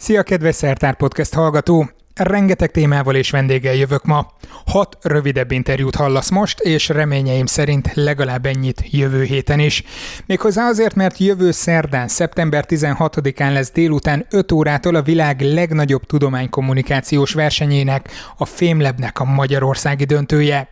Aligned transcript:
Szia, 0.00 0.22
kedves 0.22 0.54
Szertár 0.54 0.96
Podcast 0.96 1.34
hallgató! 1.34 1.90
Rengeteg 2.14 2.70
témával 2.70 3.14
és 3.14 3.30
vendéggel 3.30 3.74
jövök 3.74 4.04
ma. 4.04 4.26
Hat 4.66 4.98
rövidebb 5.02 5.50
interjút 5.50 5.94
hallasz 5.94 6.30
most, 6.30 6.60
és 6.60 6.88
reményeim 6.88 7.46
szerint 7.46 7.94
legalább 7.94 8.46
ennyit 8.46 8.82
jövő 8.90 9.22
héten 9.22 9.58
is. 9.58 9.82
Méghozzá 10.26 10.66
azért, 10.66 10.94
mert 10.94 11.18
jövő 11.18 11.50
szerdán, 11.50 12.08
szeptember 12.08 12.64
16-án 12.68 13.52
lesz 13.52 13.70
délután 13.70 14.26
5 14.30 14.52
órától 14.52 14.94
a 14.94 15.02
világ 15.02 15.40
legnagyobb 15.40 16.06
tudománykommunikációs 16.06 17.32
versenyének, 17.32 18.10
a 18.36 18.44
Fémlebnek 18.44 19.20
a 19.20 19.24
magyarországi 19.24 20.04
döntője. 20.04 20.68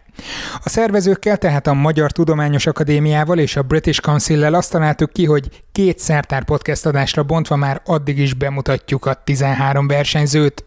A 0.64 0.68
szervezőkkel, 0.68 1.36
tehát 1.36 1.66
a 1.66 1.74
Magyar 1.74 2.12
Tudományos 2.12 2.66
Akadémiával 2.66 3.38
és 3.38 3.56
a 3.56 3.62
British 3.62 4.00
Council-lel 4.00 4.54
azt 4.54 4.70
találtuk 4.70 5.12
ki, 5.12 5.24
hogy 5.24 5.48
két 5.72 5.98
szertár 5.98 6.44
podcast 6.44 6.86
adásra 6.86 7.22
bontva 7.22 7.56
már 7.56 7.80
addig 7.84 8.18
is 8.18 8.34
bemutatjuk 8.34 9.06
a 9.06 9.22
13 9.24 9.86
versenyzőt. 9.86 10.64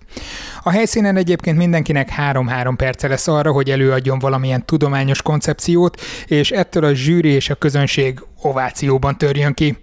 A 0.64 0.70
helyszínen 0.70 1.16
egyébként 1.16 1.58
mindenkinek 1.58 2.10
3-3 2.18 2.74
perce 2.76 3.08
lesz 3.08 3.28
arra, 3.28 3.52
hogy 3.52 3.70
előadjon 3.70 4.20
valamilyen 4.20 4.66
tudományos 4.66 5.22
koncepciót, 5.22 6.02
és 6.26 6.52
ettől 6.52 6.84
a 6.84 6.94
zsűri 6.94 7.30
és 7.30 7.50
a 7.50 7.56
közönség 7.56 8.20
ovációban 8.42 9.18
törjön 9.18 9.54
ki. 9.54 9.78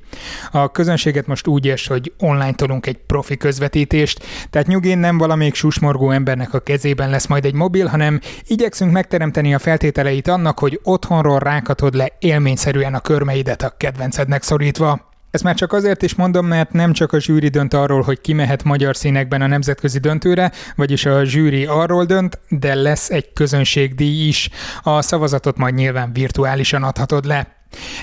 A 0.51 0.71
közönséget 0.71 1.27
most 1.27 1.47
úgy 1.47 1.67
és, 1.67 1.87
hogy 1.87 2.13
online 2.19 2.53
tolunk 2.53 2.87
egy 2.87 2.99
profi 3.07 3.37
közvetítést, 3.37 4.25
tehát 4.51 4.67
nyugén 4.67 4.99
nem 4.99 5.19
valamelyik 5.19 5.55
susmorgó 5.55 6.11
embernek 6.11 6.55
a 6.55 6.61
kezében 6.61 7.11
lesz 7.11 7.27
majd 7.27 7.45
egy 7.45 7.55
mobil, 7.55 7.87
hanem 7.87 8.21
igyekszünk 8.47 8.93
megteremteni 8.93 9.55
a 9.55 9.59
feltételeit 9.59 10.29
annak, 10.29 10.59
hogy 10.59 10.81
otthonról 10.83 11.39
rákatod 11.39 11.95
le 11.95 12.13
élményszerűen 12.19 12.95
a 12.95 13.01
körmeidet 13.01 13.63
a 13.63 13.75
kedvencednek 13.77 14.43
szorítva. 14.43 15.15
Ezt 15.31 15.45
már 15.45 15.55
csak 15.55 15.73
azért 15.73 16.03
is 16.03 16.15
mondom, 16.15 16.47
mert 16.47 16.73
nem 16.73 16.93
csak 16.93 17.13
a 17.13 17.21
zsűri 17.21 17.49
dönt 17.49 17.75
arról, 17.75 18.03
hogy 18.03 18.21
ki 18.21 18.33
mehet 18.33 18.65
magyar 18.65 18.97
színekben 18.97 19.43
a 19.43 19.47
nemzetközi 19.47 19.99
döntőre, 19.99 20.53
vagyis 20.77 21.07
a 21.07 21.25
zsűri 21.25 21.67
arról 21.67 22.05
dönt, 22.05 22.39
de 22.49 22.75
lesz 22.75 23.11
egy 23.11 23.33
közönségdíj 23.33 24.27
is. 24.27 24.51
A 24.83 25.03
szavazatot 25.03 25.57
majd 25.57 25.75
nyilván 25.75 26.13
virtuálisan 26.13 26.83
adhatod 26.83 27.25
le. 27.25 27.56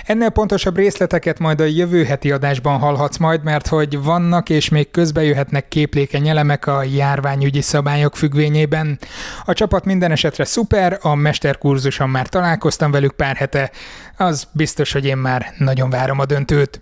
Ennél 0.06 0.30
pontosabb 0.30 0.76
részleteket 0.76 1.40
majd 1.40 1.62
a 1.62 1.64
jövő 1.64 2.04
heti 2.04 2.32
adásban 2.32 2.80
hallhatsz 2.80 3.18
majd, 3.18 3.44
mert 3.44 3.68
hogy 3.68 4.04
vannak 4.04 4.50
és 4.50 4.70
még 4.70 4.92
közbejöhetnek 4.92 5.68
képlékeny 5.68 6.28
elemek 6.28 6.68
a 6.68 6.84
járványügyi 6.84 7.62
szabályok 7.62 8.16
függvényében. 8.16 9.00
A 9.46 9.54
csapat 9.54 9.86
minden 9.86 10.12
esetre 10.12 10.46
szuper, 10.46 10.98
a 11.02 11.16
mesterkurzuson 11.16 12.10
már 12.10 12.28
találkoztam 12.28 12.92
velük 12.92 13.12
pár 13.12 13.36
hete, 13.36 13.72
az 14.18 14.48
biztos, 14.52 14.92
hogy 14.92 15.06
én 15.06 15.18
már 15.18 15.54
nagyon 15.58 15.90
várom 15.90 16.20
a 16.20 16.26
döntőt. 16.26 16.82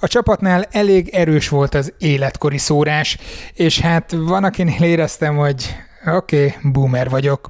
A 0.00 0.06
csapatnál 0.06 0.64
elég 0.70 1.08
erős 1.08 1.48
volt 1.48 1.74
az 1.74 1.92
életkori 1.98 2.58
szórás, 2.58 3.18
és 3.54 3.80
hát 3.80 4.14
van, 4.16 4.44
akinél 4.44 4.82
éreztem, 4.82 5.36
hogy 5.36 5.76
oké, 6.06 6.46
okay, 6.46 6.72
boomer 6.72 7.08
vagyok. 7.08 7.48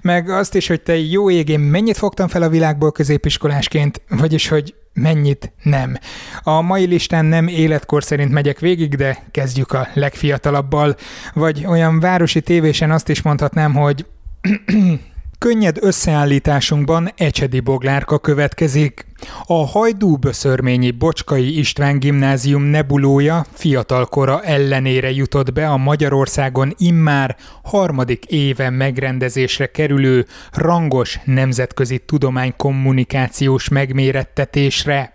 Meg 0.00 0.30
azt 0.30 0.54
is, 0.54 0.66
hogy 0.66 0.82
te 0.82 0.96
jó 0.98 1.30
égén 1.30 1.60
mennyit 1.60 1.96
fogtam 1.96 2.28
fel 2.28 2.42
a 2.42 2.48
világból 2.48 2.92
középiskolásként, 2.92 4.02
vagyis 4.08 4.48
hogy 4.48 4.74
mennyit 4.92 5.52
nem. 5.62 5.96
A 6.42 6.60
mai 6.60 6.84
listán 6.84 7.24
nem 7.24 7.48
életkor 7.48 8.04
szerint 8.04 8.30
megyek 8.30 8.58
végig, 8.58 8.94
de 8.94 9.24
kezdjük 9.30 9.72
a 9.72 9.88
legfiatalabbal. 9.94 10.96
Vagy 11.34 11.66
olyan 11.66 12.00
városi 12.00 12.40
tévésen 12.40 12.90
azt 12.90 13.08
is 13.08 13.22
mondhatnám, 13.22 13.74
hogy 13.74 14.06
Könnyed 15.44 15.76
összeállításunkban 15.80 17.10
Ecsedi 17.16 17.60
Boglárka 17.60 18.18
következik. 18.18 19.06
A 19.46 19.66
Hajdú-Böszörményi 19.66 20.90
Bocskai 20.90 21.58
István 21.58 21.98
Gimnázium 21.98 22.62
nebulója 22.62 23.44
fiatalkora 23.52 24.42
ellenére 24.42 25.10
jutott 25.10 25.52
be 25.52 25.68
a 25.68 25.76
Magyarországon 25.76 26.74
immár 26.78 27.36
harmadik 27.62 28.24
éve 28.24 28.70
megrendezésre 28.70 29.66
kerülő 29.66 30.26
rangos 30.52 31.20
nemzetközi 31.24 31.98
tudománykommunikációs 31.98 33.68
megmérettetésre. 33.68 35.14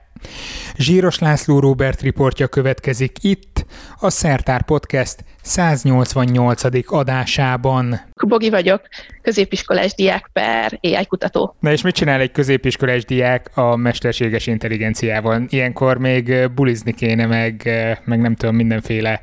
Zsíros 0.75 1.19
László 1.19 1.59
Robert 1.59 2.01
riportja 2.01 2.47
következik 2.47 3.17
itt, 3.21 3.48
a 3.99 4.09
Szertár 4.09 4.61
Podcast 4.61 5.23
188. 5.41 6.63
adásában. 6.85 7.99
Bogi 8.27 8.49
vagyok, 8.49 8.81
középiskolás 9.21 9.93
diák 9.93 10.29
per 10.33 10.79
AI 10.81 11.05
kutató. 11.05 11.55
Na 11.59 11.71
és 11.71 11.81
mit 11.81 11.95
csinál 11.95 12.19
egy 12.19 12.31
középiskolás 12.31 13.05
diák 13.05 13.51
a 13.53 13.75
mesterséges 13.75 14.47
intelligenciával? 14.47 15.45
Ilyenkor 15.49 15.97
még 15.97 16.49
bulizni 16.55 16.93
kéne, 16.93 17.25
meg, 17.25 17.69
meg 18.05 18.19
nem 18.21 18.35
tudom, 18.35 18.55
mindenféle 18.55 19.21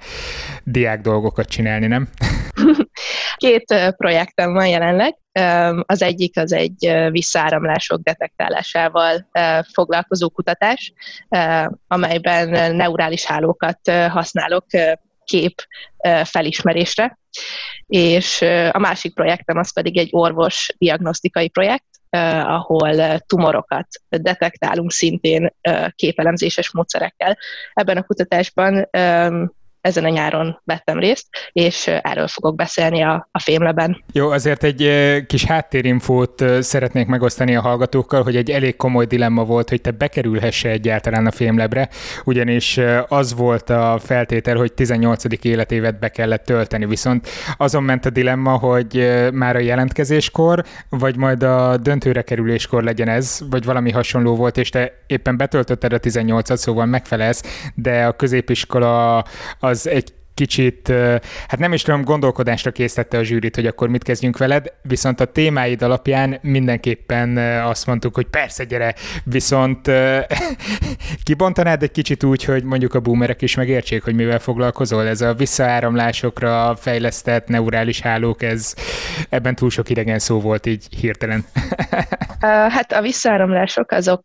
diák 0.64 1.00
dolgokat 1.00 1.48
csinálni, 1.48 1.86
nem? 1.86 2.08
Két 3.36 3.94
projektem 3.96 4.52
van 4.52 4.66
jelenleg. 4.66 5.16
Az 5.82 6.02
egyik 6.02 6.38
az 6.38 6.52
egy 6.52 7.06
visszáramlások 7.10 8.00
detektálásával 8.00 9.28
foglalkozó 9.72 10.28
kutatás, 10.28 10.92
amelyben 11.86 12.76
neurális 12.76 13.24
hálókat 13.24 13.90
használok 14.08 14.66
kép 15.24 15.66
felismerésre, 16.24 17.18
és 17.86 18.42
a 18.70 18.78
másik 18.78 19.14
projektem 19.14 19.56
az 19.58 19.72
pedig 19.72 19.98
egy 19.98 20.08
orvos 20.12 20.68
diagnosztikai 20.78 21.48
projekt, 21.48 21.84
ahol 22.44 23.18
tumorokat 23.18 23.86
detektálunk 24.08 24.90
szintén 24.90 25.54
képelemzéses 25.90 26.72
módszerekkel. 26.72 27.38
Ebben 27.72 27.96
a 27.96 28.02
kutatásban 28.02 28.88
ezen 29.86 30.04
a 30.04 30.08
nyáron 30.08 30.60
vettem 30.64 30.98
részt, 30.98 31.26
és 31.52 31.86
erről 31.86 32.28
fogok 32.28 32.56
beszélni 32.56 33.02
a, 33.02 33.28
a 33.32 33.40
fémleben. 33.40 34.04
Jó, 34.12 34.30
azért 34.30 34.64
egy 34.64 34.90
kis 35.26 35.44
háttérinfót 35.44 36.44
szeretnék 36.60 37.06
megosztani 37.06 37.56
a 37.56 37.60
hallgatókkal, 37.60 38.22
hogy 38.22 38.36
egy 38.36 38.50
elég 38.50 38.76
komoly 38.76 39.04
dilemma 39.04 39.44
volt, 39.44 39.68
hogy 39.68 39.80
te 39.80 39.90
bekerülhesse 39.90 40.68
egyáltalán 40.68 41.26
a 41.26 41.30
fémlebre, 41.30 41.88
ugyanis 42.24 42.80
az 43.08 43.34
volt 43.34 43.70
a 43.70 43.98
feltétel, 44.04 44.56
hogy 44.56 44.72
18. 44.72 45.24
életévet 45.44 45.98
be 45.98 46.08
kellett 46.08 46.44
tölteni, 46.44 46.86
viszont 46.86 47.28
azon 47.56 47.82
ment 47.82 48.06
a 48.06 48.10
dilemma, 48.10 48.56
hogy 48.56 49.10
már 49.32 49.56
a 49.56 49.58
jelentkezéskor, 49.58 50.64
vagy 50.88 51.16
majd 51.16 51.42
a 51.42 51.76
döntőre 51.76 52.22
kerüléskor 52.22 52.82
legyen 52.82 53.08
ez, 53.08 53.40
vagy 53.50 53.64
valami 53.64 53.90
hasonló 53.90 54.36
volt, 54.36 54.56
és 54.56 54.70
te 54.70 54.92
éppen 55.06 55.36
betöltötted 55.36 55.92
a 55.92 55.98
18-at, 55.98 56.56
szóval 56.56 56.86
megfelelsz, 56.86 57.70
de 57.74 58.04
a 58.04 58.12
középiskola 58.12 59.24
az 59.60 59.75
az 59.76 59.86
egy 59.86 60.14
kicsit, 60.36 60.92
hát 61.48 61.58
nem 61.58 61.72
is 61.72 61.82
tudom, 61.82 62.02
gondolkodásra 62.02 62.70
készítette 62.70 63.18
a 63.18 63.22
zsűrit, 63.22 63.54
hogy 63.54 63.66
akkor 63.66 63.88
mit 63.88 64.02
kezdjünk 64.02 64.38
veled, 64.38 64.72
viszont 64.82 65.20
a 65.20 65.24
témáid 65.24 65.82
alapján 65.82 66.38
mindenképpen 66.42 67.36
azt 67.62 67.86
mondtuk, 67.86 68.14
hogy 68.14 68.26
persze, 68.26 68.64
gyere, 68.64 68.94
viszont 69.24 69.90
kibontanád 71.24 71.82
egy 71.82 71.90
kicsit 71.90 72.24
úgy, 72.24 72.44
hogy 72.44 72.62
mondjuk 72.62 72.94
a 72.94 73.00
boomerek 73.00 73.42
is 73.42 73.54
megértsék, 73.54 74.04
hogy 74.04 74.14
mivel 74.14 74.38
foglalkozol, 74.38 75.06
ez 75.06 75.20
a 75.20 75.34
visszaáramlásokra 75.34 76.76
fejlesztett 76.76 77.48
neurális 77.48 78.00
hálók, 78.00 78.42
ez 78.42 78.74
ebben 79.28 79.54
túl 79.54 79.70
sok 79.70 79.90
idegen 79.90 80.18
szó 80.18 80.40
volt 80.40 80.66
így 80.66 80.86
hirtelen. 81.00 81.44
hát 82.76 82.92
a 82.92 83.00
visszaáramlások 83.00 83.90
azok 83.90 84.20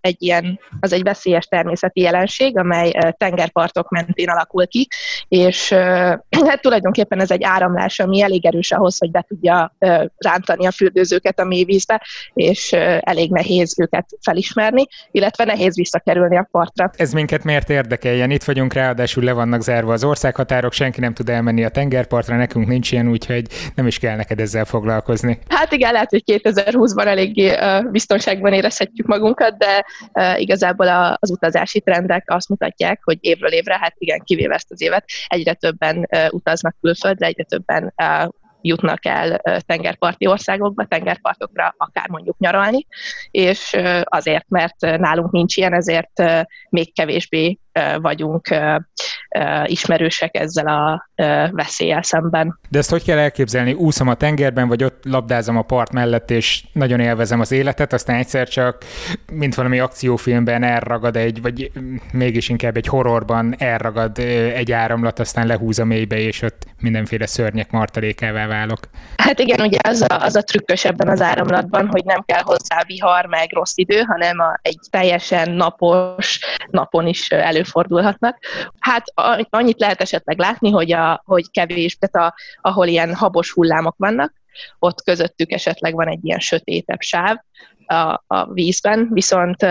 egy 0.00 0.16
ilyen, 0.18 0.60
az 0.80 0.92
egy 0.92 1.02
veszélyes 1.02 1.46
természeti 1.46 2.00
jelenség, 2.00 2.58
amely 2.58 2.92
tengerpartok 3.16 3.90
mentén 3.90 4.28
alakul 4.28 4.66
ki, 4.66 4.88
és 5.28 5.41
hát 6.48 6.60
tulajdonképpen 6.60 7.20
ez 7.20 7.30
egy 7.30 7.44
áramlás, 7.44 7.98
ami 7.98 8.22
elég 8.22 8.46
erős 8.46 8.72
ahhoz, 8.72 8.98
hogy 8.98 9.10
be 9.10 9.24
tudja 9.28 9.76
rántani 10.16 10.66
a 10.66 10.70
fürdőzőket 10.70 11.38
a 11.38 11.44
mélyvízbe, 11.44 12.02
és 12.34 12.72
elég 13.00 13.30
nehéz 13.30 13.74
őket 13.80 14.06
felismerni, 14.20 14.86
illetve 15.10 15.44
nehéz 15.44 15.76
visszakerülni 15.76 16.36
a 16.36 16.48
partra. 16.50 16.90
Ez 16.96 17.12
minket 17.12 17.44
miért 17.44 17.70
érdekeljen? 17.70 18.30
Itt 18.30 18.44
vagyunk, 18.44 18.72
ráadásul 18.72 19.24
le 19.24 19.32
vannak 19.32 19.60
zárva 19.60 19.92
az 19.92 20.04
országhatárok, 20.04 20.72
senki 20.72 21.00
nem 21.00 21.14
tud 21.14 21.28
elmenni 21.28 21.64
a 21.64 21.68
tengerpartra, 21.68 22.36
nekünk 22.36 22.66
nincs 22.66 22.92
ilyen, 22.92 23.08
úgyhogy 23.08 23.46
nem 23.74 23.86
is 23.86 23.98
kell 23.98 24.16
neked 24.16 24.40
ezzel 24.40 24.64
foglalkozni. 24.64 25.38
Hát 25.48 25.72
igen, 25.72 25.92
lehet, 25.92 26.10
hogy 26.10 26.22
2020-ban 26.26 27.06
eléggé 27.06 27.56
biztonságban 27.90 28.52
érezhetjük 28.52 29.06
magunkat, 29.06 29.56
de 29.58 29.84
igazából 30.36 31.16
az 31.20 31.30
utazási 31.30 31.80
trendek 31.80 32.24
azt 32.26 32.48
mutatják, 32.48 33.00
hogy 33.04 33.18
évről 33.20 33.50
évre, 33.50 33.78
hát 33.80 33.94
igen, 33.98 34.20
kivéve 34.24 34.54
ezt 34.54 34.70
az 34.70 34.80
évet, 34.80 35.04
egyre 35.32 35.54
többen 35.54 36.08
utaznak 36.30 36.76
külföldre, 36.80 37.26
egyre 37.26 37.44
többen 37.44 37.92
jutnak 38.62 39.06
el 39.06 39.42
tengerparti 39.66 40.26
országokba, 40.26 40.84
tengerpartokra 40.84 41.74
akár 41.76 42.08
mondjuk 42.08 42.38
nyaralni, 42.38 42.86
és 43.30 43.76
azért, 44.02 44.44
mert 44.48 44.80
nálunk 44.80 45.30
nincs 45.30 45.56
ilyen, 45.56 45.74
ezért 45.74 46.22
még 46.68 46.94
kevésbé 46.94 47.58
vagyunk 47.96 48.56
ismerősek 49.64 50.36
ezzel 50.36 50.66
a 50.66 51.08
veszélyel 51.50 52.02
szemben. 52.02 52.58
De 52.68 52.78
ezt 52.78 52.90
hogy 52.90 53.04
kell 53.04 53.18
elképzelni? 53.18 53.72
Úszom 53.72 54.08
a 54.08 54.14
tengerben, 54.14 54.68
vagy 54.68 54.84
ott 54.84 55.04
labdázom 55.04 55.56
a 55.56 55.62
part 55.62 55.92
mellett, 55.92 56.30
és 56.30 56.64
nagyon 56.72 57.00
élvezem 57.00 57.40
az 57.40 57.52
életet, 57.52 57.92
aztán 57.92 58.16
egyszer 58.16 58.48
csak, 58.48 58.84
mint 59.32 59.54
valami 59.54 59.78
akciófilmben 59.78 60.62
elragad 60.62 61.16
egy, 61.16 61.42
vagy 61.42 61.70
mégis 62.12 62.48
inkább 62.48 62.76
egy 62.76 62.86
horrorban 62.86 63.54
elragad 63.58 64.18
egy 64.54 64.72
áramlat, 64.72 65.18
aztán 65.18 65.46
lehúz 65.46 65.78
a 65.78 65.84
mélybe, 65.84 66.18
és 66.18 66.42
ott 66.42 66.66
mindenféle 66.80 67.26
szörnyek 67.26 67.70
martalékává 67.70 68.46
válok. 68.52 68.78
Hát 69.16 69.38
igen, 69.38 69.60
ugye 69.60 69.78
az 69.82 70.00
a, 70.08 70.22
az 70.22 70.36
a 70.36 70.42
trükkös 70.42 70.84
ebben 70.84 71.08
az 71.08 71.20
áramlatban, 71.20 71.88
hogy 71.88 72.04
nem 72.04 72.22
kell 72.26 72.42
hozzá 72.42 72.82
vihar, 72.86 73.26
meg 73.26 73.52
rossz 73.52 73.76
idő, 73.76 74.00
hanem 74.00 74.38
a, 74.38 74.58
egy 74.62 74.78
teljesen 74.90 75.50
napos 75.50 76.40
napon 76.70 77.06
is 77.06 77.30
előfordulhatnak. 77.30 78.38
Hát 78.78 79.04
annyit 79.50 79.80
lehet 79.80 80.00
esetleg 80.00 80.38
látni, 80.38 80.70
hogy, 80.70 80.92
a, 80.92 81.22
hogy 81.24 81.50
kevés, 81.50 81.98
tehát 81.98 82.30
a, 82.30 82.34
ahol 82.60 82.86
ilyen 82.86 83.14
habos 83.14 83.52
hullámok 83.52 83.94
vannak, 83.98 84.32
ott 84.78 85.02
közöttük 85.02 85.52
esetleg 85.52 85.94
van 85.94 86.08
egy 86.08 86.24
ilyen 86.24 86.38
sötétebb 86.38 87.00
sáv 87.00 87.36
a, 87.86 88.24
a 88.26 88.52
vízben, 88.52 89.08
viszont 89.10 89.62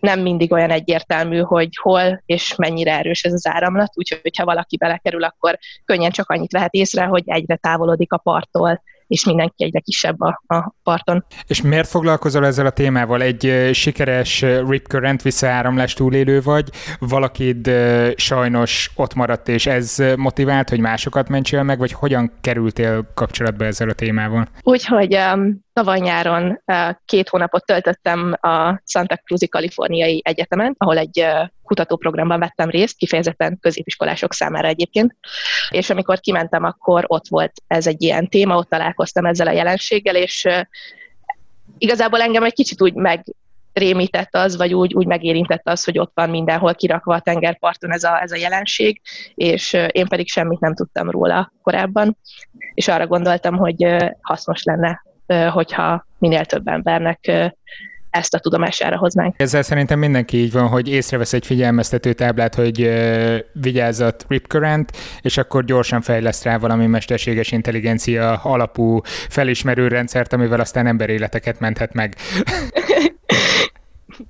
nem 0.00 0.20
mindig 0.20 0.52
olyan 0.52 0.70
egyértelmű, 0.70 1.38
hogy 1.38 1.68
hol 1.80 2.22
és 2.26 2.54
mennyire 2.56 2.98
erős 2.98 3.22
ez 3.22 3.32
az 3.32 3.46
áramlat, 3.46 3.90
úgyhogy 3.94 4.36
ha 4.36 4.44
valaki 4.44 4.76
belekerül, 4.76 5.24
akkor 5.24 5.58
könnyen 5.84 6.10
csak 6.10 6.30
annyit 6.30 6.52
vehet 6.52 6.72
észre, 6.72 7.04
hogy 7.04 7.22
egyre 7.26 7.56
távolodik 7.56 8.12
a 8.12 8.18
parttól, 8.18 8.82
és 9.06 9.24
mindenki 9.24 9.64
egyre 9.64 9.80
kisebb 9.80 10.20
a, 10.20 10.42
a 10.46 10.74
parton. 10.82 11.24
És 11.46 11.62
miért 11.62 11.88
foglalkozol 11.88 12.46
ezzel 12.46 12.66
a 12.66 12.70
témával? 12.70 13.22
Egy 13.22 13.70
sikeres 13.72 14.44
rip 14.68 14.86
current 14.86 15.22
visszaáramlás 15.22 15.94
túlélő 15.94 16.40
vagy, 16.40 16.70
valakid 16.98 17.70
sajnos 18.16 18.90
ott 18.96 19.14
maradt, 19.14 19.48
és 19.48 19.66
ez 19.66 20.02
motivált, 20.16 20.68
hogy 20.68 20.80
másokat 20.80 21.28
mentsél 21.28 21.62
meg, 21.62 21.78
vagy 21.78 21.92
hogyan 21.92 22.32
kerültél 22.40 23.10
kapcsolatba 23.14 23.64
ezzel 23.64 23.88
a 23.88 23.92
témával? 23.92 24.48
Úgyhogy 24.62 25.16
um, 25.16 25.64
tavaly 25.76 25.98
nyáron 25.98 26.62
két 27.04 27.28
hónapot 27.28 27.64
töltöttem 27.64 28.36
a 28.40 28.82
Santa 28.84 29.16
Cruz 29.16 29.48
Kaliforniai 29.48 30.20
Egyetemen, 30.24 30.74
ahol 30.78 30.98
egy 30.98 31.26
kutatóprogramban 31.62 32.38
vettem 32.38 32.70
részt, 32.70 32.96
kifejezetten 32.96 33.58
középiskolások 33.60 34.32
számára 34.32 34.68
egyébként, 34.68 35.16
és 35.70 35.90
amikor 35.90 36.20
kimentem, 36.20 36.64
akkor 36.64 37.04
ott 37.06 37.28
volt 37.28 37.52
ez 37.66 37.86
egy 37.86 38.02
ilyen 38.02 38.28
téma, 38.28 38.56
ott 38.56 38.68
találkoztam 38.68 39.24
ezzel 39.26 39.46
a 39.46 39.52
jelenséggel, 39.52 40.16
és 40.16 40.48
igazából 41.78 42.20
engem 42.20 42.44
egy 42.44 42.54
kicsit 42.54 42.82
úgy 42.82 42.94
meg 42.94 43.24
rémített 43.72 44.34
az, 44.34 44.56
vagy 44.56 44.74
úgy, 44.74 44.94
úgy 44.94 45.06
megérintett 45.06 45.68
az, 45.68 45.84
hogy 45.84 45.98
ott 45.98 46.12
van 46.14 46.30
mindenhol 46.30 46.74
kirakva 46.74 47.14
a 47.14 47.20
tengerparton 47.20 47.92
ez 47.92 48.04
a, 48.04 48.22
ez 48.22 48.32
a 48.32 48.36
jelenség, 48.36 49.00
és 49.34 49.72
én 49.72 50.06
pedig 50.06 50.28
semmit 50.28 50.60
nem 50.60 50.74
tudtam 50.74 51.10
róla 51.10 51.52
korábban, 51.62 52.16
és 52.74 52.88
arra 52.88 53.06
gondoltam, 53.06 53.56
hogy 53.56 53.96
hasznos 54.20 54.62
lenne, 54.62 55.04
hogyha 55.52 56.06
minél 56.18 56.44
több 56.44 56.68
embernek 56.68 57.52
ezt 58.16 58.34
a 58.34 58.38
tudomására 58.38 58.96
hoznánk. 58.96 59.34
Ezzel 59.40 59.62
szerintem 59.62 59.98
mindenki 59.98 60.36
így 60.36 60.52
van, 60.52 60.68
hogy 60.68 60.88
észrevesz 60.88 61.32
egy 61.32 61.46
figyelmeztető 61.46 62.12
táblát, 62.12 62.54
hogy 62.54 62.82
uh, 62.82 63.36
vigyázzat 63.52 64.24
rip 64.28 64.46
current, 64.46 64.92
és 65.20 65.36
akkor 65.36 65.64
gyorsan 65.64 66.00
fejleszt 66.00 66.44
rá 66.44 66.58
valami 66.58 66.86
mesterséges 66.86 67.52
intelligencia 67.52 68.32
alapú 68.42 69.00
felismerő 69.28 69.88
rendszert, 69.88 70.32
amivel 70.32 70.60
aztán 70.60 70.86
emberéleteket 70.86 71.60
menthet 71.60 71.92
meg. 71.92 72.14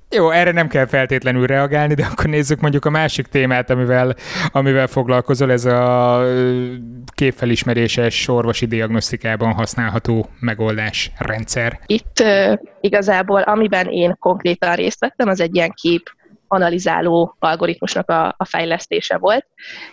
Jó, 0.09 0.29
erre 0.29 0.51
nem 0.51 0.67
kell 0.67 0.85
feltétlenül 0.85 1.47
reagálni, 1.47 1.93
de 1.93 2.05
akkor 2.11 2.25
nézzük 2.25 2.59
mondjuk 2.59 2.85
a 2.85 2.89
másik 2.89 3.27
témát, 3.27 3.69
amivel, 3.69 4.15
amivel 4.51 4.87
foglalkozol, 4.87 5.51
ez 5.51 5.65
a 5.65 6.23
képfelismeréses 7.13 8.27
orvosi 8.27 8.65
diagnosztikában 8.65 9.53
használható 9.53 10.29
megoldás 10.39 11.11
rendszer. 11.17 11.79
Itt 11.85 12.23
igazából, 12.81 13.41
amiben 13.41 13.87
én 13.87 14.15
konkrétan 14.19 14.75
részt 14.75 14.99
vettem, 14.99 15.27
az 15.27 15.39
egy 15.39 15.55
ilyen 15.55 15.71
kép 15.71 16.15
analizáló 16.47 17.35
algoritmusnak 17.39 18.09
a, 18.09 18.35
a 18.37 18.45
fejlesztése 18.45 19.17
volt, 19.17 19.45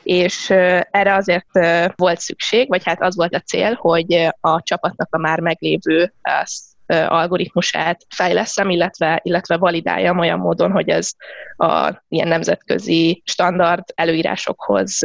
és 0.03 0.51
erre 0.91 1.15
azért 1.15 1.47
volt 1.97 2.21
szükség, 2.21 2.69
vagy 2.69 2.85
hát 2.85 3.03
az 3.03 3.17
volt 3.17 3.35
a 3.35 3.41
cél, 3.41 3.75
hogy 3.81 4.29
a 4.41 4.63
csapatnak 4.63 5.09
a 5.11 5.19
már 5.19 5.41
meglévő 5.41 6.13
algoritmusát 7.09 8.07
fejleszem, 8.15 8.71
illetve, 8.71 9.21
illetve 9.23 9.57
validáljam 9.57 10.19
olyan 10.19 10.39
módon, 10.39 10.71
hogy 10.71 10.89
ez 10.89 11.11
a 11.57 12.03
ilyen 12.09 12.29
nemzetközi 12.29 13.23
standard 13.25 13.83
előírásokhoz 13.95 14.99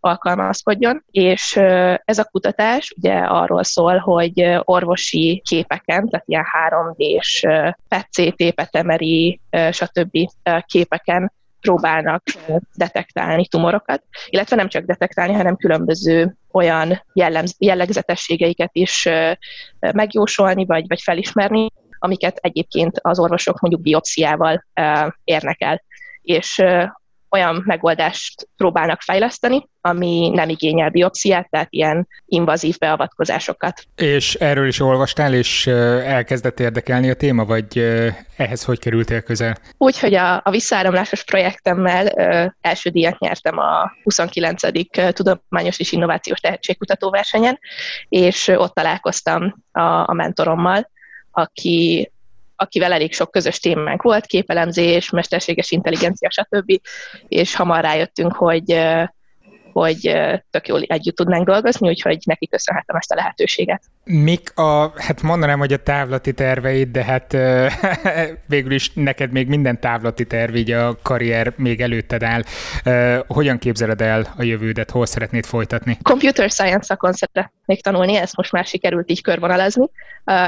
alkalmazkodjon, 0.00 1.04
és 1.10 1.56
ez 2.04 2.18
a 2.18 2.24
kutatás 2.24 2.94
ugye 2.96 3.14
arról 3.14 3.64
szól, 3.64 3.96
hogy 3.98 4.58
orvosi 4.58 5.42
képeken, 5.44 6.08
tehát 6.08 6.26
ilyen 6.28 6.44
3D-s 6.70 7.46
PET-CT, 7.88 8.54
petemeri, 8.54 9.40
stb. 9.70 10.18
képeken 10.66 11.32
próbálnak 11.62 12.22
detektálni 12.74 13.46
tumorokat, 13.46 14.02
illetve 14.28 14.56
nem 14.56 14.68
csak 14.68 14.84
detektálni, 14.84 15.32
hanem 15.32 15.56
különböző 15.56 16.36
olyan 16.50 17.02
jellemz, 17.12 17.54
jellegzetességeiket 17.58 18.70
is 18.72 19.08
megjósolni, 19.78 20.64
vagy, 20.64 20.84
vagy 20.88 21.00
felismerni, 21.00 21.68
amiket 21.98 22.36
egyébként 22.36 22.98
az 23.02 23.18
orvosok 23.18 23.60
mondjuk 23.60 23.82
biopsziával 23.82 24.64
érnek 25.24 25.60
el. 25.60 25.82
És 26.22 26.62
olyan 27.32 27.62
megoldást 27.66 28.48
próbálnak 28.56 29.00
fejleszteni, 29.00 29.68
ami 29.80 30.30
nem 30.34 30.48
igényel 30.48 30.90
biopsziát, 30.90 31.50
tehát 31.50 31.66
ilyen 31.70 32.08
invazív 32.26 32.78
beavatkozásokat. 32.78 33.84
És 33.96 34.34
erről 34.34 34.66
is 34.66 34.80
olvastál, 34.80 35.34
és 35.34 35.66
elkezdett 35.66 36.60
érdekelni 36.60 37.10
a 37.10 37.14
téma, 37.14 37.44
vagy 37.44 37.78
ehhez 38.36 38.64
hogy 38.64 38.78
kerültél 38.78 39.20
közel? 39.20 39.56
Úgy, 39.78 39.98
hogy 39.98 40.14
a, 40.14 40.34
a 40.44 40.50
visszaáramlásos 40.50 41.24
projektemmel 41.24 42.06
ö, 42.16 42.46
első 42.60 42.90
díjat 42.90 43.18
nyertem 43.18 43.58
a 43.58 43.92
29. 44.02 44.62
Tudományos 45.12 45.78
és 45.78 45.92
Innovációs 45.92 46.40
Tehetségkutató 46.40 47.10
versenyen, 47.10 47.58
és 48.08 48.48
ott 48.48 48.74
találkoztam 48.74 49.54
a, 49.72 49.80
a 49.82 50.12
mentorommal, 50.12 50.90
aki 51.30 52.11
akivel 52.62 52.92
elég 52.92 53.12
sok 53.12 53.30
közös 53.30 53.58
témánk 53.58 54.02
volt, 54.02 54.26
képelemzés, 54.26 55.10
mesterséges 55.10 55.70
intelligencia, 55.70 56.30
stb. 56.30 56.80
És 57.28 57.54
hamar 57.54 57.80
rájöttünk, 57.80 58.32
hogy 58.32 58.80
hogy 59.72 60.18
tök 60.50 60.68
jól 60.68 60.82
együtt 60.82 61.16
tudnánk 61.16 61.46
dolgozni, 61.46 61.88
úgyhogy 61.88 62.18
neki 62.24 62.48
köszönhetem 62.48 62.96
ezt 62.96 63.12
a 63.12 63.14
lehetőséget. 63.14 63.82
Mik 64.04 64.58
a, 64.58 64.92
hát 64.96 65.22
mondanám, 65.22 65.58
hogy 65.58 65.72
a 65.72 65.76
távlati 65.76 66.32
terveid, 66.32 66.88
de 66.88 67.04
hát 67.04 67.36
végül 68.54 68.72
is 68.72 68.92
neked 68.94 69.32
még 69.32 69.48
minden 69.48 69.80
távlati 69.80 70.24
terv, 70.24 70.54
így 70.54 70.70
a 70.70 70.98
karrier 71.02 71.52
még 71.56 71.80
előtted 71.80 72.22
áll. 72.22 72.42
Hogyan 73.26 73.58
képzeled 73.58 74.00
el 74.00 74.34
a 74.36 74.42
jövődet, 74.42 74.90
hol 74.90 75.06
szeretnéd 75.06 75.44
folytatni? 75.44 75.98
Computer 76.02 76.50
science 76.50 76.82
szakon 76.82 77.12
szeretnék 77.12 77.82
tanulni, 77.82 78.16
ezt 78.16 78.36
most 78.36 78.52
már 78.52 78.64
sikerült 78.64 79.10
így 79.10 79.22
körvonalazni, 79.22 79.90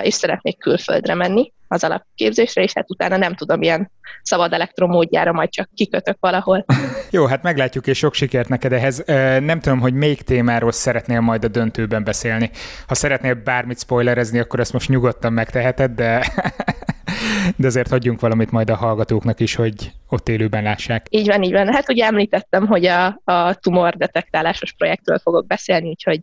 és 0.02 0.14
szeretnék 0.14 0.58
külföldre 0.58 1.14
menni 1.14 1.52
az 1.68 1.84
alapképzésre, 1.84 2.62
és 2.62 2.72
hát 2.74 2.90
utána 2.90 3.16
nem 3.16 3.34
tudom, 3.34 3.62
ilyen 3.62 3.90
szabad 4.22 4.52
elektromódjára 4.52 5.32
majd 5.32 5.50
csak 5.50 5.68
kikötök 5.74 6.16
valahol. 6.20 6.64
Jó, 7.10 7.26
hát 7.26 7.42
meglátjuk, 7.42 7.86
és 7.86 7.98
sok 7.98 8.14
sikert 8.14 8.48
neked 8.48 8.72
ehhez. 8.72 9.02
Nem 9.40 9.60
tudom, 9.60 9.80
hogy 9.80 9.94
még 9.94 10.22
témáról 10.22 10.72
szeretnél 10.72 11.20
majd 11.20 11.44
a 11.44 11.48
döntőben 11.48 12.04
beszélni. 12.04 12.50
Ha 12.86 12.94
szeretnél 12.94 13.34
bármit 13.44 13.78
spoilerezni, 13.78 14.38
akkor 14.38 14.60
ezt 14.60 14.72
most 14.72 14.88
nyugodtan 14.88 15.32
megteheted, 15.32 15.90
de 15.90 16.22
de 17.56 17.66
azért 17.66 17.88
hagyjunk 17.88 18.20
valamit 18.20 18.50
majd 18.50 18.70
a 18.70 18.76
hallgatóknak 18.76 19.40
is, 19.40 19.54
hogy 19.54 19.92
ott 20.08 20.28
élőben 20.28 20.62
lássák. 20.62 21.06
Így 21.10 21.26
van, 21.26 21.42
így 21.42 21.52
van. 21.52 21.72
Hát 21.72 21.88
ugye 21.88 22.04
említettem, 22.04 22.66
hogy 22.66 22.86
a, 22.86 23.20
a 23.24 23.54
tumor 23.54 23.96
detektálásos 23.96 24.72
projektről 24.72 25.18
fogok 25.18 25.46
beszélni, 25.46 25.88
úgyhogy 25.88 26.20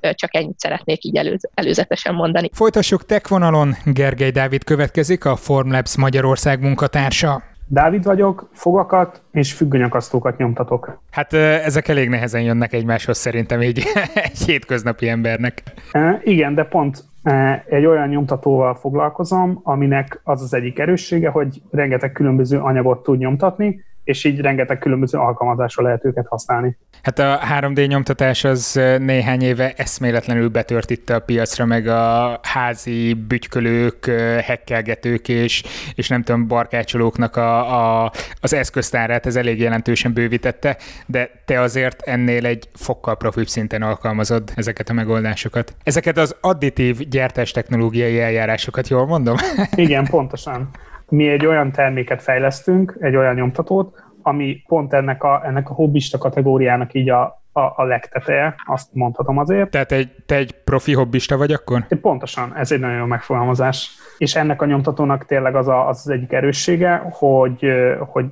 csak 0.00 0.34
ennyit 0.34 0.58
szeretnék 0.58 1.04
így 1.04 1.16
előz, 1.16 1.48
előzetesen 1.54 2.14
mondani. 2.14 2.50
Folytassuk 2.52 3.06
tech 3.06 3.28
vonalon. 3.28 3.76
Gergely 3.84 4.30
Dávid 4.30 4.64
következik, 4.64 5.24
a 5.24 5.36
Formlabs 5.36 5.96
Magyarország 5.96 6.60
munkatársa. 6.60 7.42
Dávid 7.72 8.04
vagyok, 8.04 8.48
fogakat 8.52 9.22
és 9.32 9.52
függönyakasztókat 9.52 10.36
nyomtatok. 10.36 11.00
Hát 11.10 11.32
ezek 11.32 11.88
elég 11.88 12.08
nehezen 12.08 12.42
jönnek 12.42 12.72
egymáshoz 12.72 13.18
szerintem 13.18 13.62
így 13.62 13.82
egy 14.14 14.38
hétköznapi 14.38 15.08
embernek. 15.08 15.62
E, 15.92 16.20
igen, 16.24 16.54
de 16.54 16.64
pont 16.64 17.04
e, 17.22 17.64
egy 17.68 17.84
olyan 17.84 18.08
nyomtatóval 18.08 18.74
foglalkozom, 18.74 19.60
aminek 19.62 20.20
az 20.24 20.42
az 20.42 20.54
egyik 20.54 20.78
erőssége, 20.78 21.28
hogy 21.28 21.62
rengeteg 21.70 22.12
különböző 22.12 22.58
anyagot 22.58 23.02
tud 23.02 23.18
nyomtatni, 23.18 23.84
és 24.04 24.24
így 24.24 24.40
rengeteg 24.40 24.78
különböző 24.78 25.18
alkalmazásra 25.18 25.82
lehet 25.82 26.04
őket 26.04 26.26
használni. 26.26 26.76
Hát 27.02 27.18
a 27.18 27.40
3D 27.58 27.88
nyomtatás 27.88 28.44
az 28.44 28.80
néhány 28.98 29.42
éve 29.42 29.72
eszméletlenül 29.76 30.48
betört 30.48 30.90
itt 30.90 31.10
a 31.10 31.20
piacra, 31.20 31.64
meg 31.64 31.86
a 31.86 32.38
házi 32.42 33.14
bütykölők, 33.14 34.06
hekkelgetők 34.44 35.28
és, 35.28 35.62
és 35.94 36.08
nem 36.08 36.22
tudom, 36.22 36.46
barkácsolóknak 36.46 37.36
a, 37.36 38.04
a, 38.04 38.12
az 38.40 38.52
eszköztárát 38.52 39.26
ez 39.26 39.36
elég 39.36 39.60
jelentősen 39.60 40.12
bővítette, 40.12 40.76
de 41.06 41.30
te 41.44 41.60
azért 41.60 42.02
ennél 42.02 42.46
egy 42.46 42.68
fokkal 42.74 43.16
profibb 43.16 43.46
szinten 43.46 43.82
alkalmazod 43.82 44.52
ezeket 44.54 44.88
a 44.88 44.92
megoldásokat. 44.92 45.74
Ezeket 45.82 46.18
az 46.18 46.36
additív 46.40 46.98
gyártás 46.98 47.50
technológiai 47.50 48.20
eljárásokat, 48.20 48.88
jól 48.88 49.06
mondom? 49.06 49.36
Igen, 49.74 50.04
pontosan 50.04 50.70
mi 51.10 51.28
egy 51.28 51.46
olyan 51.46 51.72
terméket 51.72 52.22
fejlesztünk, 52.22 52.96
egy 53.00 53.16
olyan 53.16 53.34
nyomtatót, 53.34 54.02
ami 54.22 54.62
pont 54.66 54.92
ennek 54.92 55.22
a, 55.22 55.42
ennek 55.44 55.70
a 55.70 55.72
hobbista 55.72 56.18
kategóriának 56.18 56.94
így 56.94 57.10
a, 57.10 57.42
a, 57.52 57.60
a 57.60 57.84
legteteje, 57.84 58.54
azt 58.66 58.88
mondhatom 58.92 59.38
azért. 59.38 59.70
Tehát 59.70 59.92
egy, 59.92 60.10
te 60.26 60.34
egy 60.34 60.52
profi 60.64 60.94
hobbista 60.94 61.36
vagy 61.36 61.52
akkor? 61.52 61.86
Pontosan, 62.00 62.56
ez 62.56 62.72
egy 62.72 62.80
nagyon 62.80 62.96
jó 62.96 63.04
megfogalmazás. 63.04 63.90
És 64.18 64.36
ennek 64.36 64.62
a 64.62 64.66
nyomtatónak 64.66 65.26
tényleg 65.26 65.54
az 65.54 65.68
a, 65.68 65.88
az, 65.88 65.98
az 66.04 66.08
egyik 66.08 66.32
erőssége, 66.32 67.02
hogy, 67.10 67.66
hogy 67.98 68.24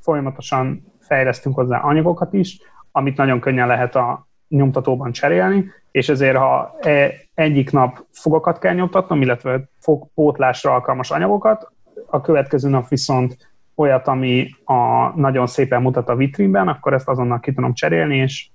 folyamatosan 0.00 0.92
fejlesztünk 1.00 1.54
hozzá 1.54 1.78
anyagokat 1.78 2.32
is, 2.32 2.58
amit 2.92 3.16
nagyon 3.16 3.40
könnyen 3.40 3.66
lehet 3.66 3.94
a 3.94 4.26
nyomtatóban 4.48 5.12
cserélni, 5.12 5.64
és 5.90 6.08
ezért 6.08 6.36
ha 6.36 6.76
e, 6.80 7.14
egyik 7.34 7.70
nap 7.70 8.04
fogakat 8.10 8.58
kell 8.58 8.74
nyomtatnom, 8.74 9.22
illetve 9.22 9.60
fogpótlásra 9.78 10.72
alkalmas 10.72 11.10
anyagokat, 11.10 11.72
a 12.14 12.20
következő 12.20 12.68
nap 12.68 12.88
viszont 12.88 13.36
olyat, 13.74 14.06
ami 14.06 14.48
a, 14.64 15.08
nagyon 15.20 15.46
szépen 15.46 15.82
mutat 15.82 16.08
a 16.08 16.16
vitrínben, 16.16 16.68
akkor 16.68 16.92
ezt 16.92 17.08
azonnal 17.08 17.40
ki 17.40 17.52
tudom 17.52 17.74
cserélni, 17.74 18.16
és, 18.16 18.48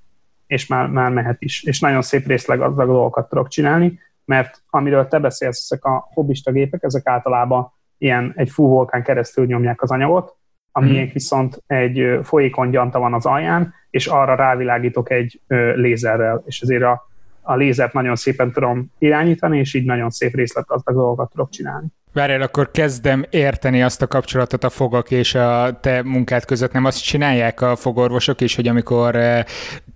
és 0.47 0.67
már, 0.67 0.87
már 0.87 1.11
mehet 1.11 1.41
is. 1.41 1.63
És 1.63 1.79
nagyon 1.79 2.01
szép 2.01 2.27
részleg 2.27 2.61
a 2.61 2.69
dolgokat 2.69 3.29
tudok 3.29 3.47
csinálni, 3.47 3.99
mert 4.25 4.63
amiről 4.69 5.07
te 5.07 5.19
beszélsz, 5.19 5.71
ezek 5.71 5.85
a 5.85 6.07
hobbista 6.13 6.51
gépek, 6.51 6.83
ezek 6.83 7.07
általában 7.07 7.71
ilyen 7.97 8.33
egy 8.35 8.49
fúvókán 8.49 9.03
keresztül 9.03 9.45
nyomják 9.45 9.81
az 9.81 9.91
anyagot, 9.91 10.35
ami 10.71 10.99
mm. 10.99 11.09
viszont 11.13 11.63
egy 11.67 12.19
folyékony 12.23 12.69
gyanta 12.69 12.99
van 12.99 13.13
az 13.13 13.25
alján, 13.25 13.73
és 13.89 14.07
arra 14.07 14.35
rávilágítok 14.35 15.11
egy 15.11 15.41
lézerrel, 15.75 16.43
és 16.45 16.61
ezért 16.61 16.83
a, 16.83 17.07
a 17.41 17.55
lézert 17.55 17.93
nagyon 17.93 18.15
szépen 18.15 18.51
tudom 18.51 18.91
irányítani, 18.97 19.59
és 19.59 19.73
így 19.73 19.85
nagyon 19.85 20.09
szép 20.09 20.35
részletgazdag 20.35 20.95
dolgokat 20.95 21.29
tudok 21.29 21.49
csinálni. 21.49 21.87
Várjál, 22.13 22.41
akkor 22.41 22.71
kezdem 22.71 23.25
érteni 23.29 23.83
azt 23.83 24.01
a 24.01 24.07
kapcsolatot 24.07 24.63
a 24.63 24.69
fogak 24.69 25.11
és 25.11 25.35
a 25.35 25.79
te 25.81 26.03
munkát 26.03 26.45
között. 26.45 26.71
Nem 26.71 26.85
azt 26.85 27.03
csinálják 27.03 27.61
a 27.61 27.75
fogorvosok 27.75 28.41
is, 28.41 28.55
hogy 28.55 28.67
amikor 28.67 29.15
eh, 29.15 29.43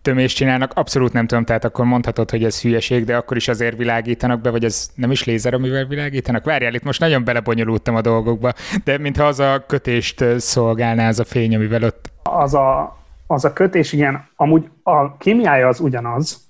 tömést 0.01 0.35
csinálnak, 0.35 0.71
abszolút 0.75 1.13
nem 1.13 1.27
tudom, 1.27 1.43
tehát 1.45 1.65
akkor 1.65 1.85
mondhatod, 1.85 2.29
hogy 2.29 2.43
ez 2.43 2.61
hülyeség, 2.61 3.05
de 3.05 3.15
akkor 3.15 3.37
is 3.37 3.47
azért 3.47 3.77
világítanak 3.77 4.41
be, 4.41 4.49
vagy 4.49 4.63
ez 4.63 4.89
nem 4.95 5.11
is 5.11 5.23
lézer, 5.23 5.53
amivel 5.53 5.85
világítanak? 5.85 6.45
Várjál, 6.45 6.73
itt 6.73 6.83
most 6.83 6.99
nagyon 6.99 7.23
belebonyolultam 7.23 7.95
a 7.95 8.01
dolgokba, 8.01 8.53
de 8.83 8.97
mintha 8.97 9.25
az 9.25 9.39
a 9.39 9.63
kötést 9.67 10.21
eh, 10.21 10.37
szolgálná 10.37 11.07
az 11.07 11.19
a 11.19 11.23
fény, 11.23 11.55
amivel 11.55 11.83
ott... 11.83 12.11
Az 12.23 12.53
a, 12.53 12.97
az 13.27 13.45
a 13.45 13.53
kötés, 13.53 13.93
igen, 13.93 14.27
amúgy 14.35 14.69
a 14.83 15.17
kémiája 15.17 15.67
az 15.67 15.79
ugyanaz, 15.79 16.47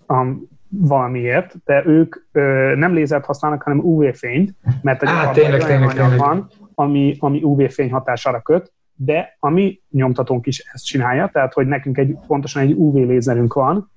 valamiért, 0.80 1.56
de 1.66 1.86
ők 1.86 2.16
ö, 2.32 2.74
nem 2.76 2.94
lézert 2.94 3.26
használnak, 3.26 3.64
hanem 3.64 3.80
UV-fényt, 3.80 4.56
mert 4.82 5.04
egy, 5.04 5.10
Á, 5.10 5.32
tényleg, 5.32 5.64
tényleg, 5.64 5.94
tényleg. 5.94 6.18
van, 6.18 6.48
ami, 6.76 7.16
ami 7.20 7.44
UV-fény 7.44 7.92
hatására 7.92 8.42
köt, 8.42 8.74
de 8.96 9.36
a 9.40 9.50
mi 9.50 9.82
nyomtatónk 9.90 10.48
is 10.48 10.70
ezt 10.74 10.86
csinálja, 10.86 11.30
tehát 11.34 11.54
hogy 11.54 11.68
nekünk 11.68 11.98
egy 11.98 12.18
pontosan 12.28 12.62
egy 12.62 12.74
UV 12.74 12.96
lézerünk 12.96 13.54
van, 13.54 13.92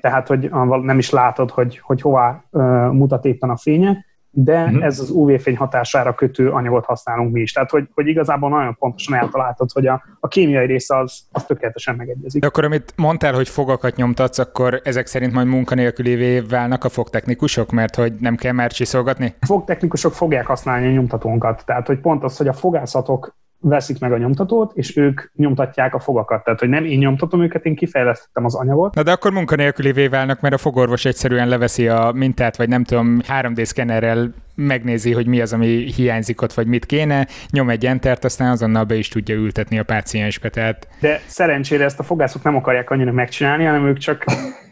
tehát 0.00 0.28
hogy 0.28 0.50
nem 0.82 0.98
is 0.98 1.10
látod, 1.10 1.50
hogy, 1.50 1.78
hogy 1.78 2.00
hová 2.00 2.44
uh, 2.50 2.62
mutat 2.92 3.24
éppen 3.24 3.50
a 3.50 3.56
fénye, 3.56 4.04
de 4.34 4.64
uh-huh. 4.64 4.84
ez 4.84 4.98
az 4.98 5.10
UV-fény 5.10 5.56
hatására 5.56 6.14
kötő 6.14 6.50
anyagot 6.50 6.84
használunk 6.84 7.32
mi 7.32 7.40
is. 7.40 7.52
Tehát, 7.52 7.70
hogy, 7.70 7.88
hogy 7.94 8.06
igazából 8.06 8.50
nagyon 8.50 8.76
pontosan 8.78 9.14
eltaláltad, 9.14 9.70
hogy 9.72 9.86
a, 9.86 10.02
a 10.20 10.28
kémiai 10.28 10.66
része 10.66 10.98
az, 10.98 11.20
az 11.32 11.44
tökéletesen 11.44 11.96
megegyezik. 11.96 12.40
De 12.40 12.46
akkor, 12.46 12.64
amit 12.64 12.92
mondtál, 12.96 13.34
hogy 13.34 13.48
fogakat 13.48 13.96
nyomtatsz, 13.96 14.38
akkor 14.38 14.80
ezek 14.84 15.06
szerint 15.06 15.32
majd 15.32 15.46
munkanélkülévé 15.46 16.40
válnak 16.40 16.84
a 16.84 16.88
fogtechnikusok, 16.88 17.70
mert 17.70 17.94
hogy 17.94 18.12
nem 18.12 18.36
kell 18.36 18.52
már 18.52 18.72
csiszolgatni? 18.72 19.34
A 19.40 19.46
fogtechnikusok 19.46 20.12
fogják 20.12 20.46
használni 20.46 20.86
a 20.86 20.90
nyomtatónkat. 20.90 21.62
Tehát, 21.66 21.86
hogy 21.86 21.98
pont 21.98 22.24
az, 22.24 22.36
hogy 22.36 22.48
a 22.48 22.52
fogászatok 22.52 23.36
veszik 23.62 23.98
meg 23.98 24.12
a 24.12 24.18
nyomtatót, 24.18 24.72
és 24.74 24.96
ők 24.96 25.20
nyomtatják 25.36 25.94
a 25.94 25.98
fogakat. 25.98 26.44
Tehát, 26.44 26.60
hogy 26.60 26.68
nem 26.68 26.84
én 26.84 26.98
nyomtatom 26.98 27.42
őket, 27.42 27.64
én 27.64 27.74
kifejlesztettem 27.74 28.44
az 28.44 28.54
anyagot. 28.54 28.94
Na 28.94 29.02
de 29.02 29.12
akkor 29.12 29.32
munkanélkülivé 29.32 30.06
válnak, 30.06 30.40
mert 30.40 30.54
a 30.54 30.58
fogorvos 30.58 31.04
egyszerűen 31.04 31.48
leveszi 31.48 31.88
a 31.88 32.12
mintát, 32.14 32.56
vagy 32.56 32.68
nem 32.68 32.84
tudom, 32.84 33.18
3D 33.28 33.64
szkennerrel 33.64 34.32
megnézi, 34.54 35.12
hogy 35.12 35.26
mi 35.26 35.40
az, 35.40 35.52
ami 35.52 35.66
hiányzik 35.66 36.42
ott, 36.42 36.52
vagy 36.52 36.66
mit 36.66 36.86
kéne, 36.86 37.26
nyom 37.50 37.70
egy 37.70 37.86
entert, 37.86 38.24
aztán 38.24 38.50
azonnal 38.50 38.84
be 38.84 38.94
is 38.94 39.08
tudja 39.08 39.34
ültetni 39.34 39.78
a 39.78 39.84
páciensbe. 39.84 40.48
Tehát... 40.48 40.88
De 41.00 41.20
szerencsére 41.26 41.84
ezt 41.84 41.98
a 41.98 42.02
fogászok 42.02 42.42
nem 42.42 42.56
akarják 42.56 42.90
annyira 42.90 43.12
megcsinálni, 43.12 43.64
hanem 43.64 43.86
ők 43.86 43.98
csak 43.98 44.24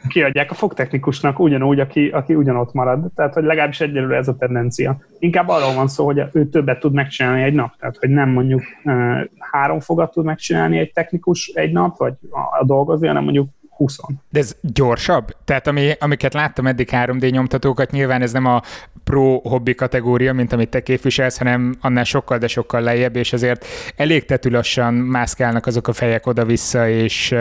kiadják 0.08 0.50
a 0.50 0.54
fogtechnikusnak 0.54 1.38
ugyanúgy, 1.38 1.80
aki, 1.80 2.08
aki 2.08 2.34
ugyanott 2.34 2.72
marad. 2.72 3.10
Tehát, 3.14 3.34
hogy 3.34 3.44
legalábbis 3.44 3.80
egyelőre 3.80 4.16
ez 4.16 4.28
a 4.28 4.36
tendencia. 4.36 4.98
Inkább 5.18 5.48
arról 5.48 5.74
van 5.74 5.88
szó, 5.88 6.04
hogy 6.04 6.22
ő 6.32 6.48
többet 6.48 6.80
tud 6.80 6.92
megcsinálni 6.92 7.42
egy 7.42 7.54
nap. 7.54 7.76
Tehát, 7.78 7.96
hogy 7.96 8.08
nem 8.08 8.28
mondjuk 8.28 8.62
három 9.38 9.80
fogat 9.80 10.12
tud 10.12 10.24
megcsinálni 10.24 10.78
egy 10.78 10.92
technikus 10.92 11.46
egy 11.54 11.72
nap, 11.72 11.96
vagy 11.96 12.14
a, 12.30 12.58
a 12.60 12.64
dolgozni, 12.64 13.06
hanem 13.06 13.22
mondjuk 13.22 13.48
20. 13.80 13.98
De 14.30 14.38
ez 14.38 14.56
gyorsabb? 14.60 15.36
Tehát 15.44 15.66
ami, 15.66 15.92
amiket 15.98 16.34
láttam 16.34 16.66
eddig 16.66 16.88
3D 16.92 17.30
nyomtatókat, 17.30 17.90
nyilván 17.90 18.22
ez 18.22 18.32
nem 18.32 18.46
a 18.46 18.62
pro 19.04 19.38
hobbi 19.38 19.74
kategória, 19.74 20.32
mint 20.32 20.52
amit 20.52 20.68
te 20.68 20.82
képviselsz, 20.82 21.38
hanem 21.38 21.76
annál 21.80 22.04
sokkal, 22.04 22.38
de 22.38 22.46
sokkal 22.46 22.80
lejjebb, 22.80 23.16
és 23.16 23.32
azért 23.32 23.66
elég 23.96 24.24
tetülassan 24.24 24.94
mászkálnak 24.94 25.66
azok 25.66 25.88
a 25.88 25.92
fejek 25.92 26.26
oda-vissza, 26.26 26.88
és, 26.88 27.34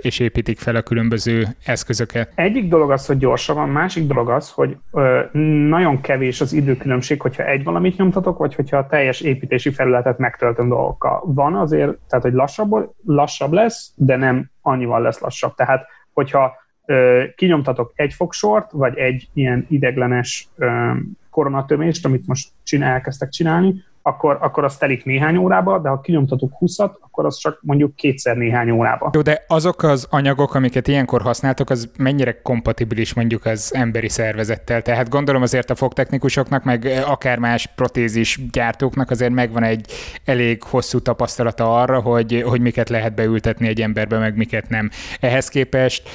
és 0.00 0.18
építik 0.18 0.58
fel 0.58 0.76
a 0.76 0.82
különböző 0.82 1.46
eszközöket. 1.64 2.32
Egyik 2.34 2.68
dolog 2.68 2.90
az, 2.90 3.06
hogy 3.06 3.18
gyorsabb, 3.18 3.56
a 3.56 3.66
másik 3.66 4.06
dolog 4.06 4.30
az, 4.30 4.50
hogy 4.50 4.76
ö, 4.92 5.20
nagyon 5.68 6.00
kevés 6.00 6.40
az 6.40 6.52
időkülönbség, 6.52 7.20
hogyha 7.20 7.44
egy 7.44 7.64
valamit 7.64 7.96
nyomtatok, 7.96 8.38
vagy 8.38 8.54
hogyha 8.54 8.76
a 8.76 8.86
teljes 8.86 9.20
építési 9.20 9.70
felületet 9.70 10.18
megtöltöm 10.18 10.68
dolgokkal. 10.68 11.22
Van 11.26 11.54
azért, 11.54 11.92
tehát 12.08 12.24
hogy 12.24 12.34
lassabb, 12.34 12.92
lassabb 13.04 13.52
lesz, 13.52 13.92
de 13.96 14.16
nem 14.16 14.52
annyival 14.64 15.02
lesz 15.02 15.20
lassabb. 15.20 15.54
Tehát, 15.54 15.86
hogyha 16.12 16.56
ö, 16.84 17.24
kinyomtatok 17.36 17.92
egy 17.94 18.12
fogsort, 18.12 18.70
vagy 18.72 18.96
egy 18.96 19.28
ilyen 19.32 19.66
ideglenes 19.68 20.48
ö, 20.56 20.92
koronatömést, 21.30 22.04
amit 22.04 22.26
most 22.26 22.48
csinál, 22.62 22.92
elkezdtek 22.92 23.28
csinálni, 23.28 23.84
akkor, 24.06 24.38
akkor 24.40 24.64
az 24.64 24.76
telik 24.76 25.04
néhány 25.04 25.36
órába, 25.36 25.78
de 25.78 25.88
ha 25.88 26.00
kinyomtatok 26.00 26.52
20-at, 26.60 26.90
akkor 27.00 27.26
az 27.26 27.36
csak 27.36 27.58
mondjuk 27.62 27.96
kétszer 27.96 28.36
néhány 28.36 28.70
órába. 28.70 29.10
Jó, 29.12 29.20
de 29.20 29.44
azok 29.48 29.82
az 29.82 30.06
anyagok, 30.10 30.54
amiket 30.54 30.88
ilyenkor 30.88 31.22
használtok, 31.22 31.70
az 31.70 31.90
mennyire 31.98 32.40
kompatibilis 32.42 33.14
mondjuk 33.14 33.44
az 33.44 33.74
emberi 33.74 34.08
szervezettel? 34.08 34.82
Tehát 34.82 35.08
gondolom 35.08 35.42
azért 35.42 35.70
a 35.70 35.74
fogtechnikusoknak, 35.74 36.64
meg 36.64 37.02
akár 37.06 37.38
más 37.38 37.66
protézis 37.66 38.40
gyártóknak 38.52 39.10
azért 39.10 39.32
megvan 39.32 39.62
egy 39.62 39.86
elég 40.24 40.62
hosszú 40.62 40.98
tapasztalata 40.98 41.80
arra, 41.80 42.00
hogy, 42.00 42.44
hogy 42.46 42.60
miket 42.60 42.88
lehet 42.88 43.14
beültetni 43.14 43.68
egy 43.68 43.80
emberbe, 43.80 44.18
meg 44.18 44.36
miket 44.36 44.68
nem. 44.68 44.90
Ehhez 45.20 45.48
képest 45.48 46.08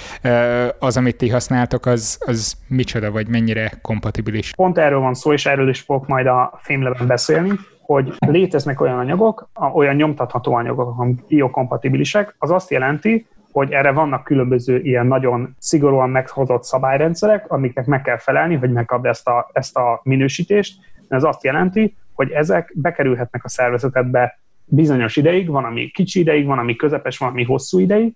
az, 0.80 0.98
amit 0.98 1.18
ti 1.18 1.30
használtok, 1.30 1.86
az, 1.86 2.18
az 2.26 2.54
micsoda, 2.68 3.12
vagy 3.12 3.28
mennyire 3.28 3.72
kompatibilis? 3.82 4.54
Pont 4.56 4.78
erről 4.78 5.00
van 5.00 5.14
szó, 5.14 5.34
és 5.34 5.46
erről 5.46 5.70
is 5.70 5.80
fogok 5.80 6.08
majd 6.08 6.26
a 6.26 6.60
fémleben 6.62 7.08
beszélni 7.08 7.52
hogy 7.94 8.14
léteznek 8.20 8.82
olyan 8.82 8.98
anyagok, 8.98 9.50
olyan 9.74 9.96
nyomtatható 9.96 10.54
anyagok, 10.54 11.00
amik 11.00 11.26
biokompatibilisek, 11.28 12.36
az 12.38 12.52
azt 12.52 12.70
jelenti, 12.70 13.28
hogy 13.52 13.72
erre 13.72 13.92
vannak 13.92 14.24
különböző 14.24 14.80
ilyen 14.80 15.08
nagyon 15.08 15.56
szigorúan 15.60 16.10
meghozott 16.10 16.64
szabályrendszerek, 16.64 17.52
amiknek 17.52 17.86
meg 17.86 18.02
kell 18.02 18.18
felelni, 18.18 18.56
hogy 18.56 18.72
megkapd 18.72 19.06
ezt 19.06 19.28
a, 19.28 19.50
ezt 19.54 19.78
a 19.78 20.00
minősítést. 20.04 20.80
Ez 21.08 21.24
azt 21.24 21.44
jelenti, 21.44 21.96
hogy 22.14 22.32
ezek 22.32 22.72
bekerülhetnek 22.76 23.44
a 23.44 23.50
szervezetedbe 23.50 24.40
bizonyos 24.66 25.16
ideig, 25.16 25.50
van, 25.50 25.66
ami 25.66 25.88
kicsi 25.88 26.20
ideig, 26.20 26.46
van, 26.46 26.60
ami 26.60 26.76
közepes, 26.76 27.18
van, 27.18 27.30
ami 27.30 27.44
hosszú 27.44 27.80
ideig, 27.80 28.14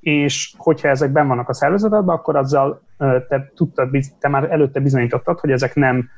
és 0.00 0.54
hogyha 0.56 0.88
ezek 0.88 1.10
ben 1.10 1.28
vannak 1.28 1.48
a 1.48 1.54
szervezetedben, 1.54 2.14
akkor 2.14 2.36
azzal 2.36 2.82
te, 3.28 3.50
tudtad, 3.54 3.90
te 4.20 4.28
már 4.28 4.50
előtte 4.50 4.80
bizonyítottad, 4.80 5.40
hogy 5.40 5.50
ezek 5.50 5.74
nem 5.74 6.08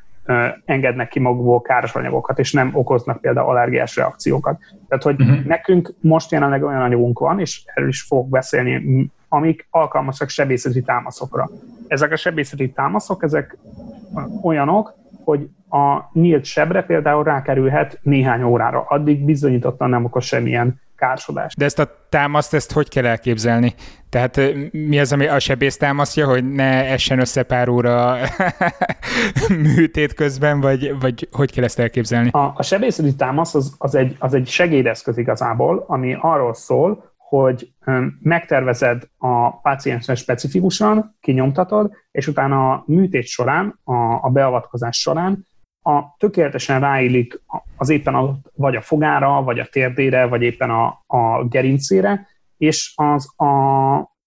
engednek 0.65 1.09
ki 1.09 1.21
magukból 1.21 1.61
káros 1.61 1.95
anyagokat, 1.95 2.39
és 2.39 2.53
nem 2.53 2.71
okoznak 2.73 3.21
például 3.21 3.49
allergiás 3.49 3.97
reakciókat. 3.97 4.59
Tehát, 4.89 5.05
hogy 5.05 5.21
uh-huh. 5.21 5.45
nekünk 5.45 5.95
most 6.01 6.31
jelenleg 6.31 6.63
olyan 6.63 6.83
anyagunk 6.83 7.19
van, 7.19 7.41
és 7.41 7.63
erről 7.75 7.89
is 7.89 8.03
fogok 8.03 8.29
beszélni, 8.29 9.11
amik 9.29 9.67
alkalmasak 9.71 10.29
sebészeti 10.29 10.83
támaszokra. 10.83 11.51
Ezek 11.87 12.13
a 12.13 12.17
sebészeti 12.17 12.71
támaszok, 12.71 13.23
ezek 13.23 13.57
olyanok, 14.43 14.95
hogy 15.25 15.49
a 15.71 16.11
nyílt 16.13 16.45
sebre 16.45 16.83
például 16.83 17.25
rákerülhet 17.25 17.99
néhány 18.03 18.43
órára. 18.43 18.85
Addig 18.89 19.25
bizonyítottan 19.25 19.89
nem 19.89 20.05
okoz 20.05 20.25
semmilyen 20.25 20.81
kársodás. 20.97 21.55
De 21.57 21.65
ezt 21.65 21.79
a 21.79 22.07
támaszt, 22.09 22.55
ezt 22.55 22.73
hogy 22.73 22.89
kell 22.89 23.07
elképzelni? 23.07 23.75
Tehát 24.09 24.41
mi 24.71 25.01
az, 25.01 25.13
ami 25.13 25.27
a 25.27 25.39
sebész 25.39 25.77
támasztja, 25.77 26.27
hogy 26.27 26.53
ne 26.53 26.85
essen 26.85 27.21
össze 27.21 27.43
pár 27.43 27.69
óra 27.69 28.17
műtét 29.77 30.15
közben, 30.15 30.61
vagy, 30.61 31.01
vagy 31.01 31.29
hogy 31.31 31.53
kell 31.53 31.65
ezt 31.65 31.79
elképzelni? 31.79 32.31
A, 32.31 32.53
a 32.57 32.63
sebészeti 32.63 33.15
támasz 33.15 33.55
az, 33.55 33.75
az, 33.79 33.95
egy, 33.95 34.17
az 34.19 34.35
egy 34.35 34.49
segédeszköz 34.49 35.19
igazából, 35.19 35.85
ami 35.89 36.17
arról 36.21 36.55
szól, 36.55 37.13
hogy 37.17 37.73
megtervezed 38.23 39.03
a 39.19 39.61
páciensen 39.61 40.15
specifikusan, 40.15 41.17
kinyomtatod, 41.21 41.91
és 42.11 42.27
utána 42.27 42.71
a 42.71 42.85
műtét 42.87 43.27
során, 43.27 43.79
a, 43.85 43.95
a 43.95 44.31
beavatkozás 44.33 44.97
során 44.97 45.47
a 45.83 46.17
tökéletesen 46.19 46.81
ráillik 46.81 47.41
az 47.77 47.89
éppen 47.89 48.15
a, 48.15 48.39
vagy 48.55 48.77
a 48.77 48.81
fogára, 48.81 49.43
vagy 49.43 49.59
a 49.59 49.67
térdére, 49.67 50.27
vagy 50.27 50.43
éppen 50.43 50.71
a, 50.71 51.03
a 51.07 51.45
gerincére, 51.45 52.27
és 52.57 52.93
az 52.95 53.41
a 53.41 53.51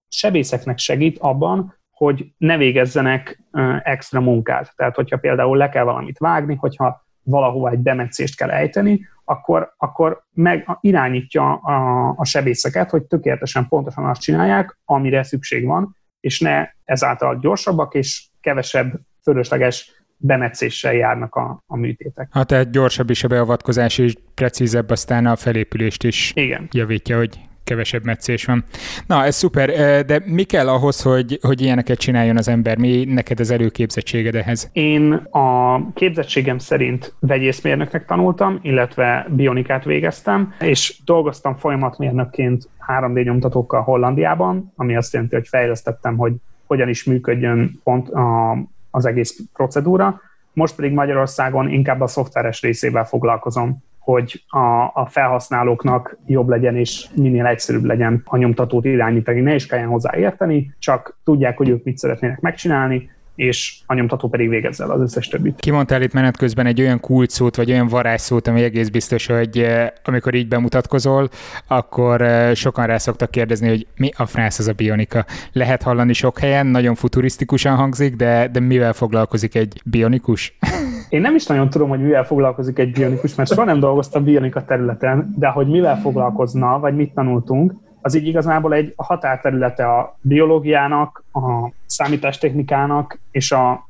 sebészeknek 0.07 0.77
segít 0.77 1.17
abban, 1.19 1.75
hogy 1.91 2.33
ne 2.37 2.57
végezzenek 2.57 3.43
extra 3.83 4.21
munkát. 4.21 4.73
Tehát, 4.75 4.95
hogyha 4.95 5.17
például 5.17 5.57
le 5.57 5.69
kell 5.69 5.83
valamit 5.83 6.17
vágni, 6.17 6.55
hogyha 6.55 7.05
valahova 7.23 7.69
egy 7.69 7.79
bemetszést 7.79 8.35
kell 8.35 8.49
ejteni, 8.49 9.07
akkor, 9.23 9.73
akkor 9.77 10.23
meg 10.33 10.77
irányítja 10.81 11.53
a, 11.53 12.07
a 12.17 12.25
sebészeket, 12.25 12.89
hogy 12.89 13.03
tökéletesen 13.03 13.67
pontosan 13.67 14.05
azt 14.05 14.21
csinálják, 14.21 14.77
amire 14.85 15.23
szükség 15.23 15.65
van, 15.65 15.95
és 16.19 16.39
ne 16.39 16.67
ezáltal 16.83 17.39
gyorsabbak 17.39 17.93
és 17.93 18.27
kevesebb 18.41 18.99
fölösleges 19.23 20.04
bemetszéssel 20.25 20.93
járnak 20.93 21.35
a, 21.35 21.63
a 21.67 21.77
műtétek. 21.77 22.27
Hát 22.31 22.47
tehát 22.47 22.71
gyorsabb 22.71 23.09
is 23.09 23.23
a 23.23 23.27
beavatkozás, 23.27 23.97
és 23.97 24.13
precízebb 24.33 24.89
aztán 24.89 25.25
a 25.25 25.35
felépülést 25.35 26.03
is 26.03 26.31
Igen. 26.35 26.67
javítja, 26.71 27.17
hogy 27.17 27.39
kevesebb 27.65 28.05
meccés 28.05 28.45
van. 28.45 28.63
Na, 29.07 29.23
ez 29.23 29.35
szuper, 29.35 29.69
de 30.05 30.21
mi 30.25 30.43
kell 30.43 30.67
ahhoz, 30.67 31.01
hogy, 31.01 31.39
hogy 31.41 31.61
ilyeneket 31.61 31.97
csináljon 31.97 32.37
az 32.37 32.47
ember? 32.47 32.77
Mi 32.77 33.05
neked 33.05 33.39
az 33.39 33.51
előképzettséged 33.51 34.35
ehhez? 34.35 34.69
Én 34.73 35.13
a 35.13 35.79
képzettségem 35.93 36.57
szerint 36.57 37.13
vegyészmérnöknek 37.19 38.05
tanultam, 38.05 38.59
illetve 38.61 39.27
bionikát 39.29 39.83
végeztem, 39.83 40.53
és 40.59 40.99
dolgoztam 41.05 41.55
folyamatmérnökként 41.55 42.69
3D 42.87 43.23
nyomtatókkal 43.23 43.81
Hollandiában, 43.81 44.73
ami 44.75 44.95
azt 44.95 45.13
jelenti, 45.13 45.35
hogy 45.35 45.47
fejlesztettem, 45.47 46.17
hogy 46.17 46.33
hogyan 46.65 46.89
is 46.89 47.03
működjön 47.03 47.79
pont 47.83 48.09
a, 48.09 48.57
az 48.95 49.05
egész 49.05 49.39
procedúra. 49.53 50.21
Most 50.53 50.75
pedig 50.75 50.91
Magyarországon 50.91 51.69
inkább 51.69 52.01
a 52.01 52.07
szoftveres 52.07 52.61
részével 52.61 53.05
foglalkozom 53.05 53.83
hogy 54.05 54.43
a, 54.47 54.91
a 54.93 55.07
felhasználóknak 55.09 56.17
jobb 56.25 56.49
legyen 56.49 56.75
és 56.75 57.07
minél 57.15 57.45
egyszerűbb 57.45 57.83
legyen 57.83 58.21
a 58.25 58.37
nyomtatót 58.37 58.85
irányítani, 58.85 59.41
ne 59.41 59.53
is 59.53 59.65
kelljen 59.65 59.87
hozzá 59.87 60.17
érteni, 60.17 60.75
csak 60.79 61.17
tudják, 61.23 61.57
hogy 61.57 61.69
ők 61.69 61.83
mit 61.83 61.97
szeretnének 61.97 62.39
megcsinálni, 62.39 63.09
és 63.35 63.77
a 63.85 63.93
nyomtató 63.93 64.27
pedig 64.27 64.49
végezze 64.49 64.83
el 64.83 64.91
az 64.91 65.01
összes 65.01 65.27
többit. 65.27 65.59
Kimondtál 65.59 66.01
itt 66.01 66.13
menet 66.13 66.37
közben 66.37 66.65
egy 66.65 66.81
olyan 66.81 66.99
kulcsszót, 66.99 67.55
vagy 67.55 67.71
olyan 67.71 67.87
varázsszót, 67.87 68.47
ami 68.47 68.63
egész 68.63 68.89
biztos, 68.89 69.25
hogy 69.25 69.57
eh, 69.57 69.87
amikor 70.03 70.33
így 70.33 70.47
bemutatkozol, 70.47 71.29
akkor 71.67 72.21
eh, 72.21 72.55
sokan 72.55 72.85
rá 72.85 72.97
szoktak 72.97 73.31
kérdezni, 73.31 73.67
hogy 73.67 73.87
mi 73.97 74.09
a 74.17 74.25
frász 74.25 74.59
az 74.59 74.67
a 74.67 74.73
bionika. 74.73 75.25
Lehet 75.51 75.83
hallani 75.83 76.13
sok 76.13 76.39
helyen, 76.39 76.67
nagyon 76.67 76.95
futurisztikusan 76.95 77.75
hangzik, 77.75 78.15
de, 78.15 78.47
de 78.51 78.59
mivel 78.59 78.93
foglalkozik 78.93 79.55
egy 79.55 79.81
bionikus? 79.85 80.57
Én 81.09 81.21
nem 81.21 81.35
is 81.35 81.45
nagyon 81.45 81.69
tudom, 81.69 81.89
hogy 81.89 82.01
mivel 82.01 82.23
foglalkozik 82.23 82.79
egy 82.79 82.91
bionikus, 82.91 83.35
mert 83.35 83.49
soha 83.49 83.63
nem 83.63 83.79
dolgoztam 83.79 84.23
bionika 84.23 84.65
területen, 84.65 85.33
de 85.37 85.47
hogy 85.47 85.67
mivel 85.67 85.99
foglalkozna, 85.99 86.79
vagy 86.79 86.95
mit 86.95 87.13
tanultunk, 87.13 87.73
az 88.05 88.15
így 88.15 88.27
igazából 88.27 88.73
egy 88.73 88.93
határterülete 88.95 89.87
a 89.93 90.17
biológiának, 90.21 91.23
a 91.33 91.71
számítástechnikának 91.85 93.19
és 93.31 93.51
a 93.51 93.87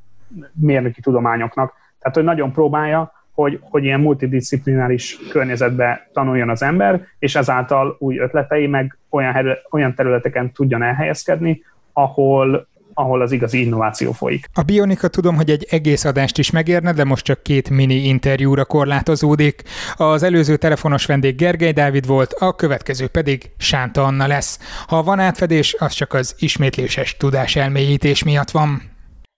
mérnöki 0.54 1.02
tudományoknak. 1.02 1.74
Tehát, 2.00 2.16
hogy 2.16 2.24
nagyon 2.24 2.52
próbálja, 2.52 3.12
hogy, 3.34 3.60
hogy 3.62 3.84
ilyen 3.84 4.00
multidisziplináris 4.00 5.18
környezetbe 5.30 6.10
tanuljon 6.14 6.50
az 6.50 6.62
ember, 6.62 7.06
és 7.20 7.36
ezáltal 7.36 7.96
új 8.00 8.18
ötletei 8.18 8.68
meg 8.68 8.98
olyan, 9.10 9.58
olyan 9.72 9.94
területeken 9.94 10.52
tudjon 10.52 10.84
elhelyezkedni, 10.84 11.62
ahol 11.94 12.68
ahol 12.98 13.22
az 13.22 13.32
igazi 13.32 13.64
innováció 13.64 14.12
folyik. 14.12 14.50
A 14.54 14.62
bionika 14.62 15.08
tudom, 15.08 15.36
hogy 15.36 15.50
egy 15.50 15.68
egész 15.70 16.06
adást 16.06 16.38
is 16.38 16.52
megérne, 16.52 16.94
de 16.94 17.04
most 17.04 17.26
csak 17.26 17.44
két 17.44 17.70
mini 17.70 17.96
interjúra 17.96 18.66
korlátozódik. 18.66 19.64
Az 19.96 20.24
előző 20.24 20.58
telefonos 20.58 21.06
vendég 21.06 21.36
Gergely 21.36 21.72
Dávid 21.72 22.08
volt, 22.08 22.34
a 22.34 22.54
következő 22.56 23.08
pedig 23.08 23.52
Sánta 23.58 24.04
Anna 24.04 24.28
lesz. 24.28 24.60
Ha 24.88 25.04
van 25.04 25.20
átfedés, 25.20 25.76
az 25.80 25.94
csak 25.94 26.14
az 26.14 26.36
ismétléses 26.38 27.18
tudás 27.18 27.56
elmélyítés 27.56 28.24
miatt 28.24 28.52
van. 28.52 28.82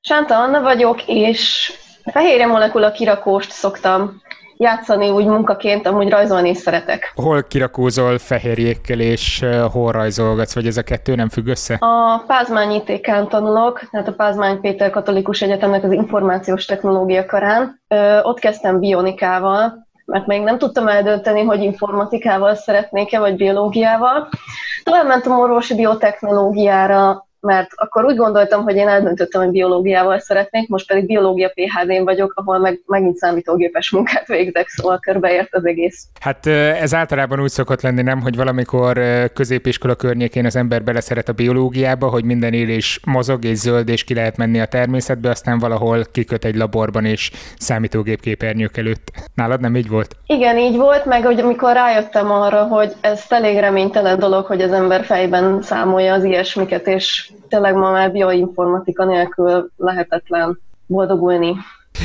Sánta 0.01 0.35
Anna 0.35 0.61
vagyok, 0.61 1.03
és 1.07 1.71
fehérje 2.11 2.45
molekula 2.45 2.91
kirakóst 2.91 3.51
szoktam 3.51 4.21
játszani 4.57 5.09
úgy 5.09 5.25
munkaként, 5.25 5.87
amúgy 5.87 6.09
rajzolni 6.09 6.49
is 6.49 6.57
szeretek. 6.57 7.11
Hol 7.15 7.43
kirakózol 7.43 8.17
fehérjékkel, 8.17 8.99
és 8.99 9.45
hol 9.71 9.91
rajzolgatsz, 9.91 10.53
vagy 10.53 10.67
ez 10.67 10.77
a 10.77 10.81
kettő 10.83 11.15
nem 11.15 11.29
függ 11.29 11.47
össze? 11.47 11.73
A 11.79 12.23
Pázmány 12.27 12.71
ITK-n 12.71 13.27
tanulok, 13.29 13.89
tehát 13.91 14.07
a 14.07 14.13
Pázmány 14.13 14.59
Péter 14.59 14.89
Katolikus 14.89 15.41
Egyetemnek 15.41 15.83
az 15.83 15.91
információs 15.91 16.65
technológia 16.65 17.25
karán. 17.25 17.81
Ö, 17.87 18.19
ott 18.21 18.39
kezdtem 18.39 18.79
bionikával, 18.79 19.87
mert 20.05 20.27
még 20.27 20.41
nem 20.41 20.57
tudtam 20.57 20.87
eldönteni, 20.87 21.43
hogy 21.43 21.61
informatikával 21.61 22.55
szeretnék-e, 22.55 23.19
vagy 23.19 23.35
biológiával. 23.35 24.29
Tovább 24.83 25.07
mentem 25.07 25.39
orvosi 25.39 25.75
biotechnológiára, 25.75 27.27
mert 27.39 27.69
akkor 27.75 28.05
úgy 28.05 28.15
gondoltam, 28.15 28.63
hogy 28.63 28.75
én 28.75 28.87
eldöntöttem, 28.87 29.41
hogy 29.41 29.51
biológiával 29.51 30.19
szeretnék, 30.19 30.67
most 30.69 30.87
pedig 30.87 31.05
biológia 31.05 31.49
PHD-n 31.53 32.03
vagyok, 32.03 32.31
ahol 32.35 32.59
meg, 32.59 32.81
megint 32.85 33.17
számítógépes 33.17 33.89
munkát 33.89 34.27
végzek, 34.27 34.67
szóval 34.67 34.99
körbeért 34.99 35.53
az 35.53 35.65
egész. 35.65 36.07
Hát 36.19 36.45
ez 36.81 36.93
általában 36.93 37.41
úgy 37.41 37.49
szokott 37.49 37.81
lenni, 37.81 38.01
nem, 38.01 38.21
hogy 38.21 38.35
valamikor 38.35 38.99
középiskola 39.33 39.95
környékén 39.95 40.45
az 40.45 40.55
ember 40.55 40.83
beleszeret 40.83 41.29
a 41.29 41.33
biológiába, 41.33 42.09
hogy 42.09 42.23
minden 42.23 42.53
élés 42.53 42.99
mozog 43.05 43.45
és 43.45 43.57
zöld, 43.57 43.89
és 43.89 44.03
ki 44.03 44.13
lehet 44.13 44.37
menni 44.37 44.59
a 44.59 44.65
természetbe, 44.65 45.29
aztán 45.29 45.59
valahol 45.59 46.05
kiköt 46.11 46.45
egy 46.45 46.55
laborban 46.55 47.05
és 47.05 47.31
számítógép 47.57 48.21
képernyők 48.21 48.77
előtt. 48.77 49.11
Nálad 49.35 49.61
nem 49.61 49.75
így 49.75 49.89
volt? 49.89 50.15
Igen, 50.25 50.57
így 50.57 50.75
volt, 50.75 51.05
meg 51.05 51.23
hogy 51.23 51.39
amikor 51.39 51.73
rájöttem 51.73 52.31
arra, 52.31 52.63
hogy 52.63 52.93
ez 53.01 53.25
elég 53.29 53.59
reménytelen 53.59 54.19
dolog, 54.19 54.45
hogy 54.45 54.61
az 54.61 54.71
ember 54.71 55.03
fejben 55.03 55.61
számolja 55.61 56.13
az 56.13 56.23
ilyesmiket, 56.23 56.87
és 56.87 57.31
tényleg 57.49 57.75
ma 57.75 57.91
már 57.91 58.11
bioinformatika 58.11 59.05
nélkül 59.05 59.69
lehetetlen 59.77 60.59
boldogulni. 60.85 61.55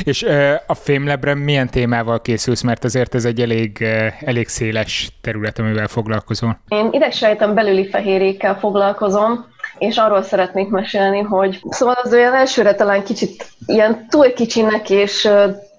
És 0.03 0.25
a 0.67 0.73
Fémlebre 0.73 1.35
milyen 1.35 1.69
témával 1.69 2.21
készülsz, 2.21 2.61
mert 2.61 2.83
azért 2.83 3.15
ez 3.15 3.25
egy 3.25 3.41
elég, 3.41 3.85
elég 4.25 4.47
széles 4.47 5.17
terület, 5.21 5.59
amivel 5.59 5.87
foglalkozol. 5.87 6.59
Én 6.67 6.89
idegsejtem 6.91 7.53
belüli 7.53 7.89
fehérjékkel 7.89 8.59
foglalkozom, 8.59 9.45
és 9.77 9.97
arról 9.97 10.21
szeretnék 10.21 10.69
mesélni, 10.69 11.19
hogy 11.19 11.61
szóval 11.69 11.95
az 12.03 12.13
olyan 12.13 12.33
elsőre 12.33 12.75
talán 12.75 13.03
kicsit 13.03 13.45
ilyen 13.65 14.07
túl 14.09 14.33
kicsinek 14.33 14.89
és 14.89 15.29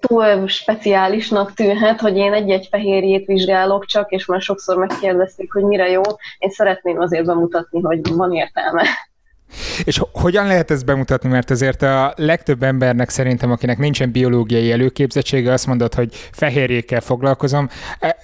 túl 0.01 0.47
speciálisnak 0.49 1.53
tűnhet, 1.53 2.01
hogy 2.01 2.17
én 2.17 2.33
egy-egy 2.33 2.69
fehérjét 2.71 3.27
vizsgálok 3.27 3.87
csak, 3.87 4.11
és 4.11 4.27
már 4.27 4.41
sokszor 4.41 4.77
megkérdezték, 4.77 5.53
hogy 5.53 5.63
mire 5.63 5.89
jó. 5.89 6.03
Én 6.39 6.51
szeretném 6.51 7.01
azért 7.01 7.25
bemutatni, 7.25 7.81
hogy 7.81 8.01
van 8.15 8.33
értelme. 8.33 8.83
És 9.85 10.01
hogyan 10.13 10.47
lehet 10.47 10.71
ezt 10.71 10.85
bemutatni? 10.85 11.29
Mert 11.29 11.51
azért 11.51 11.83
a 11.83 12.13
legtöbb 12.17 12.63
embernek 12.63 13.09
szerintem, 13.09 13.51
akinek 13.51 13.79
nincsen 13.79 14.11
biológiai 14.11 14.73
előképzettsége, 14.73 15.53
azt 15.53 15.67
mondod, 15.67 15.95
hogy 15.95 16.15
fehérjékkel 16.33 17.01
foglalkozom. 17.01 17.69
E, 17.99 18.17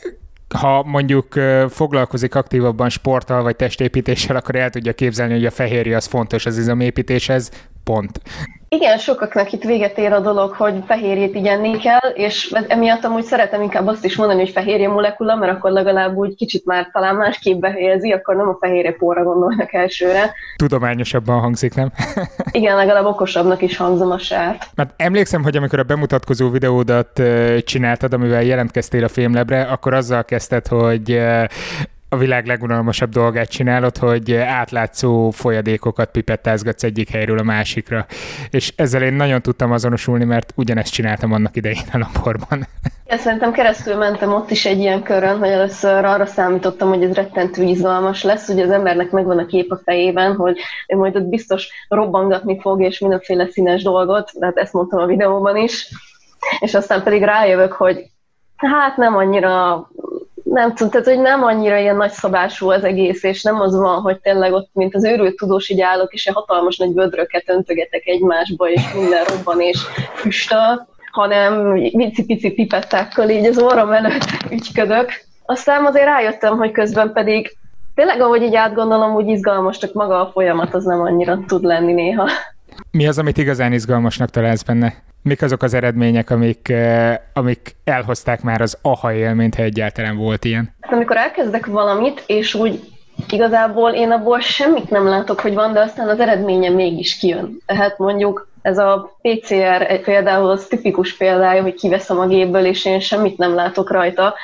ha 0.55 0.83
mondjuk 0.83 1.35
foglalkozik 1.69 2.35
aktívabban 2.35 2.89
sporttal 2.89 3.43
vagy 3.43 3.57
testépítéssel, 3.57 4.37
akkor 4.37 4.55
el 4.55 4.71
tudja 4.71 4.93
képzelni, 4.93 5.33
hogy 5.33 5.47
a 5.47 5.51
fehérje 5.51 5.97
az 5.97 6.07
fontos 6.07 6.47
az 6.47 6.59
izomépítéshez, 6.59 7.51
pont. 7.85 8.21
Igen, 8.73 8.99
sokaknak 8.99 9.53
itt 9.53 9.63
véget 9.63 9.99
ér 9.99 10.13
a 10.13 10.21
dolog, 10.21 10.53
hogy 10.53 10.75
fehérjét 10.87 11.35
igyenni 11.35 11.79
kell, 11.79 12.11
és 12.15 12.55
emiatt 12.69 13.05
amúgy 13.05 13.23
szeretem 13.23 13.63
inkább 13.63 13.87
azt 13.87 14.05
is 14.05 14.17
mondani, 14.17 14.41
hogy 14.41 14.51
fehérje 14.51 14.89
molekula, 14.89 15.35
mert 15.35 15.53
akkor 15.53 15.71
legalább 15.71 16.17
úgy 16.17 16.35
kicsit 16.35 16.65
már 16.65 16.89
talán 16.93 17.17
másképp 17.17 17.65
helyezi, 17.65 18.13
akkor 18.13 18.37
nem 18.37 18.49
a 18.49 18.57
fehérje 18.61 18.93
porra 18.93 19.25
gondolnak 19.25 19.73
elsőre. 19.73 20.33
Tudományosabban 20.57 21.41
hangzik, 21.41 21.75
nem? 21.75 21.93
Igen, 22.51 22.77
legalább 22.77 23.05
okosabbnak 23.05 23.63
is 23.63 23.77
hangzom 23.77 24.11
a 24.11 24.19
sárt. 24.19 24.67
Mert 24.75 24.93
emlékszem, 24.97 25.43
hogy 25.43 25.57
amikor 25.57 25.79
a 25.79 25.83
bemutatkozó 25.83 26.51
videódat 26.51 27.23
csináltad, 27.65 28.13
amivel 28.13 28.43
jelentkeztél 28.43 29.05
a 29.05 29.09
Fémlebre, 29.09 29.63
akkor 29.63 29.95
azzal 29.95 30.25
kezdted, 30.25 30.67
hogy 30.67 31.21
a 32.13 32.17
világ 32.17 32.47
legunalmasabb 32.47 33.11
dolgát 33.11 33.49
csinálod, 33.49 33.99
hogy 33.99 34.35
átlátszó 34.35 35.31
folyadékokat 35.31 36.11
pipettázgatsz 36.11 36.83
egyik 36.83 37.11
helyről 37.11 37.39
a 37.39 37.43
másikra. 37.43 38.07
És 38.51 38.73
ezzel 38.77 39.03
én 39.03 39.13
nagyon 39.13 39.43
tudtam 39.43 39.73
azonosulni, 39.73 40.25
mert 40.25 40.53
ugyanezt 40.57 40.93
csináltam 40.93 41.33
annak 41.33 41.57
idején 41.57 41.89
a 41.93 41.99
laborban. 41.99 42.67
Ja, 43.07 43.17
szerintem 43.17 43.53
keresztül 43.53 43.97
mentem 43.97 44.33
ott 44.33 44.51
is 44.51 44.67
egy 44.67 44.79
ilyen 44.79 45.03
körön, 45.03 45.39
hogy 45.39 45.49
először 45.49 46.05
arra 46.05 46.27
számítottam, 46.27 46.89
hogy 46.89 47.03
ez 47.03 47.15
rettentő 47.15 47.63
izgalmas 47.63 48.23
lesz, 48.23 48.49
ugye 48.49 48.65
az 48.65 48.71
embernek 48.71 49.11
megvan 49.11 49.39
a 49.39 49.47
kép 49.47 49.71
a 49.71 49.81
fejében, 49.85 50.35
hogy 50.35 50.59
ő 50.89 50.97
majd 50.97 51.17
ott 51.17 51.29
biztos 51.29 51.69
robbangatni 51.89 52.61
fog, 52.61 52.83
és 52.83 52.99
mindenféle 52.99 53.47
színes 53.47 53.83
dolgot, 53.83 54.31
tehát 54.39 54.57
ezt 54.57 54.73
mondtam 54.73 55.01
a 55.01 55.07
videóban 55.07 55.57
is, 55.57 55.89
és 56.61 56.75
aztán 56.75 57.03
pedig 57.03 57.23
rájövök, 57.23 57.73
hogy 57.73 58.11
hát 58.57 58.97
nem 58.97 59.17
annyira 59.17 59.89
nem 60.53 60.75
tudom, 60.75 60.91
tehát 60.91 61.07
hogy 61.07 61.21
nem 61.21 61.43
annyira 61.43 61.77
ilyen 61.79 61.97
nagyszabású 61.97 62.71
az 62.71 62.85
egész, 62.85 63.23
és 63.23 63.43
nem 63.43 63.61
az 63.61 63.77
van, 63.77 64.01
hogy 64.01 64.21
tényleg 64.21 64.53
ott, 64.53 64.69
mint 64.73 64.95
az 64.95 65.05
őrült 65.05 65.37
tudós, 65.37 65.69
így 65.69 65.81
állok, 65.81 66.13
és 66.13 66.27
egy 66.27 66.35
hatalmas 66.35 66.77
nagy 66.77 66.95
vödröket 66.95 67.49
öntögetek 67.49 68.07
egymásba, 68.07 68.71
és 68.71 68.93
minden 68.95 69.25
robban 69.25 69.61
és 69.61 69.79
füstöl, 70.15 70.89
hanem 71.11 71.75
pici-pici 71.97 72.51
pipettákkal 72.51 73.29
így 73.29 73.47
az 73.47 73.59
orrom 73.59 73.93
előtt 73.93 74.27
ügyködök. 74.51 75.11
Aztán 75.47 75.87
azért 75.87 76.05
rájöttem, 76.05 76.57
hogy 76.57 76.71
közben 76.71 77.13
pedig 77.13 77.57
tényleg, 77.95 78.21
ahogy 78.21 78.43
így 78.43 78.55
átgondolom, 78.55 79.15
úgy 79.15 79.29
izgalmas, 79.29 79.79
csak 79.79 79.93
maga 79.93 80.21
a 80.21 80.31
folyamat 80.33 80.75
az 80.75 80.85
nem 80.85 81.01
annyira 81.01 81.39
tud 81.47 81.65
lenni 81.65 81.93
néha. 81.93 82.29
Mi 82.91 83.07
az, 83.07 83.19
amit 83.19 83.39
igazán 83.39 83.73
izgalmasnak 83.73 84.31
találsz 84.31 84.63
benne? 84.63 84.95
Mik 85.23 85.43
azok 85.43 85.63
az 85.63 85.75
eredmények, 85.75 86.31
amik, 86.31 86.69
eh, 86.69 87.19
amik 87.33 87.77
elhozták 87.85 88.43
már 88.43 88.61
az 88.61 88.79
aha 88.83 89.13
élményt, 89.13 89.55
ha 89.55 89.63
egyáltalán 89.63 90.17
volt 90.17 90.45
ilyen? 90.45 90.75
Amikor 90.81 91.17
elkezdek 91.17 91.67
valamit, 91.67 92.25
és 92.27 92.55
úgy 92.55 92.81
igazából 93.29 93.91
én 93.91 94.11
abból 94.11 94.41
semmit 94.41 94.91
nem 94.91 95.09
látok, 95.09 95.41
hogy 95.41 95.55
van, 95.55 95.73
de 95.73 95.81
aztán 95.81 96.09
az 96.09 96.21
eredménye 96.21 96.71
mégis 96.71 97.19
kijön. 97.19 97.63
Tehát 97.67 97.99
mondjuk 97.99 98.49
ez 98.63 98.79
a 98.79 99.17
PCR 99.23 100.01
például 100.01 100.51
az 100.51 100.67
tipikus 100.67 101.17
példája, 101.17 101.63
hogy 101.63 101.75
kiveszem 101.75 102.19
a 102.19 102.27
gépből, 102.27 102.65
és 102.65 102.85
én 102.85 103.01
semmit 103.01 103.39
nem 103.39 103.55
látok 103.55 103.91
rajta, 103.91 104.35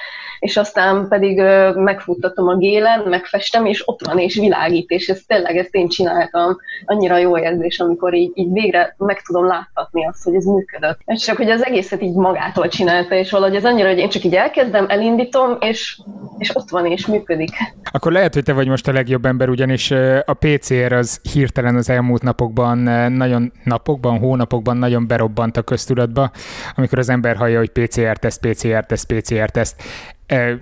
és 0.47 0.57
aztán 0.57 1.09
pedig 1.09 1.43
megfuttatom 1.75 2.49
a 2.49 2.57
gélen, 2.57 3.03
megfestem, 3.09 3.67
és 3.67 3.89
ott 3.89 4.07
van, 4.07 4.19
és 4.19 4.35
világít, 4.35 4.91
és 4.91 5.09
ez 5.09 5.21
tényleg 5.27 5.57
ezt 5.57 5.75
én 5.75 5.89
csináltam. 5.89 6.57
Annyira 6.85 7.17
jó 7.17 7.39
érzés, 7.39 7.79
amikor 7.79 8.15
így, 8.15 8.31
így 8.35 8.53
végre 8.53 8.95
meg 8.99 9.23
tudom 9.23 9.47
láthatni 9.47 10.07
azt, 10.07 10.23
hogy 10.23 10.35
ez 10.35 10.45
működött. 10.45 10.99
És 11.05 11.23
csak, 11.23 11.37
hogy 11.37 11.51
az 11.51 11.65
egészet 11.65 12.03
így 12.03 12.15
magától 12.15 12.69
csinálta, 12.69 13.15
és 13.15 13.31
valahogy 13.31 13.55
ez 13.57 13.65
annyira, 13.65 13.89
hogy 13.89 13.99
én 13.99 14.09
csak 14.09 14.25
így 14.25 14.35
elkezdem, 14.35 14.87
elindítom, 14.89 15.57
és, 15.61 16.01
és 16.39 16.57
ott 16.57 16.71
van, 16.71 16.87
és 16.87 17.07
működik. 17.07 17.51
Akkor 17.93 18.13
lehet, 18.13 18.35
hogy 18.35 18.43
te 18.43 18.53
vagy 18.53 18.69
most 18.69 18.89
a 18.89 18.93
legjobb 18.93 19.25
ember, 19.25 19.49
ugyanis 19.49 19.91
a 20.25 20.35
PCR 20.39 20.93
az 20.93 21.21
hirtelen 21.33 21.77
az 21.77 21.91
elmúlt 21.91 22.23
napokban, 22.23 22.79
nagyon 23.13 23.53
napokban, 23.65 24.19
hónapokban 24.19 24.77
nagyon 24.77 25.07
berobbant 25.07 25.57
a 25.57 25.63
köztudatba, 25.63 26.31
amikor 26.75 26.99
az 26.99 27.09
ember 27.09 27.37
hallja, 27.37 27.59
hogy 27.59 27.71
PCR-teszt, 27.71 28.47
PCR-teszt, 28.47 29.13
PCR-teszt 29.13 29.83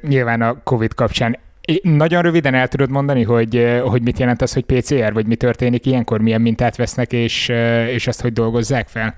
nyilván 0.03 0.43
a 0.43 0.63
COVID 0.63 0.95
kapcsán. 0.95 1.39
Nagyon 1.83 2.23
röviden 2.23 2.55
el 2.55 2.69
tudod 2.69 2.91
mondani, 2.91 3.23
hogy, 3.23 3.81
hogy 3.85 4.03
mit 4.03 4.19
jelent 4.19 4.43
az, 4.43 4.53
hogy 4.53 4.65
PCR, 4.65 5.13
vagy 5.13 5.27
mi 5.27 5.35
történik 5.35 5.87
ilyenkor, 5.87 6.21
milyen 6.21 6.41
mintát 6.41 6.77
vesznek, 6.77 7.13
és, 7.13 7.49
és 7.89 8.07
azt, 8.07 8.21
hogy 8.21 8.33
dolgozzák 8.33 8.89
fel? 8.89 9.15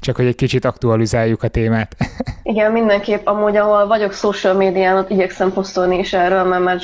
Csak 0.00 0.16
hogy 0.16 0.26
egy 0.26 0.34
kicsit 0.34 0.64
aktualizáljuk 0.64 1.42
a 1.42 1.48
témát. 1.48 1.96
Igen, 2.42 2.72
mindenképp. 2.72 3.26
Amúgy, 3.26 3.56
ahol 3.56 3.86
vagyok 3.86 4.12
social 4.12 4.54
médián, 4.54 4.96
ott 4.96 5.10
igyekszem 5.10 5.52
posztolni 5.52 5.98
is 5.98 6.12
erről, 6.12 6.44
mert 6.44 6.62
már 6.62 6.80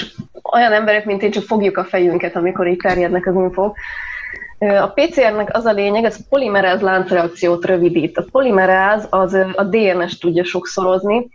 olyan 0.53 0.73
emberek, 0.73 1.05
mint 1.05 1.23
én, 1.23 1.31
csak 1.31 1.43
fogjuk 1.43 1.77
a 1.77 1.85
fejünket, 1.85 2.37
amikor 2.37 2.67
így 2.67 2.77
terjednek 2.77 3.27
az 3.27 3.35
infók. 3.35 3.77
A 4.59 4.93
PCR-nek 4.95 5.57
az 5.57 5.65
a 5.65 5.73
lényeg, 5.73 6.05
ez 6.05 6.29
polimeráz 6.29 6.81
láncreakciót 6.81 7.65
rövidít. 7.65 8.19
A 8.19 8.25
polimeráz 8.31 9.07
az 9.11 9.35
a 9.55 9.63
DNS 9.63 10.19
tudja 10.19 10.45
sokszorozni, 10.45 11.29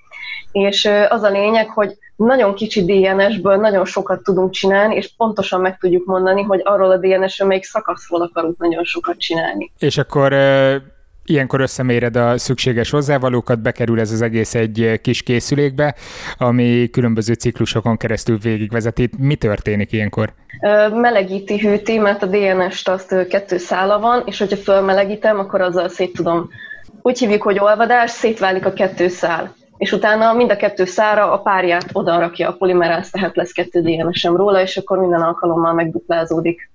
és 0.52 0.90
az 1.10 1.24
a 1.24 1.30
lényeg, 1.30 1.70
hogy 1.70 1.98
nagyon 2.16 2.54
kicsi 2.54 2.86
DNS-ből 2.86 3.56
nagyon 3.56 3.86
sokat 3.86 4.24
tudunk 4.24 4.52
csinálni, 4.52 4.96
és 4.96 5.14
pontosan 5.18 5.62
meg 5.62 5.78
tudjuk 5.78 6.06
mondani, 6.06 6.42
hogy 6.42 6.62
arról 6.64 6.92
a 6.92 6.98
DNS-ről 6.98 7.48
melyik 7.48 7.64
szakaszról 7.64 8.22
akarunk 8.22 8.58
nagyon 8.58 8.84
sokat 8.84 9.18
csinálni. 9.18 9.72
És 9.80 9.98
akkor 9.98 10.34
ilyenkor 11.26 11.62
összeméred 11.62 12.16
a 12.16 12.38
szükséges 12.38 12.90
hozzávalókat, 12.90 13.62
bekerül 13.62 14.00
ez 14.00 14.12
az 14.12 14.22
egész 14.22 14.56
egy 14.56 15.00
kis 15.02 15.24
készülékbe, 15.24 15.96
ami 16.38 16.90
különböző 16.92 17.34
ciklusokon 17.34 17.98
keresztül 17.98 18.38
végigvezeti. 18.38 19.10
Mi 19.18 19.36
történik 19.36 19.92
ilyenkor? 19.92 20.34
Melegíti, 20.92 21.60
hűti, 21.60 21.98
mert 21.98 22.24
a 22.24 22.26
DNS-t 22.26 22.88
azt 22.88 23.28
kettő 23.28 23.58
szála 23.58 24.00
van, 24.00 24.24
és 24.26 24.40
hogyha 24.40 24.58
fölmelegítem, 24.58 25.40
akkor 25.40 25.62
azzal 25.62 25.90
szét 25.90 26.14
tudom. 26.14 26.50
Úgy 27.02 27.20
hívjuk, 27.20 27.42
hogy 27.42 27.60
olvadás, 27.60 28.12
szétválik 28.12 28.66
a 28.66 28.74
kettő 28.74 29.08
szál 29.08 29.56
és 29.82 29.92
utána 29.92 30.34
mind 30.34 30.52
a 30.52 30.56
kettő 30.56 30.86
szára 30.86 31.32
a 31.32 31.38
párját 31.38 31.86
oda 31.92 32.20
rakja 32.20 32.50
a 32.50 32.54
polimeráz, 32.54 33.10
tehát 33.10 33.36
lesz 33.36 33.52
kettő 33.52 33.82
DNS-em 33.82 34.36
róla, 34.36 34.62
és 34.62 34.78
akkor 34.78 35.00
minden 35.00 35.22
alkalommal 35.22 35.74
megduplázódik. 35.74 36.70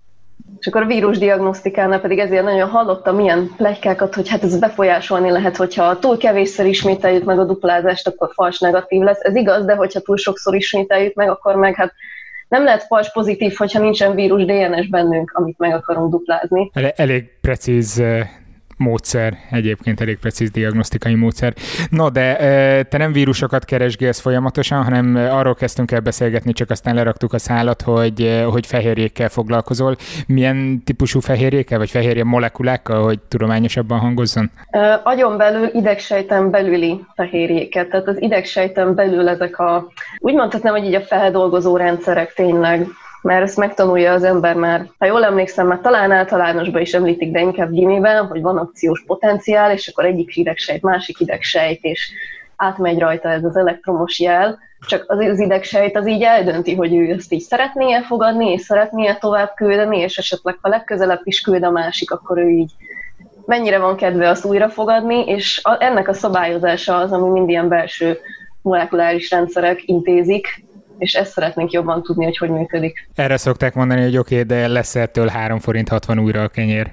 És 0.58 0.66
akkor 0.66 0.82
a 0.82 0.86
vírusdiagnosztikánál 0.86 2.00
pedig 2.00 2.18
ezért 2.18 2.44
nagyon 2.44 2.68
hallottam 2.68 3.16
milyen 3.16 3.50
plegykákat, 3.56 4.14
hogy 4.14 4.28
hát 4.28 4.42
ez 4.42 4.58
befolyásolni 4.58 5.30
lehet, 5.30 5.56
hogyha 5.56 5.98
túl 5.98 6.16
kevésszer 6.16 6.66
ismételjük 6.66 7.24
meg 7.24 7.38
a 7.38 7.44
duplázást, 7.44 8.06
akkor 8.06 8.30
fals 8.34 8.58
negatív 8.58 9.02
lesz. 9.02 9.20
Ez 9.20 9.36
igaz, 9.36 9.64
de 9.64 9.74
hogyha 9.74 10.00
túl 10.00 10.16
sokszor 10.16 10.54
ismételjük 10.54 11.14
meg, 11.14 11.30
akkor 11.30 11.56
meg 11.56 11.74
hát 11.74 11.92
nem 12.48 12.64
lehet 12.64 12.82
fals 12.82 13.12
pozitív, 13.12 13.54
hogyha 13.56 13.80
nincsen 13.80 14.14
vírus 14.14 14.44
DNS 14.44 14.88
bennünk, 14.88 15.30
amit 15.34 15.58
meg 15.58 15.74
akarunk 15.74 16.10
duplázni. 16.10 16.70
Elég 16.96 17.38
precíz 17.40 18.02
módszer, 18.76 19.38
egyébként 19.50 20.00
elég 20.00 20.18
precíz 20.18 20.50
diagnosztikai 20.50 21.14
módszer. 21.14 21.54
No, 21.90 22.08
de 22.10 22.36
te 22.82 22.98
nem 22.98 23.12
vírusokat 23.12 23.64
keresgélsz 23.64 24.20
folyamatosan, 24.20 24.82
hanem 24.82 25.16
arról 25.16 25.54
kezdtünk 25.54 25.90
el 25.90 26.00
beszélgetni, 26.00 26.52
csak 26.52 26.70
aztán 26.70 26.94
leraktuk 26.94 27.32
a 27.32 27.38
szállat, 27.38 27.82
hogy, 27.82 28.44
hogy 28.50 28.66
fehérjékkel 28.66 29.28
foglalkozol. 29.28 29.96
Milyen 30.26 30.82
típusú 30.84 31.20
fehérjékkel, 31.20 31.78
vagy 31.78 31.90
fehérje 31.90 32.24
molekulákkal, 32.24 33.04
hogy 33.04 33.18
tudományosabban 33.28 33.98
hangozzon? 33.98 34.50
Agyon 35.02 35.36
belül 35.36 35.70
idegsejten 35.72 36.50
belüli 36.50 37.04
fehérjéket, 37.14 37.88
tehát 37.88 38.08
az 38.08 38.22
idegsejten 38.22 38.94
belül 38.94 39.28
ezek 39.28 39.58
a, 39.58 39.88
úgy 40.18 40.34
mondhatnám, 40.34 40.74
hogy 40.74 40.84
így 40.84 40.94
a 40.94 41.00
feldolgozó 41.00 41.76
rendszerek 41.76 42.32
tényleg 42.32 42.86
mert 43.26 43.42
ezt 43.42 43.56
megtanulja 43.56 44.12
az 44.12 44.24
ember 44.24 44.54
már, 44.54 44.90
ha 44.98 45.06
jól 45.06 45.24
emlékszem, 45.24 45.66
már 45.66 45.80
talán 45.80 46.10
általánosban 46.10 46.80
is 46.80 46.92
említik, 46.92 47.32
de 47.32 47.40
inkább 47.40 47.70
gimiben, 47.70 48.26
hogy 48.26 48.40
van 48.40 48.56
akciós 48.56 49.04
potenciál, 49.06 49.72
és 49.72 49.88
akkor 49.88 50.04
egyik 50.04 50.36
idegsejt, 50.36 50.82
másik 50.82 51.20
idegsejt, 51.20 51.82
és 51.82 52.10
átmegy 52.56 52.98
rajta 52.98 53.28
ez 53.28 53.44
az 53.44 53.56
elektromos 53.56 54.20
jel, 54.20 54.58
csak 54.86 55.04
az, 55.06 55.18
az 55.18 55.40
idegsejt 55.40 55.96
az 55.96 56.08
így 56.08 56.22
eldönti, 56.22 56.74
hogy 56.74 56.94
ő 56.94 57.10
ezt 57.10 57.32
így 57.32 57.40
szeretné 57.40 57.92
elfogadni, 57.92 58.52
és 58.52 58.60
szeretné 58.60 59.16
tovább 59.20 59.52
küldeni, 59.54 59.98
és 59.98 60.16
esetleg 60.16 60.58
ha 60.60 60.68
legközelebb 60.68 61.20
is 61.24 61.40
küld 61.40 61.62
a 61.62 61.70
másik, 61.70 62.10
akkor 62.10 62.38
ő 62.38 62.48
így 62.48 62.72
mennyire 63.46 63.78
van 63.78 63.96
kedve 63.96 64.28
azt 64.28 64.44
újra 64.44 64.68
fogadni, 64.68 65.24
és 65.24 65.62
ennek 65.78 66.08
a 66.08 66.12
szabályozása 66.12 66.96
az, 66.96 67.12
ami 67.12 67.28
mind 67.28 67.48
ilyen 67.48 67.68
belső 67.68 68.18
molekuláris 68.62 69.30
rendszerek 69.30 69.82
intézik, 69.88 70.64
és 70.98 71.14
ezt 71.14 71.32
szeretnénk 71.32 71.70
jobban 71.70 72.02
tudni, 72.02 72.24
hogy 72.24 72.36
hogy 72.36 72.50
működik. 72.50 73.08
Erre 73.14 73.36
szokták 73.36 73.74
mondani, 73.74 74.02
hogy 74.02 74.16
oké, 74.16 74.34
okay, 74.40 74.46
de 74.46 74.68
lesz 74.68 74.94
ettől 74.94 75.26
3 75.26 75.58
forint 75.58 75.88
60 75.88 76.18
újra 76.18 76.42
a 76.42 76.48
kenyér. 76.48 76.90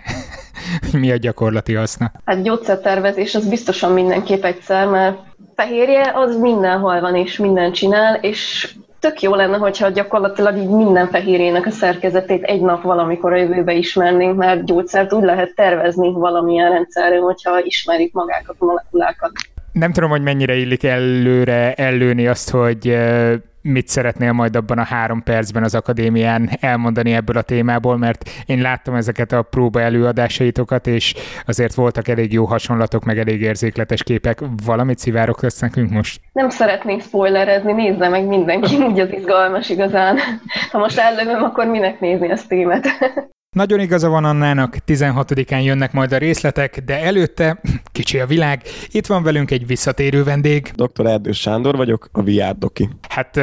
Mi 0.92 1.12
a 1.12 1.16
gyakorlati 1.16 1.74
haszna? 1.74 2.12
Hát 2.26 2.44
gyógyszertervezés 2.44 3.36
az 3.36 3.48
biztosan 3.50 3.92
mindenképp 3.92 4.44
egyszer, 4.44 4.88
mert 4.88 5.18
fehérje 5.56 6.12
az 6.13 6.38
mindenhol 6.38 7.02
van 7.02 7.16
és 7.16 7.38
minden 7.38 7.72
csinál, 7.72 8.16
és 8.16 8.74
tök 9.00 9.22
jó 9.22 9.36
lenne, 9.36 9.58
hogyha 9.58 9.89
gyakorlatilag 9.89 10.58
így 10.58 10.70
minden 10.70 11.08
fehérjének 11.08 11.66
a 11.66 11.70
szerkezetét 11.70 12.44
egy 12.44 12.62
nap 12.62 12.84
valamikor 12.84 13.34
a 13.34 13.38
jövőbe 13.38 13.74
ismernénk, 13.74 14.38
mert 14.38 14.66
gyógyszert 14.66 15.13
úgy 15.13 15.24
lehet 15.24 15.56
tervezni 15.56 16.12
valamilyen 16.12 16.72
rendszerre, 16.72 17.20
hogyha 17.20 17.63
ismerik 17.63 18.13
magákat 18.13 18.56
a 18.60 18.66
molekulákat. 18.66 19.32
Nem 19.72 19.92
tudom, 19.94 20.10
hogy 20.10 20.22
mennyire 20.22 20.56
illik 20.56 20.84
előre 20.84 21.74
ellőni 21.74 22.28
azt, 22.28 22.50
hogy 22.50 22.98
mit 23.63 23.88
szeretnél 23.88 24.32
majd 24.32 24.56
abban 24.56 24.78
a 24.78 24.84
három 24.84 25.23
percben 25.23 25.63
az 25.63 25.76
akadémián 25.76 26.49
elmondani 26.60 27.13
ebből 27.13 27.38
a 27.38 27.41
témából, 27.41 27.97
mert 27.97 28.30
én 28.45 28.62
láttam 28.62 28.95
ezeket 28.95 29.32
a 29.32 29.41
próba 29.41 29.82
előadásaitokat, 29.82 30.88
és 30.88 31.13
azért 31.45 31.73
voltak 31.73 32.08
elég 32.08 32.34
jó 32.34 32.45
hasonlatok, 32.45 33.04
meg 33.04 33.19
elég 33.19 33.41
érzékletes 33.41 34.04
képek. 34.04 34.39
Valamit 34.65 34.97
szivárok 34.97 35.41
lesz 35.41 35.60
nekünk 35.60 35.89
most? 35.91 36.21
Nem 36.34 36.49
szeretnék 36.49 37.02
spoilerezni, 37.02 37.71
nézze 37.73 38.10
meg 38.10 38.26
mindenki, 38.26 38.76
úgy 38.89 38.99
az 38.99 39.12
izgalmas 39.12 39.69
igazán. 39.69 40.17
Ha 40.71 40.78
most 40.78 40.97
ellövöm, 40.97 41.43
akkor 41.43 41.65
minek 41.65 41.99
nézni 41.99 42.32
a 42.32 42.36
streamet? 42.36 42.88
Nagyon 43.54 43.80
igaza 43.80 44.10
van 44.10 44.26
Annának, 44.26 44.76
16-án 44.88 45.63
jönnek 45.63 45.92
majd 45.92 46.12
a 46.12 46.18
részletek, 46.18 46.80
de 46.86 47.04
előtte, 47.04 47.62
kicsi 47.92 48.20
a 48.20 48.26
világ, 48.26 48.62
itt 48.92 49.06
van 49.06 49.24
velünk 49.24 49.52
egy 49.52 49.68
visszatérő 49.68 50.24
vendég. 50.24 50.72
Dr. 50.76 51.06
Erdős 51.06 51.39
Sándor 51.39 51.76
vagyok, 51.76 52.10
a 52.12 52.24
VR 52.24 52.58
Doki. 52.58 52.89
Hát 53.10 53.38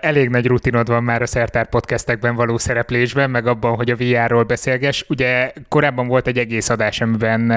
elég 0.00 0.28
nagy 0.28 0.46
rutinod 0.46 0.88
van 0.88 1.02
már 1.02 1.22
a 1.22 1.26
Szertár 1.26 1.68
podcastekben 1.68 2.34
való 2.34 2.58
szereplésben, 2.58 3.30
meg 3.30 3.46
abban, 3.46 3.74
hogy 3.74 3.90
a 3.90 3.96
VR-ról 3.96 4.42
beszélges. 4.42 5.04
Ugye 5.08 5.52
korábban 5.68 6.06
volt 6.06 6.26
egy 6.26 6.38
egész 6.38 6.68
adás, 6.68 7.00
amiben 7.00 7.50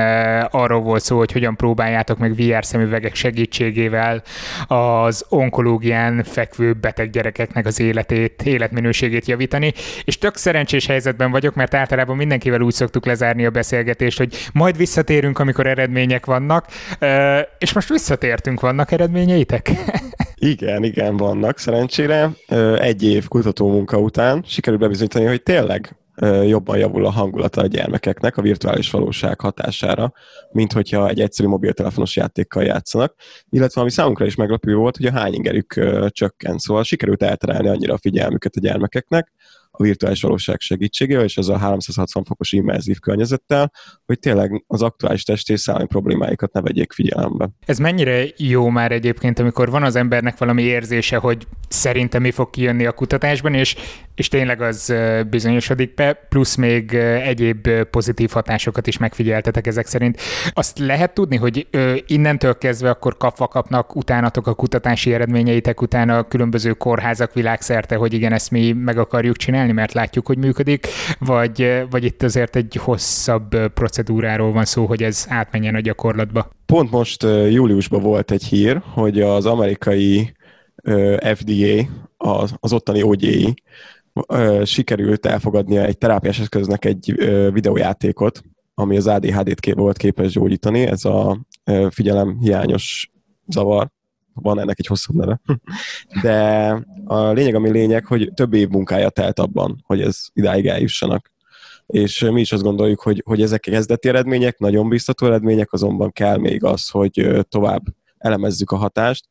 arról 0.51 0.81
volt 0.81 1.03
szó, 1.03 1.17
hogy 1.17 1.31
hogyan 1.31 1.55
próbáljátok 1.55 2.17
meg 2.17 2.35
VR 2.35 2.65
szemüvegek 2.65 3.15
segítségével 3.15 4.23
az 4.67 5.25
onkológián 5.29 6.23
fekvő 6.23 6.73
beteg 6.73 7.09
gyerekeknek 7.09 7.65
az 7.65 7.79
életét, 7.79 8.41
életminőségét 8.43 9.25
javítani, 9.25 9.73
és 10.03 10.17
tök 10.17 10.35
szerencsés 10.35 10.85
helyzetben 10.85 11.31
vagyok, 11.31 11.55
mert 11.55 11.73
általában 11.73 11.93
mindenkivel 12.03 12.61
úgy 12.61 12.73
szoktuk 12.73 13.05
lezárni 13.05 13.45
a 13.45 13.49
beszélgetést, 13.49 14.17
hogy 14.17 14.49
majd 14.53 14.77
visszatérünk, 14.77 15.39
amikor 15.39 15.67
eredmények 15.67 16.25
vannak, 16.25 16.67
és 17.57 17.73
most 17.73 17.89
visszatértünk, 17.89 18.59
vannak 18.59 18.91
eredményeitek? 18.91 19.71
Igen, 20.35 20.83
igen, 20.83 21.17
vannak 21.17 21.59
szerencsére. 21.59 22.31
Egy 22.77 23.03
év 23.03 23.27
munka 23.57 23.97
után 23.97 24.43
sikerült 24.47 24.81
bebizonyítani, 24.81 25.25
hogy 25.25 25.43
tényleg 25.43 25.95
jobban 26.45 26.77
javul 26.77 27.05
a 27.05 27.09
hangulata 27.09 27.61
a 27.61 27.65
gyermekeknek 27.65 28.37
a 28.37 28.41
virtuális 28.41 28.91
valóság 28.91 29.39
hatására, 29.39 30.13
mint 30.51 30.73
hogyha 30.73 31.09
egy 31.09 31.19
egyszerű 31.19 31.47
mobiltelefonos 31.47 32.15
játékkal 32.15 32.63
játszanak, 32.63 33.15
illetve 33.49 33.81
ami 33.81 33.89
számunkra 33.89 34.25
is 34.25 34.35
meglepő 34.35 34.75
volt, 34.75 34.97
hogy 34.97 35.05
a 35.05 35.11
hányingerük 35.11 35.73
csökkent, 36.09 36.59
szóval 36.59 36.83
sikerült 36.83 37.23
elterelni 37.23 37.67
annyira 37.67 37.93
a 37.93 37.97
figyelmüket 37.97 38.55
a 38.55 38.59
gyermekeknek, 38.59 39.31
a 39.77 39.83
virtuális 39.83 40.21
valóság 40.21 40.59
segítségével, 40.59 41.23
és 41.23 41.37
az 41.37 41.49
a 41.49 41.57
360 41.57 42.23
fokos 42.23 42.51
immerzív 42.51 42.99
környezettel, 42.99 43.71
hogy 44.05 44.19
tényleg 44.19 44.63
az 44.67 44.81
aktuális 44.81 45.23
test 45.23 45.49
és 45.49 45.59
szellemi 45.59 45.85
problémáikat 45.85 46.53
ne 46.53 46.61
vegyék 46.61 46.93
figyelembe. 46.93 47.49
Ez 47.65 47.77
mennyire 47.77 48.25
jó 48.37 48.69
már 48.69 48.91
egyébként, 48.91 49.39
amikor 49.39 49.69
van 49.69 49.83
az 49.83 49.95
embernek 49.95 50.37
valami 50.37 50.61
érzése, 50.61 51.17
hogy 51.17 51.47
szerintem 51.67 52.21
mi 52.21 52.31
fog 52.31 52.49
kijönni 52.49 52.85
a 52.85 52.91
kutatásban, 52.91 53.53
és, 53.53 53.75
és 54.15 54.27
tényleg 54.27 54.61
az 54.61 54.93
bizonyosodik 55.29 55.93
be, 55.93 56.13
plusz 56.29 56.55
még 56.55 56.93
egyéb 57.23 57.69
pozitív 57.69 58.29
hatásokat 58.29 58.87
is 58.87 58.97
megfigyeltetek 58.97 59.67
ezek 59.67 59.85
szerint. 59.85 60.21
Azt 60.53 60.79
lehet 60.79 61.13
tudni, 61.13 61.35
hogy 61.35 61.67
innentől 62.07 62.57
kezdve 62.57 62.89
akkor 62.89 63.17
kapva 63.17 63.47
kapnak 63.47 63.95
utánatok 63.95 64.47
a 64.47 64.53
kutatási 64.53 65.13
eredményeitek 65.13 65.81
utána 65.81 66.17
a 66.17 66.27
különböző 66.27 66.73
kórházak 66.73 67.33
világszerte, 67.33 67.95
hogy 67.95 68.13
igen, 68.13 68.33
ezt 68.33 68.51
mi 68.51 68.71
meg 68.71 68.97
akarjuk 68.97 69.37
csinálni, 69.37 69.71
mert 69.71 69.93
látjuk, 69.93 70.27
hogy 70.27 70.37
működik, 70.37 70.87
vagy, 71.19 71.83
vagy 71.89 72.03
itt 72.03 72.23
azért 72.23 72.55
egy 72.55 72.79
hosszabb 72.81 73.71
procedúráról 73.73 74.51
van 74.51 74.65
szó, 74.65 74.85
hogy 74.85 75.03
ez 75.03 75.25
átmenjen 75.29 75.75
a 75.75 75.79
gyakorlatba? 75.79 76.49
Pont 76.65 76.91
most 76.91 77.23
júliusban 77.49 78.01
volt 78.01 78.31
egy 78.31 78.43
hír, 78.43 78.81
hogy 78.93 79.21
az 79.21 79.45
amerikai 79.45 80.33
FDA, 81.35 81.87
az, 82.17 82.53
az 82.59 82.73
ottani 82.73 83.03
OGI 83.03 83.53
sikerült 84.63 85.25
elfogadnia 85.25 85.83
egy 85.83 85.97
terápiás 85.97 86.39
eszköznek 86.39 86.85
egy 86.85 87.13
videójátékot, 87.51 88.43
ami 88.73 88.97
az 88.97 89.07
ADHD-t 89.07 89.73
volt 89.73 89.97
képes 89.97 90.31
gyógyítani, 90.31 90.81
ez 90.81 91.05
a 91.05 91.45
figyelem 91.89 92.37
hiányos 92.39 93.11
zavar, 93.47 93.89
van 94.33 94.59
ennek 94.59 94.79
egy 94.79 94.87
hosszabb 94.87 95.15
neve. 95.15 95.41
De 96.21 96.69
a 97.05 97.31
lényeg, 97.31 97.55
ami 97.55 97.71
lényeg, 97.71 98.05
hogy 98.05 98.31
több 98.33 98.53
év 98.53 98.69
munkája 98.69 99.09
telt 99.09 99.39
abban, 99.39 99.83
hogy 99.85 100.01
ez 100.01 100.25
idáig 100.33 100.67
eljussanak. 100.67 101.33
És 101.85 102.19
mi 102.19 102.39
is 102.41 102.51
azt 102.51 102.63
gondoljuk, 102.63 103.01
hogy, 103.01 103.21
hogy 103.25 103.41
ezek 103.41 103.59
kezdeti 103.59 104.07
eredmények, 104.07 104.57
nagyon 104.57 104.89
biztató 104.89 105.25
eredmények, 105.25 105.73
azonban 105.73 106.11
kell 106.11 106.37
még 106.37 106.63
az, 106.63 106.89
hogy 106.89 107.45
tovább 107.49 107.83
elemezzük 108.17 108.71
a 108.71 108.75
hatást, 108.75 109.27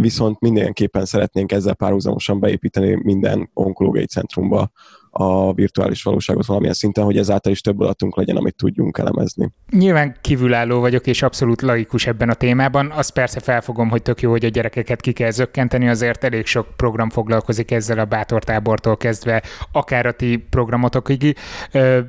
viszont 0.00 0.40
mindenképpen 0.40 1.04
szeretnénk 1.04 1.52
ezzel 1.52 1.74
párhuzamosan 1.74 2.40
beépíteni 2.40 2.98
minden 3.02 3.50
onkológiai 3.52 4.06
centrumba 4.06 4.70
a 5.10 5.52
virtuális 5.52 6.02
valóságot 6.02 6.46
valamilyen 6.46 6.74
szinten, 6.74 7.04
hogy 7.04 7.16
ezáltal 7.16 7.52
is 7.52 7.60
több 7.60 7.80
adatunk 7.80 8.16
legyen, 8.16 8.36
amit 8.36 8.56
tudjunk 8.56 8.98
elemezni. 8.98 9.52
Nyilván 9.70 10.16
kívülálló 10.20 10.80
vagyok, 10.80 11.06
és 11.06 11.22
abszolút 11.22 11.62
laikus 11.62 12.06
ebben 12.06 12.28
a 12.28 12.34
témában. 12.34 12.90
Azt 12.90 13.12
persze 13.12 13.40
felfogom, 13.40 13.88
hogy 13.88 14.02
tök 14.02 14.20
jó, 14.20 14.30
hogy 14.30 14.44
a 14.44 14.48
gyerekeket 14.48 15.00
ki 15.00 15.12
kell 15.12 15.30
zökkenteni, 15.30 15.88
azért 15.88 16.24
elég 16.24 16.46
sok 16.46 16.66
program 16.76 17.10
foglalkozik 17.10 17.70
ezzel 17.70 17.98
a 17.98 18.04
bátortábortól 18.04 18.96
kezdve, 18.96 19.42
akár 19.72 20.06
a 20.06 20.12
ti 20.12 20.36
programotokig. 20.50 21.36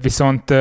Viszont 0.02 0.52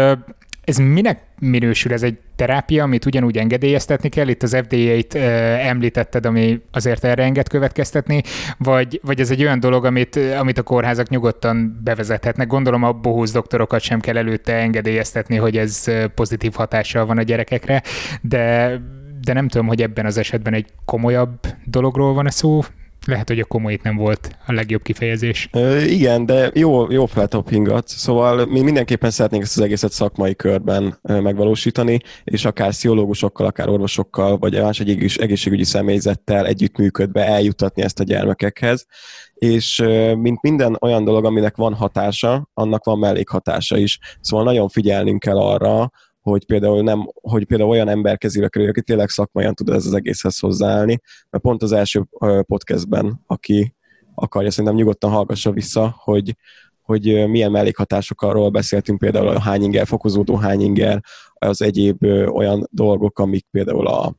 ez 0.65 0.77
minek 0.77 1.23
minősül? 1.51 1.93
Ez 1.93 2.03
egy 2.03 2.19
terápia, 2.37 2.83
amit 2.83 3.07
ugyanúgy 3.07 3.39
engedélyeztetni 3.39 4.09
kell? 4.09 4.29
Itt 4.29 4.43
az 4.43 4.57
FDA-t 4.67 5.15
említetted, 5.15 6.27
ami 6.27 6.61
azért 6.73 7.05
erre 7.05 7.23
enged 7.23 7.49
következtetni, 7.49 8.23
vagy, 8.59 9.01
vagy 9.03 9.21
ez 9.21 9.31
egy 9.31 9.43
olyan 9.43 9.61
dolog, 9.61 9.85
amit, 9.85 10.17
amit 10.39 10.59
a 10.59 10.63
kórházak 10.63 11.09
nyugodtan 11.09 11.81
bevezethetnek? 11.85 12.47
Gondolom 12.47 12.83
a 12.83 12.93
bohóz 12.93 13.33
doktorokat 13.33 13.81
sem 13.81 14.01
kell 14.01 14.17
előtte 14.17 14.55
engedélyeztetni, 14.55 15.37
hogy 15.37 15.57
ez 15.57 15.85
pozitív 16.15 16.53
hatással 16.55 17.07
van 17.07 17.19
a 17.19 17.23
gyerekekre, 17.23 17.83
de 18.21 18.81
de 19.25 19.33
nem 19.33 19.49
tudom, 19.49 19.67
hogy 19.67 19.83
ebben 19.83 20.07
az 20.07 20.19
esetben 20.19 20.55
egy 20.55 20.67
komolyabb 20.85 21.39
dologról 21.65 22.15
van-e 22.15 22.31
szó, 22.31 22.61
lehet, 23.07 23.29
hogy 23.29 23.41
a 23.41 23.45
komoly 23.45 23.79
nem 23.83 23.97
volt 23.97 24.37
a 24.47 24.53
legjobb 24.53 24.83
kifejezés. 24.83 25.49
Ö, 25.53 25.81
igen, 25.81 26.27
de 26.27 26.51
jó, 26.55 26.91
jó 26.91 27.07
feltoppingat. 27.07 27.89
Szóval 27.89 28.47
mi 28.47 28.61
mindenképpen 28.61 29.11
szeretnénk 29.11 29.43
ezt 29.43 29.57
az 29.57 29.63
egészet 29.63 29.93
szakmai 29.93 30.35
körben 30.35 30.99
megvalósítani, 31.03 32.01
és 32.25 32.45
akár 32.45 32.75
sziológusokkal, 32.75 33.47
akár 33.47 33.69
orvosokkal, 33.69 34.39
vagy 34.39 34.61
más 34.61 34.81
egy 34.81 35.19
egészségügyi 35.21 35.65
személyzettel 35.65 36.47
együttműködve 36.47 37.27
eljutatni 37.27 37.83
ezt 37.83 38.01
a 38.01 38.05
gyermekekhez. 38.05 38.87
És 39.35 39.85
mint 40.15 40.43
minden 40.43 40.77
olyan 40.81 41.05
dolog, 41.05 41.25
aminek 41.25 41.57
van 41.57 41.75
hatása, 41.75 42.49
annak 42.55 42.85
van 42.85 42.99
mellékhatása 42.99 43.77
is. 43.77 43.99
Szóval 44.21 44.45
nagyon 44.45 44.69
figyelnünk 44.69 45.21
kell 45.21 45.39
arra, 45.39 45.91
hogy 46.25 46.47
például, 46.47 46.83
nem, 46.83 47.11
hogy 47.21 47.45
például 47.45 47.71
olyan 47.71 47.89
ember 47.89 48.19
kezébe 48.19 48.49
kerül, 48.49 48.69
aki 48.69 48.83
tényleg 48.83 49.09
szakmaian 49.09 49.55
tud 49.55 49.69
ez 49.69 49.87
az 49.87 49.95
egészhez 49.95 50.39
hozzáállni, 50.39 51.01
mert 51.31 51.45
pont 51.45 51.63
az 51.63 51.73
első 51.73 52.07
podcastben, 52.47 53.21
aki 53.27 53.75
akarja, 54.15 54.51
szerintem 54.51 54.75
nyugodtan 54.75 55.11
hallgassa 55.11 55.51
vissza, 55.51 55.95
hogy, 55.99 56.37
hogy 56.83 57.29
milyen 57.29 57.51
mellékhatásokról 57.51 58.51
beszéltünk, 58.51 58.99
például 58.99 59.29
a 59.29 59.41
hányinger, 59.41 59.87
fokozódó 59.87 60.37
hányinger, 60.37 61.01
az 61.35 61.63
egyéb 61.63 62.03
olyan 62.29 62.69
dolgok, 62.71 63.19
amik 63.19 63.47
például 63.51 63.87
a 63.87 64.15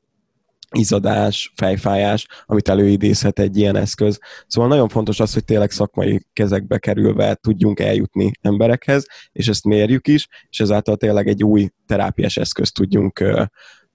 izadás, 0.71 1.54
fejfájás, 1.56 2.28
amit 2.45 2.69
előidézhet 2.69 3.39
egy 3.39 3.58
ilyen 3.58 3.75
eszköz. 3.75 4.19
Szóval 4.47 4.69
nagyon 4.69 4.88
fontos 4.88 5.19
az, 5.19 5.34
hogy 5.34 5.45
tényleg 5.45 5.71
szakmai 5.71 6.25
kezekbe 6.34 6.78
kerülve 6.78 7.36
tudjunk 7.36 7.80
eljutni 7.80 8.32
emberekhez, 8.41 9.06
és 9.32 9.47
ezt 9.47 9.65
mérjük 9.65 10.08
is, 10.08 10.28
és 10.49 10.60
ezáltal 10.60 10.95
tényleg 10.95 11.28
egy 11.28 11.43
új 11.43 11.69
terápiás 11.86 12.38
eszközt 12.38 12.73
tudjunk, 12.73 13.23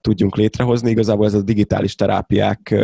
tudjunk 0.01 0.37
létrehozni. 0.37 0.91
Igazából 0.91 1.27
ez 1.27 1.35
a 1.35 1.43
digitális 1.43 1.95
terápiák 1.95 2.75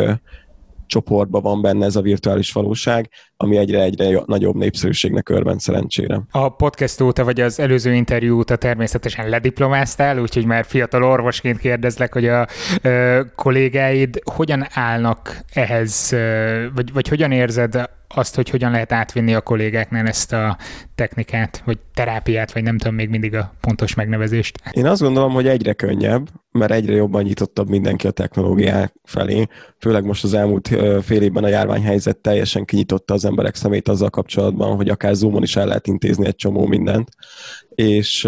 csoportban 0.87 1.43
van 1.43 1.63
benne 1.63 1.85
ez 1.85 1.97
a 1.97 2.01
virtuális 2.01 2.53
valóság, 2.53 3.11
ami 3.37 3.57
egyre-egyre 3.57 4.23
nagyobb 4.27 4.55
népszerűségnek 4.55 5.29
örvend 5.29 5.61
szerencsére. 5.61 6.21
A 6.31 6.49
podcast 6.49 7.01
óta, 7.01 7.25
vagy 7.25 7.41
az 7.41 7.61
előző 7.61 7.95
interjú 7.95 8.37
óta 8.37 8.57
természetesen 8.57 9.29
lediplomáztál, 9.29 10.19
úgyhogy 10.19 10.45
már 10.45 10.65
fiatal 10.65 11.03
orvosként 11.03 11.59
kérdezlek, 11.59 12.13
hogy 12.13 12.27
a 12.27 12.47
ö, 12.83 13.21
kollégáid 13.35 14.21
hogyan 14.35 14.67
állnak 14.71 15.39
ehhez, 15.53 16.13
ö, 16.13 16.67
vagy, 16.75 16.93
vagy 16.93 17.09
hogyan 17.09 17.33
érzed 17.33 17.89
azt, 18.09 18.35
hogy 18.35 18.51
hogyan 18.51 18.71
lehet 18.71 18.93
átvinni 18.93 19.35
a 19.35 19.41
kollégáknál 19.41 20.07
ezt 20.07 20.33
a 20.33 20.57
technikát, 20.95 21.63
vagy 21.65 21.79
terápiát, 21.95 22.53
vagy 22.53 22.63
nem 22.63 22.79
tudom 22.79 22.95
még 22.95 23.09
mindig 23.09 23.35
a 23.35 23.55
pontos 23.61 23.95
megnevezést. 23.95 24.61
Én 24.73 24.87
azt 24.87 25.01
gondolom, 25.01 25.33
hogy 25.33 25.49
egyre 25.49 25.73
könnyebb, 25.73 26.29
mert 26.53 26.73
egyre 26.73 26.95
jobban 26.95 27.23
nyitottabb 27.23 27.69
mindenki 27.69 28.07
a 28.07 28.11
technológiák 28.11 28.95
felé. 29.05 29.47
Főleg 29.79 30.05
most 30.05 30.25
az 30.25 30.35
elmúlt 30.35 30.69
fél 31.03 31.23
évben 31.23 31.45
a 31.45 31.49
járványhelyzet 31.49 32.17
teljesen 32.17 32.65
kinyitotta 32.65 33.15
az 33.15 33.25
emberek 33.27 33.55
szemét 33.55 33.89
azzal 33.89 34.11
kapcsolatban, 34.11 34.77
hogy 34.77 34.89
akár 34.89 35.15
Zoomon 35.15 35.43
is 35.43 35.57
el 35.57 35.67
lehet 35.67 35.87
intézni 35.87 36.27
egy 36.27 36.37
csomó 36.37 36.67
mindent 36.67 37.09
és 37.77 38.25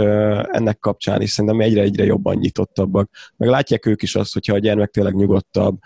ennek 0.51 0.79
kapcsán 0.79 1.23
is 1.23 1.31
szerintem 1.31 1.61
egyre-egyre 1.61 2.05
jobban 2.05 2.37
nyitottabbak. 2.37 3.11
Meg 3.37 3.49
látják 3.49 3.87
ők 3.87 4.03
is 4.03 4.15
azt, 4.15 4.33
hogyha 4.33 4.55
a 4.55 4.59
gyermek 4.59 4.91
tényleg 4.91 5.15
nyugodtabb, 5.15 5.79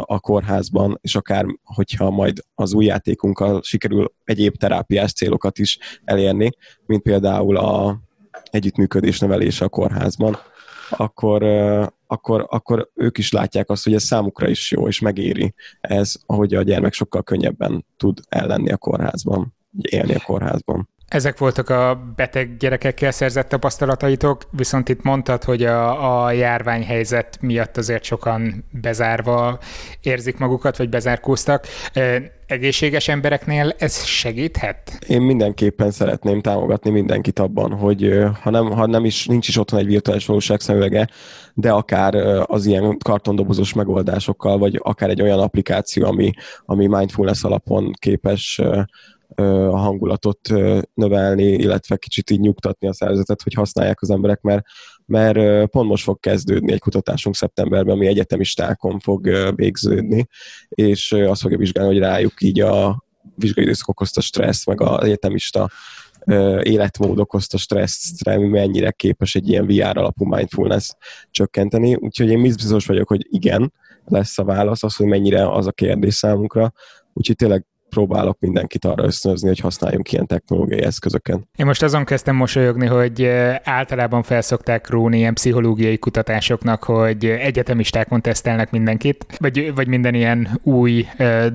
a 0.00 0.20
kórházban, 0.20 0.98
és 1.00 1.14
akár 1.14 1.46
hogyha 1.62 2.10
majd 2.10 2.38
az 2.54 2.74
új 2.74 2.84
játékunkkal 2.84 3.60
sikerül 3.62 4.12
egyéb 4.24 4.56
terápiás 4.56 5.12
célokat 5.12 5.58
is 5.58 5.78
elérni, 6.04 6.50
mint 6.86 7.02
például 7.02 7.56
a 7.56 8.00
együttműködés 8.50 9.18
nevelése 9.18 9.64
a 9.64 9.68
kórházban, 9.68 10.36
akkor, 10.90 11.42
akkor, 12.06 12.46
akkor 12.48 12.90
ők 12.94 13.18
is 13.18 13.32
látják 13.32 13.70
azt, 13.70 13.84
hogy 13.84 13.94
ez 13.94 14.02
számukra 14.02 14.48
is 14.48 14.70
jó, 14.70 14.88
és 14.88 15.00
megéri 15.00 15.54
ez, 15.80 16.14
ahogy 16.26 16.54
a 16.54 16.62
gyermek 16.62 16.92
sokkal 16.92 17.22
könnyebben 17.22 17.86
tud 17.96 18.18
ellenni 18.28 18.70
a 18.70 18.76
kórházban, 18.76 19.54
élni 19.82 20.14
a 20.14 20.20
kórházban. 20.24 20.88
Ezek 21.08 21.38
voltak 21.38 21.68
a 21.70 22.12
beteg 22.16 22.56
gyerekekkel 22.56 23.10
szerzett 23.10 23.48
tapasztalataitok, 23.48 24.42
viszont 24.50 24.88
itt 24.88 25.02
mondtad, 25.02 25.44
hogy 25.44 25.64
a, 25.64 26.24
a 26.24 26.32
járványhelyzet 26.32 27.38
miatt 27.40 27.76
azért 27.76 28.04
sokan 28.04 28.64
bezárva 28.70 29.58
érzik 30.00 30.38
magukat, 30.38 30.76
vagy 30.76 30.88
bezárkóztak. 30.88 31.66
Egészséges 32.46 33.08
embereknél 33.08 33.74
ez 33.78 34.04
segíthet? 34.04 34.98
Én 35.08 35.20
mindenképpen 35.20 35.90
szeretném 35.90 36.40
támogatni 36.40 36.90
mindenkit 36.90 37.38
abban, 37.38 37.72
hogy 37.72 38.18
ha 38.42 38.50
nem, 38.50 38.70
ha 38.70 38.86
nem 38.86 39.04
is, 39.04 39.26
nincs 39.26 39.48
is 39.48 39.56
otthon 39.56 39.78
egy 39.78 39.86
virtuális 39.86 40.26
valóság 40.26 40.60
szemüvege, 40.60 41.08
de 41.54 41.70
akár 41.70 42.14
az 42.46 42.66
ilyen 42.66 42.98
kartondobozos 42.98 43.72
megoldásokkal, 43.72 44.58
vagy 44.58 44.80
akár 44.82 45.10
egy 45.10 45.22
olyan 45.22 45.38
applikáció, 45.38 46.06
ami, 46.06 46.30
ami 46.64 46.86
mindfulness 46.86 47.42
alapon 47.42 47.92
képes 47.98 48.60
a 49.70 49.78
hangulatot 49.78 50.48
növelni, 50.94 51.44
illetve 51.52 51.96
kicsit 51.96 52.30
így 52.30 52.40
nyugtatni 52.40 52.88
a 52.88 52.92
szervezetet, 52.92 53.42
hogy 53.42 53.54
használják 53.54 54.02
az 54.02 54.10
emberek, 54.10 54.40
mert, 54.40 54.64
mert 55.06 55.66
pont 55.70 55.88
most 55.88 56.04
fog 56.04 56.20
kezdődni 56.20 56.72
egy 56.72 56.80
kutatásunk 56.80 57.34
szeptemberben, 57.36 57.94
ami 57.94 58.06
egyetemistákon 58.06 58.98
fog 58.98 59.52
végződni, 59.54 60.26
és 60.68 61.12
azt 61.12 61.40
fogja 61.40 61.58
vizsgálni, 61.58 61.92
hogy 61.92 62.02
rájuk 62.02 62.42
így 62.42 62.60
a 62.60 63.04
vizsgai 63.34 63.64
időszak 63.64 63.88
okozta 63.88 64.20
stressz, 64.20 64.66
meg 64.66 64.80
az 64.80 65.04
egyetemista 65.04 65.70
életmód 66.62 67.18
okozta 67.18 67.56
stresszre, 67.56 68.38
mennyire 68.38 68.90
képes 68.90 69.34
egy 69.34 69.48
ilyen 69.48 69.66
VR 69.66 69.98
alapú 69.98 70.24
mindfulness 70.24 70.90
csökkenteni. 71.30 71.94
Úgyhogy 71.94 72.28
én 72.28 72.42
biztos 72.42 72.86
vagyok, 72.86 73.08
hogy 73.08 73.26
igen, 73.30 73.72
lesz 74.04 74.38
a 74.38 74.44
válasz, 74.44 74.82
az, 74.82 74.96
hogy 74.96 75.06
mennyire 75.06 75.50
az 75.50 75.66
a 75.66 75.72
kérdés 75.72 76.14
számunkra. 76.14 76.72
Úgyhogy 77.12 77.36
tényleg 77.36 77.66
próbálok 77.94 78.36
mindenkit 78.40 78.84
arra 78.84 79.04
ösztönözni, 79.04 79.48
hogy 79.48 79.58
használjunk 79.58 80.12
ilyen 80.12 80.26
technológiai 80.26 80.82
eszközöken. 80.82 81.48
Én 81.56 81.66
most 81.66 81.82
azon 81.82 82.04
kezdtem 82.04 82.36
mosolyogni, 82.36 82.86
hogy 82.86 83.24
általában 83.62 84.22
felszokták 84.22 84.88
róni 84.88 85.16
ilyen 85.18 85.34
pszichológiai 85.34 85.98
kutatásoknak, 85.98 86.84
hogy 86.84 87.24
egyetemistákon 87.24 88.20
tesztelnek 88.20 88.70
mindenkit, 88.70 89.26
vagy, 89.38 89.74
vagy 89.74 89.86
minden 89.86 90.14
ilyen 90.14 90.60
új 90.62 91.06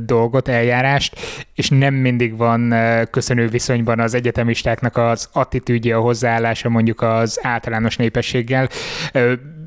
dolgot, 0.05 0.47
eljárást, 0.47 1.19
és 1.55 1.69
nem 1.69 1.93
mindig 1.93 2.37
van 2.37 2.73
köszönő 3.11 3.47
viszonyban 3.47 3.99
az 3.99 4.13
egyetemistáknak 4.13 4.97
az 4.97 5.29
attitűdje, 5.31 5.95
a 5.95 6.01
hozzáállása 6.01 6.69
mondjuk 6.69 7.01
az 7.01 7.39
általános 7.43 7.95
népességgel 7.95 8.69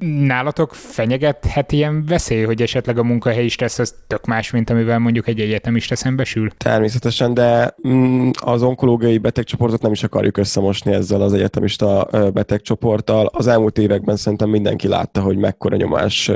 nálatok 0.05 0.75
fenyegethet 0.75 1.73
ilyen 1.73 2.05
veszély, 2.07 2.45
hogy 2.45 2.63
esetleg 2.63 2.99
a 2.99 3.03
munkahelyi 3.03 3.49
stressz 3.49 3.79
az 3.79 3.95
tök 4.07 4.27
más, 4.27 4.51
mint 4.51 4.71
amivel 4.71 4.99
mondjuk 4.99 5.29
egy 5.29 5.41
egyetemista 5.41 5.97
szembesül? 5.97 6.51
Természetesen, 6.57 7.35
de 7.35 7.75
mm, 7.89 8.31
az 8.33 8.63
onkológiai 8.63 9.19
betegcsoportot 9.19 9.83
nem 9.83 9.93
is 9.93 10.03
akarjuk 10.03 10.37
összemosni 10.37 10.93
ezzel 10.93 11.21
az 11.21 11.33
egyetemista 11.33 12.09
betegcsoporttal. 12.33 13.27
Az 13.27 13.47
elmúlt 13.47 13.79
években 13.79 14.17
szerintem 14.17 14.49
mindenki 14.49 14.89
látta, 14.89 15.21
hogy 15.21 15.37
mekkora 15.37 15.77
nyomás 15.77 16.31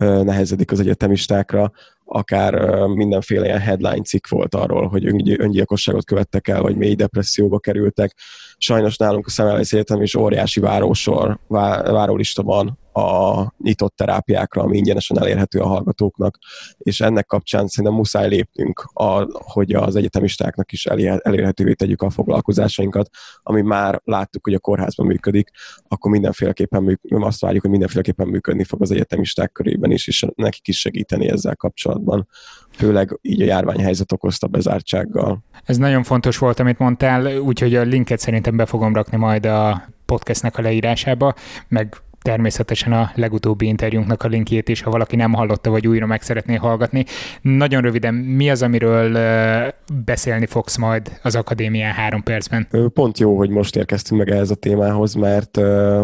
nehezedik 0.00 0.72
az 0.72 0.80
egyetemistákra 0.80 1.72
akár 2.12 2.54
mindenféle 2.86 3.44
ilyen 3.44 3.58
headline 3.58 4.02
cikk 4.02 4.28
volt 4.28 4.54
arról, 4.54 4.88
hogy 4.88 5.06
öngyilkosságot 5.38 6.04
követtek 6.04 6.48
el, 6.48 6.62
vagy 6.62 6.76
mély 6.76 6.94
depresszióba 6.94 7.58
kerültek. 7.58 8.14
Sajnos 8.62 8.96
nálunk 8.96 9.26
a 9.26 9.30
Szemelweis 9.30 9.72
Egyetem 9.72 10.02
is 10.02 10.14
óriási 10.14 10.60
várósor, 10.60 11.38
várólista 11.48 12.42
van 12.42 12.78
a 12.92 13.54
nyitott 13.58 13.96
terápiákra, 13.96 14.62
ami 14.62 14.76
ingyenesen 14.76 15.18
elérhető 15.18 15.58
a 15.58 15.66
hallgatóknak, 15.66 16.38
és 16.78 17.00
ennek 17.00 17.26
kapcsán 17.26 17.66
szerintem 17.66 17.98
muszáj 17.98 18.28
lépnünk, 18.28 18.90
a, 18.92 19.40
hogy 19.52 19.72
az 19.72 19.96
egyetemistáknak 19.96 20.72
is 20.72 20.86
elérhetővé 20.86 21.72
tegyük 21.72 22.02
a 22.02 22.10
foglalkozásainkat, 22.10 23.08
ami 23.42 23.62
már 23.62 24.00
láttuk, 24.04 24.44
hogy 24.44 24.54
a 24.54 24.58
kórházban 24.58 25.06
működik, 25.06 25.50
akkor 25.88 26.10
mindenféleképpen 26.10 26.82
műk, 26.82 27.00
azt 27.08 27.40
várjuk, 27.40 27.62
hogy 27.62 27.70
mindenféleképpen 27.70 28.28
működni 28.28 28.64
fog 28.64 28.82
az 28.82 28.90
egyetemisták 28.90 29.52
körében 29.52 29.90
is, 29.90 30.08
és 30.08 30.26
nekik 30.34 30.68
is 30.68 30.80
segíteni 30.80 31.28
ezzel 31.28 31.56
kapcsolatban, 31.56 32.28
főleg 32.80 33.18
így 33.22 33.42
a 33.42 33.44
járványhelyzet 33.44 34.12
okozta 34.12 34.46
bezártsággal. 34.46 35.44
Ez 35.64 35.76
nagyon 35.76 36.02
fontos 36.02 36.38
volt, 36.38 36.60
amit 36.60 36.78
mondtál, 36.78 37.38
úgyhogy 37.38 37.74
a 37.74 37.82
linket 37.82 38.18
szerintem 38.18 38.56
be 38.56 38.66
fogom 38.66 38.94
rakni 38.94 39.16
majd 39.16 39.46
a 39.46 39.82
podcastnek 40.06 40.58
a 40.58 40.62
leírásába, 40.62 41.34
meg 41.68 41.96
természetesen 42.22 42.92
a 42.92 43.10
legutóbbi 43.14 43.66
interjúnknak 43.66 44.22
a 44.22 44.28
linkjét 44.28 44.68
is, 44.68 44.82
ha 44.82 44.90
valaki 44.90 45.16
nem 45.16 45.32
hallotta, 45.32 45.70
vagy 45.70 45.86
újra 45.86 46.06
meg 46.06 46.22
szeretné 46.22 46.54
hallgatni. 46.54 47.04
Nagyon 47.42 47.82
röviden, 47.82 48.14
mi 48.14 48.50
az, 48.50 48.62
amiről 48.62 49.18
beszélni 50.04 50.46
fogsz 50.46 50.76
majd 50.76 51.18
az 51.22 51.34
akadémián 51.34 51.92
három 51.92 52.22
percben? 52.22 52.68
Pont 52.92 53.18
jó, 53.18 53.36
hogy 53.36 53.50
most 53.50 53.76
érkeztünk 53.76 54.20
meg 54.20 54.30
ehhez 54.30 54.50
a 54.50 54.54
témához, 54.54 55.14
mert 55.14 55.60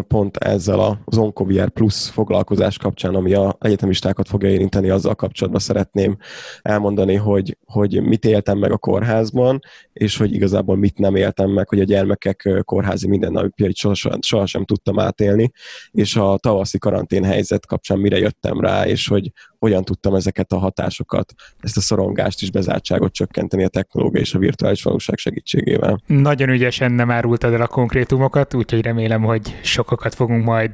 pont 0.09 0.37
ezzel 0.37 1.01
az 1.05 1.19
Oncovier 1.19 1.69
Plus 1.69 2.11
foglalkozás 2.11 2.79
kapcsán, 2.79 3.15
ami 3.15 3.35
a 3.35 3.57
egyetemistákat 3.61 4.29
fogja 4.29 4.49
érinteni, 4.49 4.91
azzal 4.91 5.15
kapcsolatban 5.15 5.61
szeretném 5.61 6.17
elmondani, 6.63 7.15
hogy, 7.15 7.57
hogy 7.67 8.03
mit 8.03 8.25
éltem 8.25 8.59
meg 8.59 8.73
a 8.73 8.79
kórházban, 8.79 9.61
és 9.93 10.17
hogy 10.17 10.35
igazából 10.35 10.77
mit 10.77 10.99
nem 10.99 11.17
éltem 11.17 11.51
meg, 11.51 11.69
hogy 11.69 11.81
a 11.81 11.85
gyermekek 11.85 12.49
kórházi 12.65 13.09
mindennapjait 13.09 13.77
sohasem, 13.77 14.19
sohasem 14.23 14.65
tudtam 14.65 14.99
átélni, 14.99 15.53
és 15.91 16.06
és 16.07 16.17
a 16.17 16.39
tavaszi 16.41 16.79
karantén 16.79 17.25
helyzet 17.25 17.67
kapcsán 17.67 17.99
mire 17.99 18.19
jöttem 18.19 18.61
rá, 18.61 18.87
és 18.87 19.09
hogy 19.09 19.33
hogyan 19.59 19.85
tudtam 19.85 20.15
ezeket 20.15 20.53
a 20.53 20.59
hatásokat, 20.59 21.33
ezt 21.61 21.77
a 21.77 21.81
szorongást 21.81 22.43
és 22.43 22.51
bezártságot 22.51 23.13
csökkenteni 23.13 23.65
a 23.65 23.69
technológia 23.69 24.21
és 24.21 24.35
a 24.35 24.39
virtuális 24.39 24.83
valóság 24.83 25.17
segítségével. 25.17 26.01
Nagyon 26.07 26.49
ügyesen 26.49 26.93
nem 26.93 27.11
árultad 27.11 27.53
el 27.53 27.61
a 27.61 27.67
konkrétumokat, 27.67 28.55
úgyhogy 28.55 28.83
remélem, 28.83 29.23
hogy 29.23 29.61
sokakat 29.63 30.15
fogunk 30.15 30.45
majd 30.45 30.73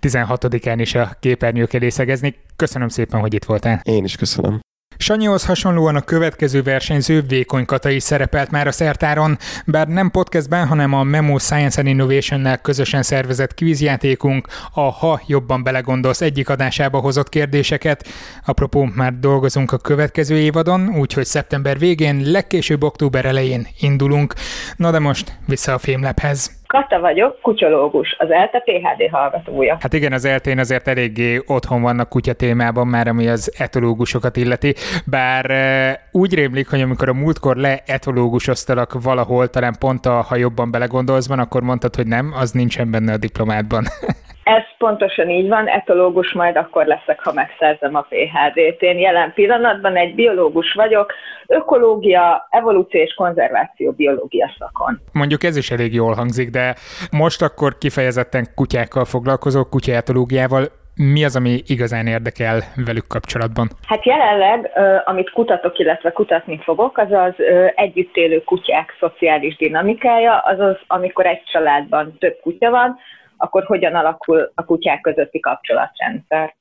16-án 0.00 0.76
is 0.78 0.94
a 0.94 1.16
képernyők 1.20 1.72
elé 1.72 1.88
szegezni. 1.88 2.34
Köszönöm 2.56 2.88
szépen, 2.88 3.20
hogy 3.20 3.34
itt 3.34 3.44
voltál. 3.44 3.80
Én 3.84 4.04
is 4.04 4.16
köszönöm. 4.16 4.60
Sanyihoz 5.02 5.44
hasonlóan 5.44 5.96
a 5.96 6.00
következő 6.00 6.62
versenyző 6.62 7.20
Vékony 7.20 7.64
Kata 7.64 7.90
is 7.90 8.02
szerepelt 8.02 8.50
már 8.50 8.66
a 8.66 8.72
szertáron, 8.72 9.38
bár 9.66 9.88
nem 9.88 10.10
podcastben, 10.10 10.66
hanem 10.66 10.94
a 10.94 11.02
Memo 11.02 11.38
Science 11.38 11.80
and 11.80 11.88
Innovation-nel 11.88 12.58
közösen 12.58 13.02
szervezett 13.02 13.54
kvízjátékunk 13.54 14.46
a 14.72 14.80
Ha 14.80 15.22
jobban 15.26 15.62
belegondolsz 15.62 16.20
egyik 16.20 16.48
adásába 16.48 16.98
hozott 16.98 17.28
kérdéseket. 17.28 18.08
Apropó, 18.44 18.90
már 18.94 19.18
dolgozunk 19.18 19.72
a 19.72 19.78
következő 19.78 20.38
évadon, 20.38 20.88
úgyhogy 20.88 21.26
szeptember 21.26 21.78
végén, 21.78 22.30
legkésőbb 22.30 22.82
október 22.82 23.24
elején 23.24 23.68
indulunk. 23.78 24.34
Na 24.76 24.90
de 24.90 24.98
most 24.98 25.38
vissza 25.46 25.74
a 25.74 25.78
fémlephez. 25.78 26.59
Kata 26.70 27.00
vagyok, 27.00 27.40
kutyológus, 27.40 28.16
az 28.18 28.30
ELTE 28.30 28.58
PHD 28.58 29.10
hallgatója. 29.10 29.76
Hát 29.80 29.92
igen, 29.92 30.12
az 30.12 30.24
ELTE-n 30.24 30.58
azért 30.58 30.88
eléggé 30.88 31.40
otthon 31.46 31.82
vannak 31.82 32.08
kutya 32.08 32.32
témában 32.32 32.86
már, 32.86 33.08
ami 33.08 33.28
az 33.28 33.54
etológusokat 33.58 34.36
illeti, 34.36 34.74
bár 35.06 35.50
úgy 36.12 36.34
rémlik, 36.34 36.70
hogy 36.70 36.80
amikor 36.80 37.08
a 37.08 37.12
múltkor 37.12 37.56
le 37.56 37.82
etológusoztalak 37.86 39.02
valahol, 39.02 39.48
talán 39.48 39.74
pont 39.78 40.06
a, 40.06 40.20
ha 40.20 40.36
jobban 40.36 40.70
belegondolsz 40.70 41.28
van, 41.28 41.38
akkor 41.38 41.62
mondtad, 41.62 41.94
hogy 41.94 42.06
nem, 42.06 42.32
az 42.40 42.50
nincsen 42.50 42.90
benne 42.90 43.12
a 43.12 43.16
diplomádban. 43.16 43.84
Ez 44.56 44.62
pontosan 44.78 45.28
így 45.28 45.48
van, 45.48 45.68
etológus 45.68 46.32
majd 46.32 46.56
akkor 46.56 46.86
leszek, 46.86 47.20
ha 47.22 47.32
megszerzem 47.32 47.94
a 47.94 48.06
PHD-t. 48.08 48.82
Én 48.82 48.98
jelen 48.98 49.32
pillanatban 49.34 49.96
egy 49.96 50.14
biológus 50.14 50.72
vagyok, 50.72 51.12
ökológia, 51.46 52.46
evolúció 52.50 53.00
és 53.00 53.14
konzerváció 53.14 53.92
biológia 53.92 54.50
szakon. 54.58 55.00
Mondjuk 55.12 55.42
ez 55.42 55.56
is 55.56 55.70
elég 55.70 55.94
jól 55.94 56.14
hangzik, 56.14 56.50
de 56.50 56.74
most 57.10 57.42
akkor 57.42 57.78
kifejezetten 57.78 58.46
kutyákkal 58.54 59.04
foglalkozok, 59.04 59.70
kutyátológiával. 59.70 60.64
Mi 60.94 61.24
az, 61.24 61.36
ami 61.36 61.62
igazán 61.66 62.06
érdekel 62.06 62.60
velük 62.86 63.06
kapcsolatban? 63.06 63.68
Hát 63.86 64.06
jelenleg, 64.06 64.70
amit 65.04 65.30
kutatok, 65.30 65.78
illetve 65.78 66.10
kutatni 66.12 66.60
fogok, 66.62 66.98
az 66.98 67.12
az 67.12 67.34
együtt 67.74 68.16
élő 68.16 68.42
kutyák 68.44 68.96
szociális 69.00 69.56
dinamikája, 69.56 70.38
azaz 70.38 70.76
amikor 70.86 71.26
egy 71.26 71.42
családban 71.52 72.16
több 72.18 72.36
kutya 72.42 72.70
van, 72.70 72.98
akkor 73.42 73.64
hogyan 73.64 73.94
alakul 73.94 74.52
a 74.54 74.64
kutyák 74.64 75.00
közötti 75.00 75.40
kapcsolatrendszer. 75.40 76.54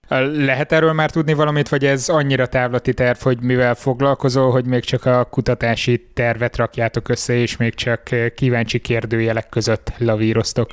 Lehet 0.45 0.71
erről 0.71 0.93
már 0.93 1.09
tudni 1.09 1.33
valamit, 1.33 1.69
vagy 1.69 1.83
ez 1.83 2.09
annyira 2.09 2.45
távlati 2.47 2.93
terv, 2.93 3.17
hogy 3.21 3.37
mivel 3.41 3.75
foglalkozol, 3.75 4.51
hogy 4.51 4.65
még 4.65 4.83
csak 4.83 5.05
a 5.05 5.25
kutatási 5.25 6.11
tervet 6.13 6.57
rakjátok 6.57 7.09
össze, 7.09 7.33
és 7.33 7.57
még 7.57 7.75
csak 7.75 8.01
kíváncsi 8.35 8.79
kérdőjelek 8.79 9.49
között 9.49 9.91
lavíroztok? 9.97 10.69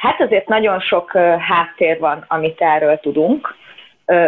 Hát 0.00 0.20
azért 0.20 0.48
nagyon 0.48 0.80
sok 0.80 1.12
háttér 1.38 1.98
van, 1.98 2.24
amit 2.28 2.60
erről 2.60 2.98
tudunk 3.00 3.54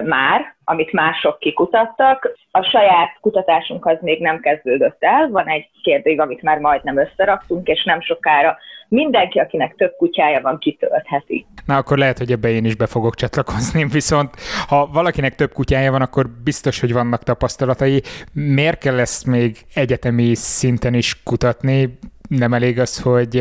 már, 0.05 0.55
amit 0.65 0.93
mások 0.93 1.39
kikutattak. 1.39 2.33
A 2.51 2.63
saját 2.63 3.17
kutatásunk 3.21 3.87
az 3.87 3.99
még 4.01 4.21
nem 4.21 4.41
kezdődött 4.41 4.97
el, 5.01 5.29
van 5.29 5.49
egy 5.49 5.71
kérdés, 5.83 6.19
amit 6.19 6.43
már 6.43 6.59
majdnem 6.59 6.99
összeraktunk, 6.99 7.67
és 7.69 7.85
nem 7.85 8.01
sokára 8.01 8.59
mindenki, 8.89 9.39
akinek 9.39 9.75
több 9.75 9.93
kutyája 9.97 10.41
van, 10.41 10.59
kitöltheti. 10.59 11.47
Na 11.67 11.77
akkor 11.77 11.99
lehet, 11.99 12.19
hogy 12.19 12.31
ebbe 12.31 12.49
én 12.49 12.65
is 12.65 12.77
be 12.77 12.87
fogok 12.87 13.15
csatlakozni, 13.15 13.87
viszont 13.99 14.31
ha 14.69 14.89
valakinek 14.93 15.35
több 15.35 15.53
kutyája 15.53 15.91
van, 15.91 16.03
akkor 16.03 16.27
biztos, 16.45 16.81
hogy 16.81 16.93
vannak 16.93 17.23
tapasztalatai. 17.23 18.03
Miért 18.33 18.79
kell 18.79 18.99
ezt 18.99 19.27
még 19.27 19.57
egyetemi 19.75 20.35
szinten 20.35 20.95
is 20.95 21.23
kutatni? 21.23 21.99
nem 22.29 22.53
elég 22.53 22.79
az, 22.79 23.03
hogy 23.03 23.37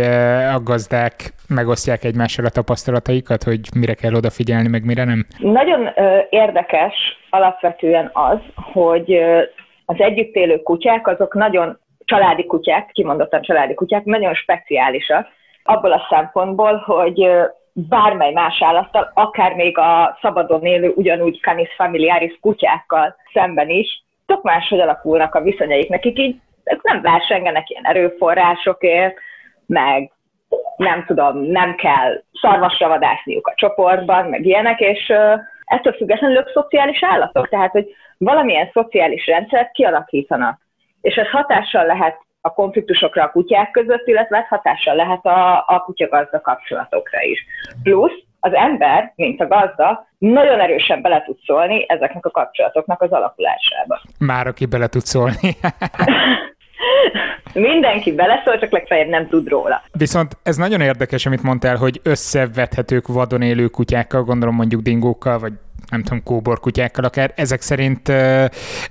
a 0.56 0.60
gazdák 0.64 1.14
megosztják 1.48 2.04
egymással 2.04 2.46
a 2.46 2.50
tapasztalataikat, 2.50 3.44
hogy 3.44 3.60
mire 3.80 3.94
kell 3.94 4.14
odafigyelni, 4.14 4.68
meg 4.68 4.86
mire 4.86 5.04
nem? 5.04 5.26
Nagyon 5.38 5.90
érdekes 6.30 6.94
alapvetően 7.30 8.10
az, 8.14 8.40
hogy 8.74 9.14
az 9.86 9.96
együtt 9.98 10.36
élő 10.36 10.62
kutyák, 10.62 11.08
azok 11.08 11.34
nagyon 11.34 11.80
családi 12.06 12.46
kutyák, 12.46 12.90
kimondottan 12.94 13.42
családi 13.42 13.74
kutyák, 13.74 14.04
nagyon 14.04 14.34
speciálisak, 14.34 15.28
abból 15.68 15.92
a 15.92 16.08
szempontból, 16.10 16.76
hogy 16.76 17.30
bármely 17.74 18.32
más 18.32 18.62
állattal, 18.62 19.12
akár 19.14 19.54
még 19.54 19.78
a 19.78 20.18
szabadon 20.22 20.66
élő 20.66 20.94
ugyanúgy 20.96 21.40
canis 21.42 21.74
familiaris 21.76 22.38
kutyákkal 22.42 23.16
szemben 23.34 23.70
is, 23.70 24.04
tök 24.26 24.42
máshogy 24.42 24.80
alakulnak 24.80 25.36
a 25.36 25.42
viszonyaik 25.42 25.90
nekik, 25.90 26.20
így 26.20 26.36
ők 26.64 26.84
nem 26.84 27.02
versengenek 27.02 27.70
ilyen 27.70 27.86
erőforrásokért, 27.86 29.18
meg 29.66 30.12
nem 30.78 31.06
tudom, 31.06 31.38
nem 31.38 31.76
kell 31.76 32.22
szarvasra 32.42 32.88
vadászniuk 32.88 33.48
a 33.48 33.54
csoportban, 33.56 34.26
meg 34.26 34.46
ilyenek, 34.46 34.80
és 34.80 35.14
ettől 35.66 35.94
függetlenül 35.94 36.38
ők 36.38 36.50
szociális 36.50 37.04
állatok, 37.04 37.50
tehát, 37.50 37.72
hogy 37.72 37.96
valamilyen 38.18 38.70
szociális 38.74 39.26
rendszert 39.26 39.72
kialakítanak. 39.72 40.60
És 41.02 41.16
ez 41.16 41.30
hatással 41.30 41.86
lehet 41.86 42.26
a 42.42 42.54
konfliktusokra 42.54 43.24
a 43.24 43.32
kutyák 43.32 43.72
között, 43.72 44.08
illetve 44.08 44.46
hatással 44.50 44.96
lehet 44.96 45.26
a, 45.26 45.58
a 45.68 45.84
kutya-gazda 45.86 46.42
kapcsolatokra 46.42 47.22
is. 47.22 47.46
Plusz 47.84 48.24
az 48.40 48.54
ember, 48.54 49.14
mint 49.16 49.42
a 49.42 49.48
gazda, 49.48 50.08
nagyon 50.18 50.60
erősen 50.60 51.02
bele 51.02 51.24
tud 51.26 51.38
szólni 51.46 51.86
ezeknek 51.88 52.26
a 52.26 52.30
kapcsolatoknak 52.30 53.02
az 53.02 53.12
alakulásába. 53.12 54.02
Már 54.20 54.48
aki 54.48 54.66
bele 54.66 54.88
tud 54.88 55.02
szólni. 55.02 55.56
Mindenki 57.54 58.14
beleszól, 58.14 58.60
csak 58.60 58.72
legfeljebb 58.72 59.08
nem 59.08 59.28
tud 59.28 59.48
róla. 59.48 59.82
Viszont 59.92 60.38
ez 60.44 60.58
nagyon 60.58 60.82
érdekes, 60.82 61.26
amit 61.26 61.44
mondtál, 61.44 61.76
hogy 61.76 62.00
összevethetők 62.04 63.08
vadon 63.08 63.42
élő 63.42 63.68
kutyákkal, 63.68 64.24
gondolom 64.24 64.56
mondjuk 64.56 64.82
dingókkal, 64.82 65.40
vagy 65.40 65.54
nem 65.92 66.04
tudom, 66.04 66.24
kóborkutyákkal 66.24 67.04
akár. 67.04 67.32
Ezek 67.36 67.62
szerint, 67.62 68.10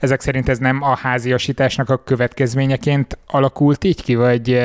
ezek 0.01 0.21
szerint 0.21 0.49
ez 0.49 0.59
nem 0.59 0.83
a 0.83 0.97
háziasításnak 0.97 1.91
a 1.91 2.03
következményeként 2.05 3.19
alakult 3.27 3.85
így 3.85 4.03
ki, 4.03 4.15
vagy, 4.15 4.61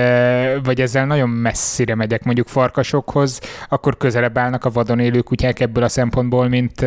vagy 0.64 0.82
ezzel 0.82 1.06
nagyon 1.06 1.30
messzire 1.30 1.96
megyek 1.96 2.24
mondjuk 2.24 2.48
farkasokhoz, 2.48 3.42
akkor 3.70 3.98
közelebb 3.98 4.38
állnak 4.38 4.66
a 4.66 4.70
vadon 4.70 5.00
élő 5.00 5.20
kutyák 5.20 5.60
ebből 5.60 5.84
a 5.84 5.88
szempontból, 5.88 6.48
mint, 6.48 6.86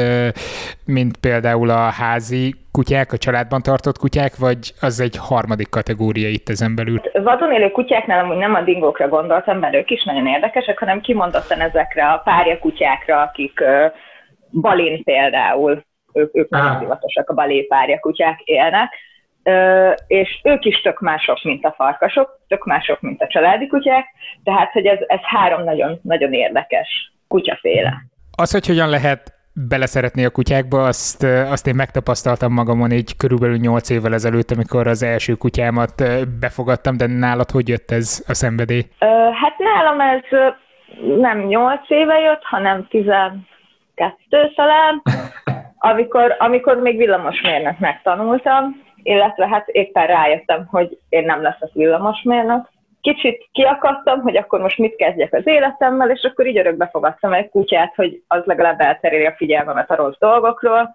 mint 0.85 1.17
például 1.17 1.71
a 1.71 1.91
házi 1.91 2.55
kutyák, 2.73 3.13
a 3.13 3.17
családban 3.17 3.63
tartott 3.63 3.99
kutyák, 3.99 4.37
vagy 4.37 4.73
az 4.81 5.01
egy 5.01 5.17
harmadik 5.17 5.69
kategória 5.69 6.29
itt 6.29 6.49
ezen 6.49 6.75
belül? 6.75 7.01
Vadon 7.13 7.53
élő 7.53 7.71
kutyáknál 7.71 8.25
amúgy 8.25 8.37
nem 8.37 8.55
a 8.55 8.61
dingókra 8.61 9.09
gondoltam, 9.09 9.59
mert 9.59 9.75
ők 9.75 9.91
is 9.91 10.05
nagyon 10.05 10.27
érdekesek, 10.27 10.79
hanem 10.79 11.01
kimondottan 11.01 11.61
ezekre 11.61 12.07
a 12.07 12.21
párja 12.25 12.59
kutyákra, 12.59 13.21
akik 13.21 13.61
Balin 14.61 15.05
például, 15.05 15.85
ők, 16.13 16.37
ők 16.37 16.49
nagyon 16.49 16.79
divatosak, 16.79 17.29
a 17.29 17.35
balépárja 17.35 18.01
kutyák 18.01 18.41
élnek, 18.41 18.95
Ö, 19.47 19.91
és 20.07 20.41
ők 20.43 20.65
is 20.65 20.81
tök 20.81 21.01
mások, 21.01 21.43
mint 21.43 21.65
a 21.65 21.75
farkasok, 21.77 22.41
tök 22.49 22.65
mások, 22.65 23.01
mint 23.01 23.23
a 23.23 23.27
családi 23.27 23.67
kutyák, 23.67 24.05
tehát 24.45 24.73
hogy 24.73 24.87
ez, 24.87 24.99
ez 25.07 25.21
három 25.23 25.65
nagyon, 25.65 25.99
nagyon 26.03 26.33
érdekes 26.33 27.13
kutyaféle. 27.29 27.93
Az, 28.37 28.53
hogy 28.53 28.67
hogyan 28.67 28.89
lehet 28.89 29.33
beleszeretni 29.69 30.25
a 30.25 30.31
kutyákba, 30.31 30.85
azt, 30.85 31.23
azt 31.51 31.67
én 31.67 31.75
megtapasztaltam 31.75 32.53
magamon 32.53 32.91
így 32.91 33.17
körülbelül 33.17 33.57
8 33.57 33.91
évvel 33.91 34.15
ezelőtt, 34.15 34.51
amikor 34.51 34.87
az 34.87 35.03
első 35.03 35.35
kutyámat 35.35 35.93
befogadtam, 36.41 36.97
de 36.97 37.07
nálad 37.07 37.51
hogy 37.51 37.69
jött 37.69 37.91
ez 37.91 38.25
a 38.29 38.35
szenvedély? 38.35 38.83
Ö, 38.99 39.07
hát 39.43 39.59
nálam 39.59 40.01
ez 40.01 40.23
nem 41.19 41.39
8 41.39 41.81
éve 41.89 42.19
jött, 42.19 42.43
hanem 42.43 42.87
10, 42.89 43.05
kettő 43.95 44.53
talán, 44.55 45.03
amikor, 45.79 46.37
amikor 46.39 46.77
még 46.77 46.97
villamosmérnök 46.97 47.79
megtanultam, 47.79 48.83
illetve 49.03 49.49
hát 49.49 49.69
éppen 49.69 50.07
rájöttem, 50.07 50.67
hogy 50.71 50.99
én 51.09 51.25
nem 51.25 51.43
leszek 51.43 51.73
villamosmérnök. 51.73 52.69
Kicsit 53.01 53.49
kiakadtam, 53.53 54.21
hogy 54.21 54.37
akkor 54.37 54.61
most 54.61 54.79
mit 54.79 54.97
kezdjek 54.97 55.33
az 55.33 55.47
életemmel, 55.47 56.11
és 56.11 56.23
akkor 56.23 56.47
így 56.47 56.59
örökbe 56.59 56.89
fogadtam 56.93 57.33
egy 57.33 57.49
kutyát, 57.49 57.95
hogy 57.95 58.23
az 58.29 58.43
legalább 58.45 58.81
elteréli 58.81 59.27
a 59.27 59.35
figyelmemet 59.37 59.91
a 59.91 59.95
rossz 59.95 60.19
dolgokról, 60.19 60.95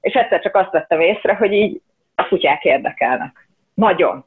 és 0.00 0.14
egyszer 0.14 0.40
csak 0.40 0.54
azt 0.54 0.70
vettem 0.70 1.00
észre, 1.00 1.34
hogy 1.34 1.52
így 1.52 1.80
a 2.14 2.28
kutyák 2.28 2.64
érdekelnek. 2.64 3.48
Nagyon. 3.74 4.24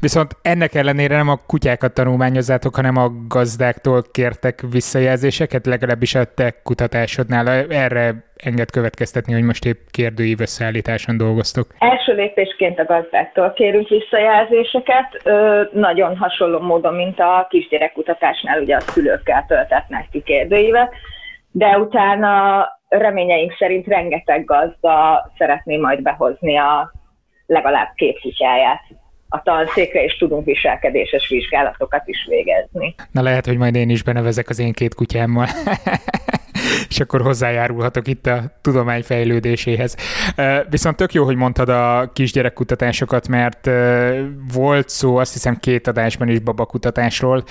Viszont 0.00 0.36
ennek 0.42 0.74
ellenére 0.74 1.16
nem 1.16 1.28
a 1.28 1.40
kutyákat 1.46 1.94
tanulmányozzátok, 1.94 2.74
hanem 2.74 2.96
a 2.96 3.08
gazdáktól 3.28 4.02
kértek 4.12 4.60
visszajelzéseket, 4.70 5.66
legalábbis 5.66 6.14
a 6.14 6.24
te 6.34 6.54
kutatásodnál. 6.62 7.48
Erre 7.68 8.14
enged 8.36 8.70
következtetni, 8.70 9.32
hogy 9.32 9.42
most 9.42 9.64
épp 9.64 9.78
kérdőív 9.90 10.40
összeállításon 10.40 11.16
dolgoztok? 11.16 11.66
Első 11.78 12.14
lépésként 12.14 12.78
a 12.78 12.84
gazdáktól 12.84 13.52
kérünk 13.52 13.88
visszajelzéseket, 13.88 15.20
ö, 15.24 15.62
nagyon 15.72 16.16
hasonló 16.16 16.60
módon, 16.60 16.94
mint 16.94 17.20
a 17.20 17.46
kisgyerekkutatásnál, 17.50 18.60
ugye 18.60 18.76
a 18.76 18.80
szülőkkel 18.80 19.44
töltetnek 19.48 20.08
ki 20.10 20.22
kérdőívet, 20.22 20.92
de 21.50 21.78
utána 21.78 22.66
reményeink 22.88 23.56
szerint 23.58 23.86
rengeteg 23.86 24.44
gazda 24.44 25.24
szeretné 25.38 25.76
majd 25.76 26.02
behozni 26.02 26.56
a 26.56 26.92
legalább 27.46 27.92
két 27.94 28.20
kutyáját 28.20 28.80
a 29.34 29.42
tanszékre, 29.42 30.04
és 30.04 30.16
tudunk 30.16 30.44
viselkedéses 30.44 31.28
vizsgálatokat 31.28 32.02
is 32.06 32.26
végezni. 32.28 32.94
Na 33.10 33.22
lehet, 33.22 33.46
hogy 33.46 33.56
majd 33.56 33.74
én 33.74 33.90
is 33.90 34.02
benevezek 34.02 34.48
az 34.48 34.58
én 34.58 34.72
két 34.72 34.94
kutyámmal. 34.94 35.46
és 36.88 37.00
akkor 37.00 37.20
hozzájárulhatok 37.20 38.06
itt 38.06 38.26
a 38.26 38.38
tudomány 38.62 39.02
fejlődéséhez. 39.02 39.96
Viszont 40.70 40.96
tök 40.96 41.12
jó, 41.12 41.24
hogy 41.24 41.36
mondtad 41.36 41.68
a 41.68 42.10
kisgyerekkutatásokat, 42.12 43.28
mert 43.28 43.70
volt 44.54 44.88
szó, 44.88 45.16
azt 45.16 45.32
hiszem 45.32 45.56
két 45.56 45.86
adásban 45.86 46.28
is 46.28 46.40
babakutatásról 46.40 47.42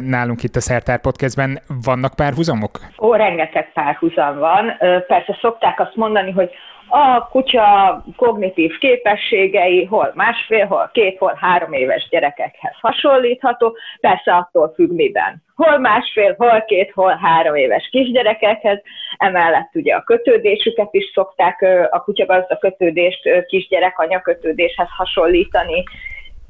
nálunk 0.00 0.42
itt 0.42 0.56
a 0.56 0.60
Szertár 0.60 1.00
Podcastben. 1.00 1.58
Vannak 1.84 2.14
párhuzamok? 2.14 2.78
Ó, 2.98 3.14
rengeteg 3.14 3.72
párhuzam 3.72 4.38
van. 4.38 4.76
Persze 5.06 5.38
szokták 5.40 5.80
azt 5.80 5.96
mondani, 5.96 6.30
hogy 6.30 6.50
a 6.96 7.28
kutya 7.30 8.02
kognitív 8.16 8.78
képességei 8.78 9.84
hol 9.84 10.12
másfél, 10.14 10.66
hol 10.66 10.90
két, 10.92 11.18
hol 11.18 11.38
három 11.40 11.72
éves 11.72 12.08
gyerekekhez 12.10 12.72
hasonlítható, 12.80 13.76
persze 14.00 14.34
attól 14.34 14.72
függ 14.74 14.90
miben. 14.90 15.42
Hol 15.54 15.78
másfél, 15.78 16.34
hol 16.38 16.64
két, 16.66 16.90
hol 16.92 17.18
három 17.22 17.54
éves 17.54 17.88
kisgyerekekhez, 17.90 18.82
emellett 19.16 19.70
ugye 19.74 19.94
a 19.94 20.02
kötődésüket 20.02 20.88
is 20.90 21.10
szokták, 21.14 21.66
a 21.90 22.02
kutyagazda 22.02 22.56
kötődést 22.56 23.46
kisgyerek-anya 23.46 24.20
kötődéshez 24.20 24.88
hasonlítani, 24.96 25.82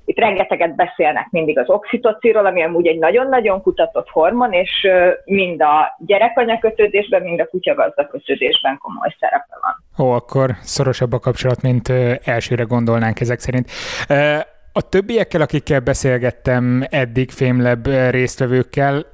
itt 0.05 0.19
rengeteget 0.19 0.75
beszélnek 0.75 1.29
mindig 1.31 1.59
az 1.59 1.69
oxitociról, 1.69 2.47
ami 2.47 2.63
amúgy 2.63 2.87
egy 2.87 2.99
nagyon-nagyon 2.99 3.63
kutatott 3.63 4.09
hormon, 4.09 4.53
és 4.53 4.89
mind 5.25 5.63
a 5.63 5.97
gyerekanya 5.99 6.59
kötődésben, 6.59 7.23
mind 7.23 7.41
a 7.41 7.47
kutyagazda 7.47 8.07
kötődésben 8.07 8.79
komoly 8.83 9.17
szerepe 9.19 9.59
van. 9.61 10.07
Ó, 10.07 10.11
akkor 10.11 10.51
szorosabb 10.61 11.13
a 11.13 11.19
kapcsolat, 11.19 11.63
mint 11.63 11.93
elsőre 12.25 12.63
gondolnánk 12.63 13.21
ezek 13.21 13.39
szerint. 13.39 13.71
A 14.77 14.89
többiekkel, 14.89 15.41
akikkel 15.41 15.81
beszélgettem 15.81 16.85
eddig 16.91 17.31
Fémleb 17.31 17.87
résztvevőkkel, 18.11 19.05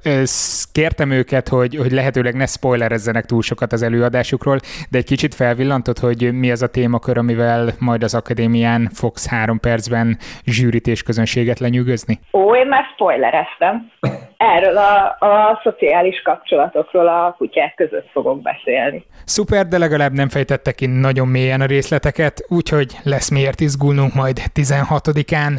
kértem 0.71 1.11
őket, 1.11 1.47
hogy, 1.47 1.75
hogy 1.75 1.91
lehetőleg 1.91 2.35
ne 2.35 2.45
spoilerezzenek 2.45 3.25
túl 3.25 3.41
sokat 3.41 3.71
az 3.71 3.81
előadásukról, 3.81 4.57
de 4.91 4.97
egy 4.97 5.05
kicsit 5.05 5.35
felvillantott, 5.35 5.99
hogy 5.99 6.33
mi 6.33 6.51
az 6.51 6.61
a 6.61 6.67
témakör, 6.67 7.17
amivel 7.17 7.69
majd 7.79 8.03
az 8.03 8.15
akadémián 8.15 8.89
fogsz 8.93 9.27
három 9.27 9.59
percben 9.59 10.17
zsűrit 10.45 10.87
és 10.87 11.03
közönséget 11.03 11.59
lenyűgözni? 11.59 12.19
Ó, 12.33 12.55
én 12.55 12.67
már 12.67 12.83
spoilereztem. 12.93 13.91
Erről 14.37 14.77
a, 14.77 15.17
a 15.25 15.59
szociális 15.63 16.21
kapcsolatokról 16.21 17.07
a 17.07 17.35
kutyák 17.37 17.75
között 17.75 18.09
fogok 18.11 18.41
beszélni. 18.41 19.05
Szuper, 19.25 19.67
de 19.67 19.77
legalább 19.77 20.13
nem 20.13 20.29
fejtettek 20.29 20.75
ki 20.75 20.85
nagyon 20.85 21.27
mélyen 21.27 21.61
a 21.61 21.65
részleteket, 21.65 22.45
úgyhogy 22.47 22.97
lesz 23.03 23.29
miért 23.29 23.59
izgulnunk 23.59 24.13
majd 24.13 24.41
16-án. 24.55 25.50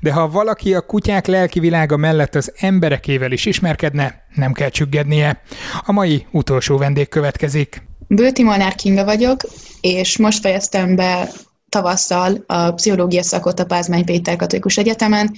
De 0.00 0.12
ha 0.12 0.28
valaki 0.28 0.74
a 0.74 0.80
kutyák 0.80 1.26
lelki 1.26 1.60
világa 1.60 1.96
mellett 1.96 2.34
az 2.34 2.52
emberekével 2.56 3.32
is 3.32 3.46
ismerkedne, 3.46 4.24
nem 4.34 4.52
kell 4.52 4.68
csüggednie. 4.68 5.40
A 5.84 5.92
mai 5.92 6.26
utolsó 6.30 6.76
vendég 6.76 7.08
következik. 7.08 7.82
Bőti 8.08 8.42
Molnár 8.42 8.74
Kinga 8.74 9.04
vagyok, 9.04 9.40
és 9.80 10.18
most 10.18 10.40
fejeztem 10.40 10.96
be 10.96 11.28
tavasszal 11.74 12.44
a 12.46 12.70
pszichológia 12.70 13.22
szakot 13.22 13.60
a 13.60 13.64
Pázmány 13.64 14.04
Péter 14.04 14.36
Katolikus 14.36 14.76
Egyetemen, 14.76 15.30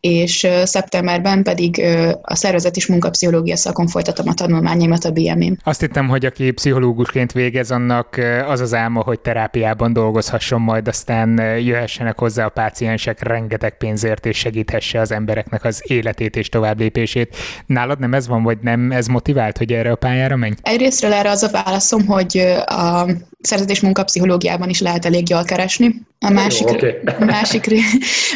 és 0.00 0.46
szeptemberben 0.64 1.42
pedig 1.42 1.82
a 2.22 2.34
szervezet 2.34 2.76
és 2.76 2.86
munkapszichológia 2.86 3.56
szakon 3.56 3.86
folytatom 3.86 4.28
a 4.28 4.34
tanulmányaimat 4.34 5.04
a 5.04 5.10
BM-én. 5.10 5.58
Azt 5.64 5.80
hittem, 5.80 6.08
hogy 6.08 6.24
aki 6.24 6.50
pszichológusként 6.50 7.32
végez, 7.32 7.70
annak 7.70 8.20
az 8.48 8.60
az 8.60 8.74
álma, 8.74 9.02
hogy 9.02 9.20
terápiában 9.20 9.92
dolgozhasson, 9.92 10.60
majd 10.60 10.88
aztán 10.88 11.58
jöhessenek 11.58 12.18
hozzá 12.18 12.44
a 12.44 12.48
páciensek 12.48 13.22
rengeteg 13.22 13.76
pénzért, 13.76 14.26
és 14.26 14.36
segíthesse 14.36 15.00
az 15.00 15.12
embereknek 15.12 15.64
az 15.64 15.82
életét 15.86 16.36
és 16.36 16.48
továbblépését. 16.48 17.36
Nálad 17.66 17.98
nem 17.98 18.14
ez 18.14 18.28
van, 18.28 18.42
vagy 18.42 18.58
nem 18.60 18.92
ez 18.92 19.06
motivált, 19.06 19.58
hogy 19.58 19.72
erre 19.72 19.90
a 19.90 19.96
pályára 19.96 20.36
menj? 20.36 20.52
Egyrésztről 20.62 21.12
erre 21.12 21.30
az 21.30 21.42
a 21.42 21.50
válaszom, 21.50 22.06
hogy 22.06 22.38
a 22.66 23.06
szerződés 23.42 23.80
munkapszichológiában 23.80 24.68
is 24.68 24.80
lehet 24.80 25.04
elég 25.04 25.28
jól 25.28 25.44
keresni. 25.44 26.02
A 26.18 26.30
másik, 26.30 26.68
Jó, 26.68 26.74
okay. 26.74 26.94
másik, 27.18 27.66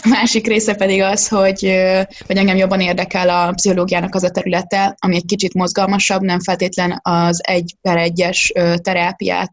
másik 0.05 0.47
része 0.47 0.75
pedig 0.75 1.03
az, 1.03 1.29
hogy, 1.29 1.61
hogy 2.27 2.37
engem 2.37 2.57
jobban 2.57 2.81
érdekel 2.81 3.29
a 3.29 3.53
pszichológiának 3.53 4.15
az 4.15 4.23
a 4.23 4.31
területe, 4.31 4.97
ami 4.99 5.17
egy 5.17 5.25
kicsit 5.25 5.55
mozgalmasabb, 5.55 6.23
nem 6.23 6.41
feltétlen 6.41 7.01
az 7.03 7.41
egy 7.43 7.75
per 7.81 7.97
egyes 7.97 8.53
terápiát 8.83 9.51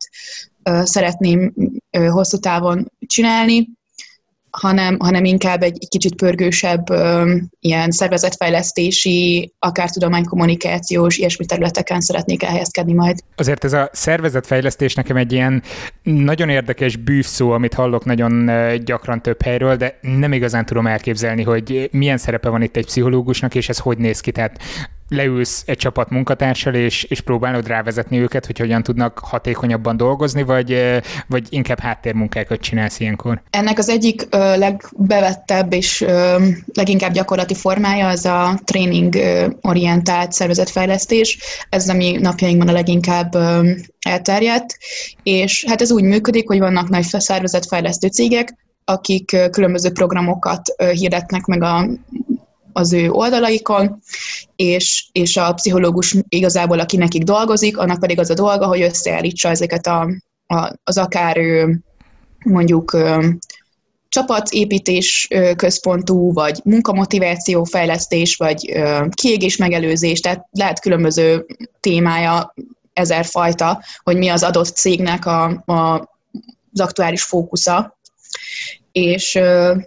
szeretném 0.83 1.53
hosszú 1.91 2.37
távon 2.37 2.91
csinálni, 3.05 3.69
hanem, 4.59 4.97
hanem 4.99 5.23
inkább 5.23 5.61
egy, 5.61 5.77
egy 5.79 5.89
kicsit 5.89 6.15
pörgősebb 6.15 6.89
ö, 6.89 7.35
ilyen 7.59 7.91
szervezetfejlesztési, 7.91 9.53
akár 9.59 9.89
tudománykommunikációs, 9.89 11.17
ilyesmi 11.17 11.45
területeken 11.45 12.01
szeretnék 12.01 12.43
elhelyezkedni 12.43 12.93
majd. 12.93 13.19
Azért 13.35 13.63
ez 13.63 13.73
a 13.73 13.89
szervezetfejlesztés 13.91 14.93
nekem 14.93 15.17
egy 15.17 15.31
ilyen 15.31 15.63
nagyon 16.03 16.49
érdekes 16.49 16.95
bűvszó, 16.95 17.51
amit 17.51 17.73
hallok 17.73 18.05
nagyon 18.05 18.51
gyakran 18.83 19.21
több 19.21 19.41
helyről, 19.41 19.75
de 19.75 19.99
nem 20.01 20.33
igazán 20.33 20.65
tudom 20.65 20.87
elképzelni, 20.87 21.43
hogy 21.43 21.89
milyen 21.91 22.17
szerepe 22.17 22.49
van 22.49 22.61
itt 22.61 22.75
egy 22.75 22.85
pszichológusnak, 22.85 23.55
és 23.55 23.69
ez 23.69 23.77
hogy 23.77 23.97
néz 23.97 24.19
ki. 24.19 24.31
Tehát 24.31 24.59
leülsz 25.14 25.64
egy 25.66 25.78
csapat 25.78 26.09
munkatársal, 26.09 26.74
és, 26.74 27.03
és 27.03 27.22
próbálod 27.22 27.68
rávezetni 27.68 28.20
őket, 28.20 28.45
hogy 28.45 28.59
hogyan 28.59 28.84
tudnak 28.84 29.20
hatékonyabban 29.20 29.97
dolgozni, 29.97 30.43
vagy, 30.43 30.99
vagy 31.28 31.47
inkább 31.49 31.80
háttérmunkákat 31.80 32.61
csinálsz 32.61 32.99
ilyenkor? 32.99 33.41
Ennek 33.49 33.78
az 33.78 33.89
egyik 33.89 34.28
ö, 34.30 34.57
legbevettebb 34.57 35.74
és 35.74 36.01
ö, 36.01 36.47
leginkább 36.74 37.11
gyakorlati 37.11 37.53
formája 37.53 38.07
az 38.07 38.26
a 38.26 38.59
tréning 38.64 39.16
orientált 39.61 40.32
szervezetfejlesztés. 40.32 41.38
Ez 41.70 41.89
ami 41.89 42.11
napjainkban 42.11 42.68
a 42.68 42.72
leginkább 42.72 43.36
ö, 43.36 43.72
elterjedt, 43.99 44.78
és 45.24 45.66
hát 45.68 45.82
ez 45.82 45.91
úgy 45.91 46.03
működik, 46.03 46.47
hogy 46.47 46.59
vannak 46.59 46.89
nagy 46.89 47.03
szervezetfejlesztő 47.03 48.07
cégek, 48.07 48.55
akik 48.86 49.38
különböző 49.51 49.91
programokat 49.91 50.61
hirdetnek 50.93 51.45
meg 51.45 51.64
a 51.64 51.88
az 52.74 52.93
ő 52.93 53.09
oldalaikon, 53.09 54.01
és, 54.55 55.05
és 55.11 55.37
a 55.37 55.53
pszichológus 55.53 56.15
igazából, 56.29 56.79
aki 56.79 56.97
nekik 56.97 57.23
dolgozik, 57.23 57.77
annak 57.77 57.99
pedig 57.99 58.19
az 58.19 58.29
a 58.29 58.33
dolga, 58.33 58.65
hogy 58.65 58.81
összeállítsa 58.81 59.49
ezeket 59.49 59.87
a, 59.87 60.09
a, 60.47 60.73
az 60.83 60.97
akár 60.97 61.37
mondjuk 62.45 62.97
csapatépítés 64.09 65.27
központú, 65.55 66.33
vagy 66.33 66.59
munkamotiváció 66.63 67.63
fejlesztés, 67.63 68.35
vagy 68.35 68.83
kiégés 69.09 69.57
megelőzés, 69.57 70.19
tehát 70.19 70.47
lehet 70.51 70.79
különböző 70.79 71.45
témája 71.79 72.53
ezer 72.93 73.25
fajta, 73.25 73.83
hogy 74.03 74.17
mi 74.17 74.27
az 74.27 74.43
adott 74.43 74.75
cégnek 74.75 75.25
a, 75.25 75.43
a, 75.65 76.09
az 76.73 76.79
aktuális 76.79 77.23
fókusza, 77.23 77.97
és, 78.93 79.39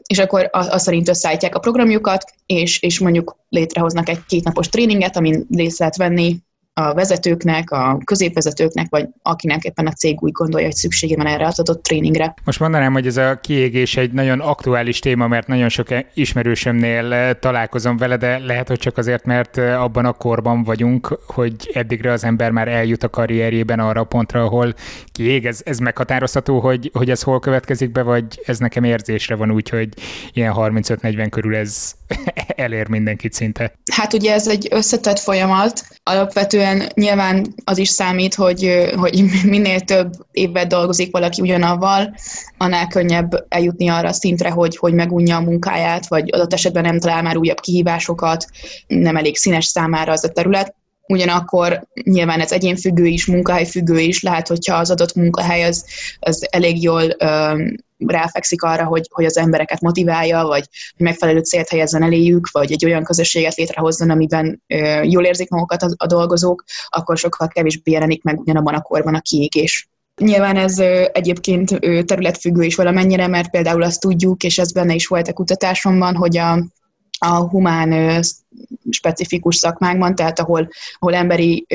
és 0.06 0.18
akkor 0.18 0.48
azt 0.52 0.84
szerint 0.84 1.08
összeállítják 1.08 1.54
a 1.54 1.58
programjukat, 1.58 2.24
és, 2.46 2.82
és 2.82 2.98
mondjuk 2.98 3.36
létrehoznak 3.48 4.08
egy 4.08 4.24
kétnapos 4.26 4.68
tréninget, 4.68 5.16
amin 5.16 5.46
részt 5.50 5.78
lehet 5.78 5.96
venni 5.96 6.36
a 6.80 6.94
vezetőknek, 6.94 7.70
a 7.70 7.98
középvezetőknek, 8.04 8.86
vagy 8.90 9.08
akinek 9.22 9.64
éppen 9.64 9.86
a 9.86 9.92
cég 9.92 10.22
úgy 10.22 10.32
gondolja, 10.32 10.66
hogy 10.66 10.76
szüksége 10.76 11.16
van 11.16 11.26
erre 11.26 11.46
az 11.46 11.60
adott 11.60 11.82
tréningre. 11.82 12.34
Most 12.44 12.60
mondanám, 12.60 12.92
hogy 12.92 13.06
ez 13.06 13.16
a 13.16 13.38
kiégés 13.40 13.96
egy 13.96 14.12
nagyon 14.12 14.40
aktuális 14.40 14.98
téma, 14.98 15.26
mert 15.26 15.46
nagyon 15.46 15.68
sok 15.68 15.86
ismerősömnél 16.14 17.12
eh, 17.12 17.30
találkozom 17.40 17.96
vele, 17.96 18.16
de 18.16 18.38
lehet, 18.38 18.68
hogy 18.68 18.78
csak 18.78 18.98
azért, 18.98 19.24
mert 19.24 19.58
eh, 19.58 19.82
abban 19.82 20.04
a 20.04 20.12
korban 20.12 20.62
vagyunk, 20.62 21.18
hogy 21.26 21.70
eddigre 21.74 22.12
az 22.12 22.24
ember 22.24 22.50
már 22.50 22.68
eljut 22.68 23.02
a 23.02 23.08
karrierjében 23.08 23.80
arra 23.80 24.00
a 24.00 24.04
pontra, 24.04 24.44
ahol 24.44 24.74
kiég. 25.12 25.46
Ez, 25.46 25.60
ez 25.64 25.78
meghatározható, 25.78 26.60
hogy, 26.60 26.90
hogy 26.92 27.10
ez 27.10 27.22
hol 27.22 27.40
következik 27.40 27.92
be, 27.92 28.02
vagy 28.02 28.24
ez 28.44 28.58
nekem 28.58 28.84
érzésre 28.84 29.34
van 29.34 29.50
úgy, 29.50 29.68
hogy 29.68 29.88
ilyen 30.32 30.52
35-40 30.56 31.26
körül 31.30 31.56
ez 31.56 31.92
elér 32.46 32.88
mindenkit 32.88 33.32
szinte? 33.32 33.72
Hát 33.92 34.12
ugye 34.12 34.32
ez 34.32 34.48
egy 34.48 34.68
összetett 34.70 35.18
folyamat. 35.18 35.84
Alapvetően 36.02 36.65
nyilván 36.94 37.46
az 37.64 37.78
is 37.78 37.88
számít, 37.88 38.34
hogy, 38.34 38.90
hogy 38.96 39.24
minél 39.54 39.80
több 39.80 40.12
évvel 40.30 40.66
dolgozik 40.66 41.12
valaki 41.12 41.40
ugyanavval, 41.40 42.14
annál 42.58 42.86
könnyebb 42.86 43.44
eljutni 43.48 43.88
arra 43.88 44.08
a 44.08 44.12
szintre, 44.12 44.50
hogy, 44.50 44.76
hogy 44.76 44.94
megunja 44.94 45.36
a 45.36 45.40
munkáját, 45.40 46.08
vagy 46.08 46.28
adott 46.32 46.52
esetben 46.52 46.82
nem 46.82 47.00
talál 47.00 47.22
már 47.22 47.36
újabb 47.36 47.60
kihívásokat, 47.60 48.46
nem 48.86 49.16
elég 49.16 49.36
színes 49.36 49.64
számára 49.64 50.12
az 50.12 50.24
a 50.24 50.28
terület. 50.28 50.74
Ugyanakkor 51.08 51.86
nyilván 52.02 52.40
ez 52.40 52.52
egyénfüggő 52.52 53.04
is, 53.04 53.26
munkahelyfüggő 53.26 53.98
is, 53.98 54.22
lehet, 54.22 54.48
hogyha 54.48 54.76
az 54.76 54.90
adott 54.90 55.14
munkahely 55.14 55.64
az, 55.64 55.84
az 56.18 56.46
elég 56.50 56.82
jól 56.82 57.16
ráfekszik 57.98 58.62
arra, 58.62 58.84
hogy, 58.84 59.08
hogy 59.12 59.24
az 59.24 59.36
embereket 59.36 59.80
motiválja, 59.80 60.44
vagy 60.44 60.64
megfelelő 60.96 61.40
célt 61.40 61.68
helyezzen 61.68 62.02
eléjük, 62.02 62.48
vagy 62.52 62.72
egy 62.72 62.84
olyan 62.84 63.04
közösséget 63.04 63.54
létrehozzon, 63.54 64.10
amiben 64.10 64.62
ö, 64.66 65.02
jól 65.02 65.24
érzik 65.24 65.50
magukat 65.50 65.82
a, 65.82 65.88
a 65.96 66.06
dolgozók, 66.06 66.64
akkor 66.88 67.16
sokkal 67.16 67.48
kevésbé 67.48 67.92
jelenik 67.92 68.22
meg 68.22 68.38
ugyanabban 68.38 68.74
a 68.74 68.82
korban 68.82 69.14
a 69.14 69.20
kiégés. 69.20 69.88
Nyilván 70.20 70.56
ez 70.56 70.78
egyébként 71.12 71.78
területfüggő 72.06 72.62
is 72.62 72.74
valamennyire, 72.74 73.26
mert 73.26 73.50
például 73.50 73.82
azt 73.82 74.00
tudjuk, 74.00 74.42
és 74.42 74.58
ez 74.58 74.72
benne 74.72 74.94
is 74.94 75.06
volt 75.06 75.28
a 75.28 75.32
kutatásomban, 75.32 76.14
hogy 76.14 76.36
a, 76.36 76.64
a 77.18 77.48
humán 77.48 78.20
specifikus 78.90 79.56
szakmákban, 79.56 80.14
tehát 80.14 80.38
ahol, 80.38 80.68
ahol 80.98 81.14
emberi 81.14 81.66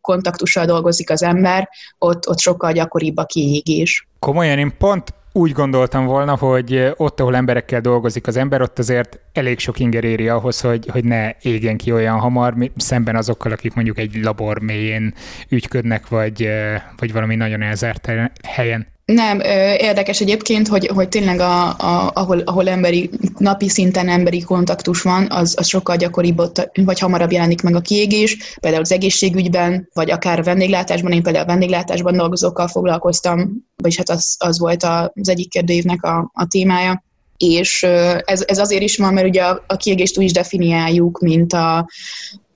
kontaktussal 0.00 0.64
dolgozik 0.64 1.10
az 1.10 1.22
ember, 1.22 1.68
ott, 1.98 2.28
ott 2.28 2.38
sokkal 2.38 2.72
gyakoribb 2.72 3.16
a 3.16 3.24
kiégés. 3.24 4.08
Komolyan, 4.18 4.58
én 4.58 4.76
pont 4.78 5.14
úgy 5.32 5.52
gondoltam 5.52 6.06
volna, 6.06 6.36
hogy 6.36 6.92
ott, 6.96 7.20
ahol 7.20 7.36
emberekkel 7.36 7.80
dolgozik 7.80 8.26
az 8.26 8.36
ember, 8.36 8.62
ott 8.62 8.78
azért 8.78 9.20
elég 9.32 9.58
sok 9.58 9.78
inger 9.78 10.04
éri 10.04 10.28
ahhoz, 10.28 10.60
hogy, 10.60 10.88
hogy 10.92 11.04
ne 11.04 11.30
égjen 11.42 11.76
ki 11.76 11.92
olyan 11.92 12.18
hamar, 12.18 12.54
szemben 12.76 13.16
azokkal, 13.16 13.52
akik 13.52 13.74
mondjuk 13.74 13.98
egy 13.98 14.14
labor 14.22 14.60
mélyén 14.60 15.14
ügyködnek, 15.48 16.08
vagy, 16.08 16.48
vagy 16.96 17.12
valami 17.12 17.34
nagyon 17.34 17.62
elzárt 17.62 18.10
helyen. 18.42 18.86
Nem, 19.12 19.40
érdekes 19.78 20.20
egyébként, 20.20 20.68
hogy, 20.68 20.86
hogy 20.86 21.08
tényleg 21.08 21.40
a, 21.40 21.68
a, 21.68 22.10
ahol, 22.14 22.38
ahol 22.38 22.68
emberi, 22.68 23.10
napi 23.38 23.68
szinten 23.68 24.08
emberi 24.08 24.40
kontaktus 24.40 25.02
van, 25.02 25.26
az, 25.30 25.54
az 25.58 25.66
sokkal 25.66 25.96
gyakoribb, 25.96 26.38
ott, 26.38 26.70
vagy 26.74 26.98
hamarabb 26.98 27.32
jelenik 27.32 27.62
meg 27.62 27.74
a 27.74 27.80
kiégés, 27.80 28.36
például 28.60 28.82
az 28.82 28.92
egészségügyben, 28.92 29.88
vagy 29.92 30.10
akár 30.10 30.38
a 30.38 30.42
vendéglátásban, 30.42 31.12
én 31.12 31.22
például 31.22 31.44
a 31.44 31.48
vendéglátásban 31.48 32.16
dolgozókkal 32.16 32.68
foglalkoztam, 32.68 33.66
vagyis 33.76 33.96
hát 33.96 34.08
az, 34.08 34.36
az 34.38 34.58
volt 34.58 34.82
az 34.82 35.28
egyik 35.28 35.50
kérdőívnek 35.50 36.02
a, 36.02 36.30
a 36.34 36.46
témája. 36.46 37.04
És 37.36 37.82
ez, 38.24 38.44
ez 38.46 38.58
azért 38.58 38.82
is 38.82 38.96
van, 38.96 39.12
mert 39.12 39.26
ugye 39.26 39.42
a, 39.42 39.64
a 39.66 39.76
kiégést 39.76 40.18
úgy 40.18 40.24
is 40.24 40.32
definiáljuk, 40.32 41.18
mint 41.20 41.52
a, 41.52 41.88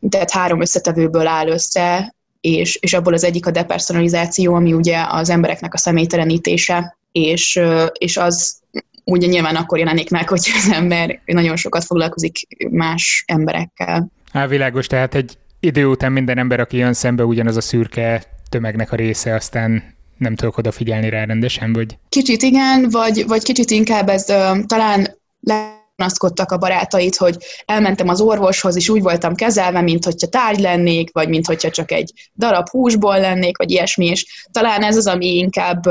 tehát 0.08 0.30
három 0.30 0.60
összetevőből 0.60 1.26
áll 1.26 1.48
össze, 1.48 2.14
és, 2.42 2.76
és 2.76 2.92
abból 2.92 3.12
az 3.12 3.24
egyik 3.24 3.46
a 3.46 3.50
depersonalizáció, 3.50 4.54
ami 4.54 4.72
ugye 4.72 5.04
az 5.08 5.30
embereknek 5.30 5.74
a 5.74 5.78
személytelenítése, 5.78 6.96
és, 7.12 7.60
és 7.92 8.16
az 8.16 8.60
ugye 9.04 9.26
nyilván 9.26 9.56
akkor 9.56 9.78
jelenik 9.78 10.10
meg, 10.10 10.28
hogy 10.28 10.50
az 10.54 10.70
ember 10.72 11.20
nagyon 11.24 11.56
sokat 11.56 11.84
foglalkozik 11.84 12.46
más 12.70 13.24
emberekkel. 13.26 14.08
Á, 14.32 14.46
világos, 14.46 14.86
tehát 14.86 15.14
egy 15.14 15.38
idő 15.60 15.86
után 15.86 16.12
minden 16.12 16.38
ember, 16.38 16.60
aki 16.60 16.76
jön 16.76 16.92
szembe, 16.92 17.24
ugyanaz 17.24 17.56
a 17.56 17.60
szürke 17.60 18.22
tömegnek 18.48 18.92
a 18.92 18.96
része, 18.96 19.34
aztán 19.34 19.82
nem 20.18 20.34
tudok 20.34 20.56
odafigyelni 20.56 21.08
rá 21.08 21.24
rendesen, 21.24 21.72
vagy? 21.72 21.98
Kicsit 22.08 22.42
igen, 22.42 22.88
vagy, 22.90 23.24
vagy 23.26 23.42
kicsit 23.42 23.70
inkább 23.70 24.08
ez 24.08 24.26
uh, 24.28 24.64
talán 24.66 25.18
le 25.40 25.81
panaszkodtak 25.96 26.52
a 26.52 26.58
barátait, 26.58 27.16
hogy 27.16 27.36
elmentem 27.64 28.08
az 28.08 28.20
orvoshoz, 28.20 28.76
és 28.76 28.88
úgy 28.88 29.02
voltam 29.02 29.34
kezelve, 29.34 29.80
mint 29.80 30.04
hogyha 30.04 30.26
tárgy 30.26 30.60
lennék, 30.60 31.12
vagy 31.12 31.28
mint 31.28 31.46
hogyha 31.46 31.70
csak 31.70 31.92
egy 31.92 32.12
darab 32.34 32.68
húsból 32.68 33.20
lennék, 33.20 33.58
vagy 33.58 33.70
ilyesmi, 33.70 34.06
és 34.06 34.46
talán 34.50 34.82
ez 34.82 34.96
az, 34.96 35.06
ami 35.06 35.36
inkább 35.36 35.86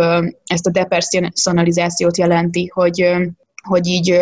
ezt 0.46 0.68
a 0.68 0.72
depersonalizációt 0.72 2.18
jelenti, 2.18 2.72
hogy, 2.74 3.12
hogy 3.68 3.88
így 3.88 4.20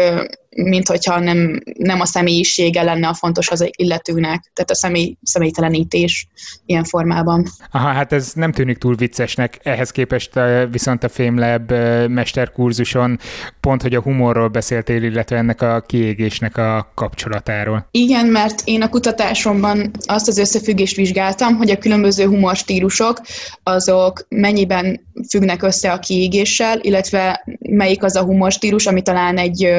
mint 0.64 0.88
hogyha 0.88 1.20
nem, 1.20 1.60
nem 1.78 1.99
a 1.99 2.05
személyisége 2.05 2.84
lenne 2.84 3.07
a 3.07 3.14
fontos 3.14 3.49
az 3.49 3.70
illetőnek, 3.78 4.51
tehát 4.53 4.72
a 4.72 4.76
személy, 4.76 5.18
személytelenítés 5.24 6.28
ilyen 6.66 6.84
formában. 6.84 7.45
Aha, 7.72 7.88
hát 7.88 8.14
ez 8.14 8.32
nem 8.34 8.51
tűnik 8.51 8.78
túl 8.78 8.95
viccesnek, 8.95 9.60
ehhez 9.64 9.91
képest 9.91 10.39
viszont 10.72 11.03
a 11.03 11.10
FameLab 11.10 11.72
mesterkurzuson 12.07 13.20
pont, 13.60 13.82
hogy 13.82 13.95
a 13.95 14.01
humorról 14.01 14.47
beszéltél, 14.47 15.03
illetve 15.03 15.38
ennek 15.38 15.62
a 15.62 15.84
kiégésnek 15.88 16.57
a 16.57 16.91
kapcsolatáról. 16.95 17.88
Igen, 17.91 18.26
mert 18.26 18.62
én 18.66 18.82
a 18.82 18.89
kutatásomban 18.89 19.91
azt 20.05 20.28
az 20.28 20.38
összefüggést 20.38 20.95
vizsgáltam, 20.95 21.55
hogy 21.55 21.72
a 21.72 21.78
különböző 21.78 22.26
humorstílusok 22.26 23.22
azok 23.64 24.26
mennyiben 24.30 25.07
függnek 25.30 25.64
össze 25.64 25.91
a 25.91 25.99
kiégéssel, 25.99 26.80
illetve 26.82 27.43
melyik 27.60 28.03
az 28.03 28.16
a 28.16 28.24
humorstílus, 28.24 28.86
ami 28.86 29.01
talán 29.01 29.38
egy 29.38 29.70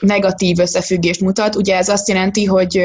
negatív 0.00 0.58
összefüggést 0.58 1.20
mutat. 1.20 1.56
Ugye 1.56 1.76
ez 1.76 1.88
azt 1.88 2.08
jelenti, 2.08 2.44
hogy, 2.44 2.80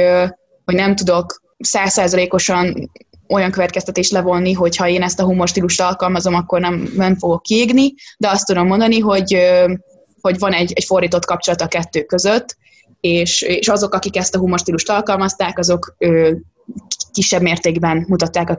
hogy 0.65 0.75
nem 0.75 0.95
tudok 0.95 1.41
százszázalékosan 1.59 2.91
olyan 3.27 3.51
következtetést 3.51 4.11
levonni, 4.11 4.53
hogy 4.53 4.75
ha 4.75 4.87
én 4.87 5.01
ezt 5.01 5.19
a 5.19 5.23
humorstílust 5.23 5.81
alkalmazom, 5.81 6.33
akkor 6.33 6.59
nem, 6.59 6.91
nem 6.95 7.15
fogok 7.15 7.41
kiégni, 7.41 7.93
de 8.17 8.29
azt 8.29 8.45
tudom 8.45 8.67
mondani, 8.67 8.99
hogy, 8.99 9.37
hogy 10.21 10.39
van 10.39 10.53
egy, 10.53 10.71
egy 10.75 10.83
fordított 10.83 11.25
kapcsolat 11.25 11.61
a 11.61 11.67
kettő 11.67 12.03
között, 12.03 12.57
és, 13.01 13.41
és 13.41 13.67
azok, 13.67 13.93
akik 13.93 14.17
ezt 14.17 14.35
a 14.35 14.39
humorstílust 14.39 14.89
alkalmazták, 14.89 15.57
azok 15.57 15.95
kisebb 17.11 17.41
mértékben 17.41 18.05
mutatták 18.07 18.49
a 18.49 18.57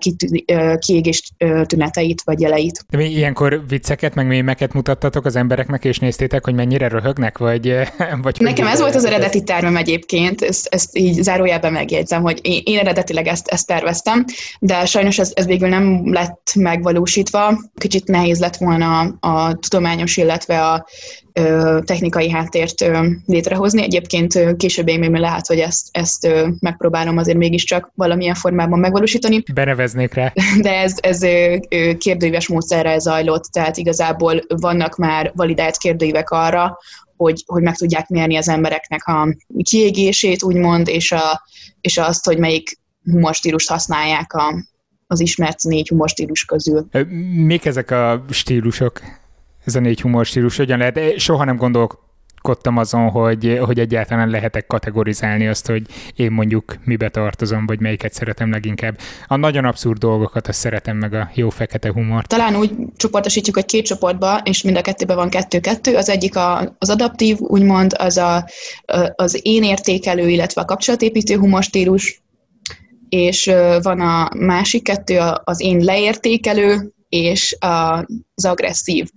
kiégés 0.79 1.33
tüneteit 1.67 2.23
vagy 2.23 2.41
jeleit. 2.41 2.85
De 2.89 2.97
mi 2.97 3.05
ilyenkor 3.05 3.63
vicceket, 3.69 4.15
meg 4.15 4.27
mémeket 4.27 4.73
mutattatok 4.73 5.25
az 5.25 5.37
embereknek, 5.37 5.85
és 5.85 5.99
néztétek, 5.99 6.45
hogy 6.45 6.55
mennyire 6.55 6.89
röhögnek, 6.89 7.39
vagy... 7.39 7.75
vagy 8.23 8.37
Nekem 8.41 8.67
ez 8.67 8.81
volt 8.81 8.95
az 8.95 9.05
eredeti 9.05 9.43
tervem 9.43 9.77
egyébként, 9.77 10.43
ezt, 10.43 10.67
ezt 10.71 10.99
így 10.99 11.23
zárójelben 11.23 11.73
megjegyzem, 11.73 12.23
hogy 12.23 12.39
én, 12.43 12.61
én 12.65 12.79
eredetileg 12.79 13.27
ezt, 13.27 13.49
ezt 13.49 13.67
terveztem, 13.67 14.25
de 14.61 14.85
sajnos 14.85 15.19
ez, 15.19 15.33
ez 15.35 15.47
végül 15.47 15.69
nem 15.69 16.13
lett 16.13 16.53
megvalósítva. 16.55 17.61
Kicsit 17.77 18.07
nehéz 18.07 18.39
lett 18.39 18.57
volna 18.57 19.01
a 19.21 19.55
tudományos, 19.55 20.17
illetve 20.17 20.67
a 20.67 20.87
technikai 21.85 22.31
háttért 22.31 22.91
létrehozni. 23.27 23.83
Egyébként 23.83 24.57
később 24.57 24.89
én 24.89 24.99
még 24.99 25.11
lehet, 25.11 25.47
hogy 25.47 25.59
ezt, 25.59 25.89
ezt 25.91 26.29
megpróbálom 26.61 27.17
azért 27.17 27.39
mégiscsak 27.39 27.93
valamilyen 27.95 28.35
formában 28.35 28.50
megvalósítani. 28.53 29.43
Beneveznék 29.55 30.15
rá. 30.15 30.33
De 30.63 30.81
ez, 30.81 30.95
ez 31.01 31.21
kérdőíves 31.99 32.49
módszerrel 32.49 32.99
zajlott, 32.99 33.45
tehát 33.45 33.77
igazából 33.77 34.43
vannak 34.49 34.97
már 34.97 35.33
validált 35.35 35.77
kérdőívek 35.77 36.31
arra, 36.31 36.79
hogy, 37.17 37.43
hogy 37.47 37.63
meg 37.63 37.77
tudják 37.77 38.09
mérni 38.09 38.37
az 38.37 38.49
embereknek 38.49 39.07
a 39.07 39.37
kiégését, 39.63 40.43
úgymond, 40.43 40.89
és, 40.89 41.13
a, 41.13 41.43
és 41.81 41.97
azt, 41.97 42.25
hogy 42.25 42.39
melyik 42.39 42.79
humorstílust 43.05 43.69
használják 43.69 44.33
a, 44.33 44.65
az 45.07 45.21
ismert 45.21 45.63
négy 45.63 45.89
humorstílus 45.89 46.45
közül. 46.45 46.89
Mik 47.35 47.65
ezek 47.65 47.91
a 47.91 48.25
stílusok? 48.31 49.01
Ez 49.65 49.75
a 49.75 49.81
négy 49.81 50.01
humorstílus, 50.01 50.57
hogyan 50.57 50.79
lehet? 50.79 51.19
Soha 51.19 51.45
nem 51.45 51.57
gondolok 51.57 52.10
gondolkodtam 52.43 52.77
azon, 52.77 53.09
hogy, 53.11 53.59
hogy 53.65 53.79
egyáltalán 53.79 54.29
lehetek 54.29 54.67
kategorizálni 54.67 55.47
azt, 55.49 55.67
hogy 55.67 55.83
én 56.15 56.33
mondjuk 56.33 56.77
mibe 56.85 57.09
tartozom, 57.09 57.67
vagy 57.67 57.81
melyiket 57.81 58.13
szeretem 58.13 58.51
leginkább. 58.51 58.99
A 59.27 59.37
nagyon 59.37 59.65
abszurd 59.65 59.99
dolgokat 59.99 60.49
azt 60.49 60.59
szeretem, 60.59 60.97
meg 60.97 61.15
a 61.15 61.31
jó 61.35 61.49
fekete 61.49 61.93
humor. 61.93 62.27
Talán 62.27 62.57
úgy 62.57 62.71
csoportosítjuk, 62.97 63.55
hogy 63.55 63.65
két 63.65 63.85
csoportba, 63.85 64.41
és 64.45 64.63
mind 64.63 64.77
a 64.77 64.81
kettőben 64.81 65.17
van 65.17 65.29
kettő-kettő. 65.29 65.97
Az 65.97 66.09
egyik 66.09 66.37
a, 66.37 66.77
az 66.79 66.91
adaptív, 66.91 67.39
úgymond, 67.41 67.95
az 67.99 68.17
a, 68.17 68.49
az 69.15 69.41
én 69.43 69.63
értékelő, 69.63 70.29
illetve 70.29 70.61
a 70.61 70.65
kapcsolatépítő 70.65 71.37
humorstílus, 71.37 72.23
és 73.09 73.51
van 73.83 74.01
a 74.01 74.29
másik 74.37 74.83
kettő, 74.83 75.19
az 75.45 75.61
én 75.61 75.85
leértékelő, 75.85 76.93
és 77.09 77.57
az 77.61 78.45
agresszív. 78.45 79.09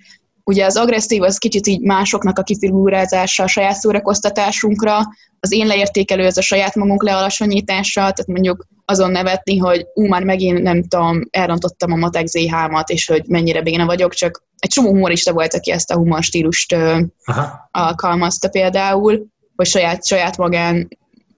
Ugye 0.44 0.66
az 0.66 0.78
agresszív 0.78 1.22
az 1.22 1.38
kicsit 1.38 1.68
így 1.68 1.82
másoknak 1.82 2.40
a 2.40 2.44
kifigurázása, 2.44 3.44
a 3.44 3.48
saját 3.48 3.76
szórakoztatásunkra, 3.76 5.00
az 5.40 5.52
én 5.52 5.68
leértékelő 5.68 6.26
az 6.26 6.38
a 6.38 6.42
saját 6.42 6.76
magunk 6.76 7.04
lealacsonyítása, 7.04 8.00
tehát 8.00 8.28
mondjuk 8.28 8.68
azon 8.86 9.12
nevetni, 9.12 9.58
hogy 9.58 9.86
ú, 9.94 10.08
már 10.08 10.24
megint 10.24 10.62
nem 10.62 10.84
tudom, 10.84 11.28
elrontottam 11.30 11.92
a 11.92 11.96
matek 11.96 12.28
ZH-mat, 12.28 12.90
és 12.90 13.08
hogy 13.08 13.24
mennyire 13.28 13.62
béna 13.62 13.86
vagyok, 13.86 14.14
csak 14.14 14.44
egy 14.58 14.70
csomó 14.70 14.90
humorista 14.90 15.34
volt, 15.34 15.54
aki 15.54 15.72
ezt 15.72 15.92
a 15.92 15.96
humor 15.96 16.24
stílust 16.24 16.76
Aha. 17.24 17.70
alkalmazta 17.72 18.50
például, 18.50 19.26
hogy 19.56 19.66
saját, 19.66 20.06
saját 20.06 20.38
magán 20.38 20.88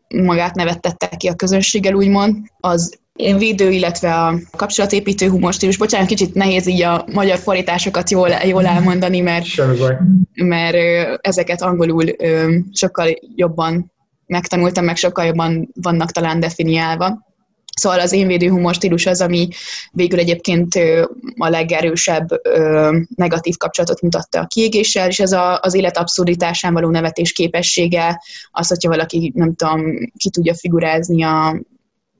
magát 0.07 0.55
nevettette 0.55 1.07
ki 1.07 1.27
a 1.27 1.35
közönséggel, 1.35 1.93
úgymond, 1.93 2.37
az 2.59 2.99
én 3.15 3.37
védő, 3.37 3.71
illetve 3.71 4.13
a 4.13 4.39
kapcsolatépítő 4.57 5.27
humorstílus. 5.29 5.77
Bocsánat, 5.77 6.07
kicsit 6.07 6.33
nehéz 6.33 6.67
így 6.67 6.81
a 6.81 7.05
magyar 7.13 7.37
fordításokat 7.37 8.09
jól, 8.09 8.29
jól 8.29 8.65
elmondani, 8.65 9.19
mert, 9.19 9.45
mert 10.33 10.77
ezeket 11.21 11.61
angolul 11.61 12.03
sokkal 12.71 13.13
jobban 13.35 13.91
megtanultam, 14.25 14.85
meg 14.85 14.95
sokkal 14.95 15.25
jobban 15.25 15.69
vannak 15.81 16.11
talán 16.11 16.39
definiálva. 16.39 17.23
Szóval 17.75 17.99
az 17.99 18.11
én 18.11 18.27
védő 18.27 18.49
humor 18.49 18.73
stílus 18.73 19.05
az, 19.05 19.21
ami 19.21 19.47
végül 19.91 20.19
egyébként 20.19 20.75
a 21.37 21.49
legerősebb 21.49 22.27
negatív 23.15 23.57
kapcsolatot 23.57 24.01
mutatta 24.01 24.39
a 24.39 24.47
kiégéssel, 24.47 25.07
és 25.07 25.19
ez 25.19 25.31
a, 25.31 25.59
az 25.61 25.73
élet 25.73 25.97
abszurditásán 25.97 26.73
való 26.73 26.89
nevetés 26.89 27.31
képessége, 27.31 28.21
az, 28.51 28.67
hogyha 28.67 28.89
valaki, 28.89 29.31
nem 29.35 29.55
tudom, 29.55 29.81
ki 30.17 30.29
tudja 30.29 30.53
figurázni 30.55 31.23
a, 31.23 31.61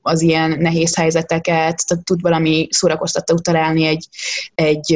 az 0.06 0.22
ilyen 0.22 0.56
nehéz 0.58 0.96
helyzeteket, 0.96 1.86
tehát 1.86 2.04
tud 2.04 2.20
valami 2.20 2.66
szórakoztató 2.70 3.34
találni 3.34 3.84
egy, 3.84 4.08
egy, 4.54 4.92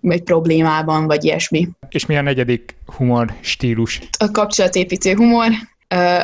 egy 0.00 0.22
problémában, 0.22 1.06
vagy 1.06 1.24
ilyesmi. 1.24 1.68
És 1.88 2.06
mi 2.06 2.16
a 2.16 2.22
negyedik 2.22 2.74
humor 2.96 3.34
stílus? 3.40 4.00
A 4.18 4.30
kapcsolatépítő 4.30 5.14
humor, 5.14 5.48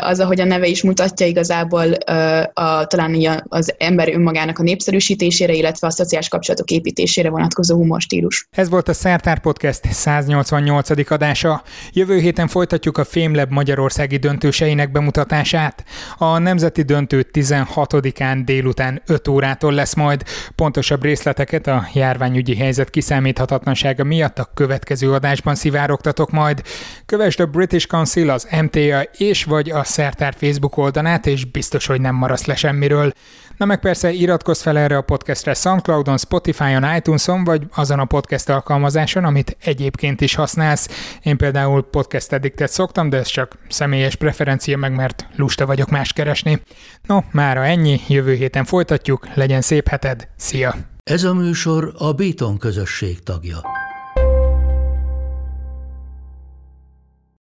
az, 0.00 0.20
ahogy 0.20 0.40
a 0.40 0.44
neve 0.44 0.66
is 0.66 0.82
mutatja, 0.82 1.26
igazából 1.26 1.92
a, 2.52 2.84
talán 2.86 3.42
az 3.48 3.74
ember 3.78 4.08
önmagának 4.08 4.58
a 4.58 4.62
népszerűsítésére, 4.62 5.52
illetve 5.52 5.86
a 5.86 5.90
szociális 5.90 6.28
kapcsolatok 6.28 6.70
építésére 6.70 7.30
vonatkozó 7.30 7.76
humorstílus. 7.76 8.48
Ez 8.50 8.68
volt 8.68 8.88
a 8.88 8.92
Szertár 8.92 9.40
Podcast 9.40 9.92
188. 9.92 11.10
adása. 11.10 11.62
Jövő 11.92 12.18
héten 12.18 12.48
folytatjuk 12.48 12.98
a 12.98 13.04
Fémleb 13.04 13.50
Magyarországi 13.50 14.16
döntőseinek 14.16 14.92
bemutatását. 14.92 15.84
A 16.18 16.38
nemzeti 16.38 16.82
döntő 16.82 17.26
16-án 17.32 18.42
délután 18.44 19.02
5 19.06 19.28
órától 19.28 19.72
lesz 19.72 19.94
majd. 19.94 20.22
Pontosabb 20.54 21.02
részleteket 21.02 21.66
a 21.66 21.86
járványügyi 21.94 22.56
helyzet 22.56 22.90
kiszámíthatatlansága 22.90 24.04
miatt 24.04 24.38
a 24.38 24.50
következő 24.54 25.12
adásban 25.12 25.54
szivárogtatok 25.54 26.30
majd. 26.30 26.62
Kövesd 27.06 27.40
a 27.40 27.46
British 27.46 27.86
Council, 27.86 28.30
az 28.30 28.48
MTA 28.62 29.02
és 29.02 29.44
vagy 29.54 29.70
a 29.70 29.84
Szertár 29.84 30.34
Facebook 30.38 30.76
oldalát, 30.76 31.26
és 31.26 31.44
biztos, 31.44 31.86
hogy 31.86 32.00
nem 32.00 32.14
maradsz 32.14 32.44
le 32.44 32.54
semmiről. 32.54 33.12
Na 33.56 33.64
meg 33.64 33.80
persze 33.80 34.10
iratkozz 34.10 34.62
fel 34.62 34.78
erre 34.78 34.96
a 34.96 35.02
podcastre 35.02 35.54
Soundcloudon, 35.54 36.18
Spotify-on, 36.18 36.94
iTunes-on, 36.96 37.44
vagy 37.44 37.62
azon 37.74 37.98
a 37.98 38.04
podcast 38.04 38.48
alkalmazáson, 38.48 39.24
amit 39.24 39.56
egyébként 39.64 40.20
is 40.20 40.34
használsz. 40.34 40.88
Én 41.22 41.36
például 41.36 41.82
Podcast 41.82 42.32
Addictet 42.32 42.70
szoktam, 42.70 43.08
de 43.08 43.16
ez 43.16 43.26
csak 43.26 43.58
személyes 43.68 44.14
preferencia, 44.14 44.76
meg 44.76 44.94
mert 44.94 45.26
lusta 45.36 45.66
vagyok 45.66 45.90
más 45.90 46.12
keresni. 46.12 46.62
No, 47.06 47.18
mára 47.30 47.64
ennyi, 47.64 48.00
jövő 48.08 48.34
héten 48.34 48.64
folytatjuk, 48.64 49.28
legyen 49.34 49.60
szép 49.60 49.88
heted, 49.88 50.28
szia! 50.36 50.74
Ez 51.02 51.24
a 51.24 51.34
műsor 51.34 51.94
a 51.98 52.12
Béton 52.12 52.58
közösség 52.58 53.22
tagja. 53.22 53.83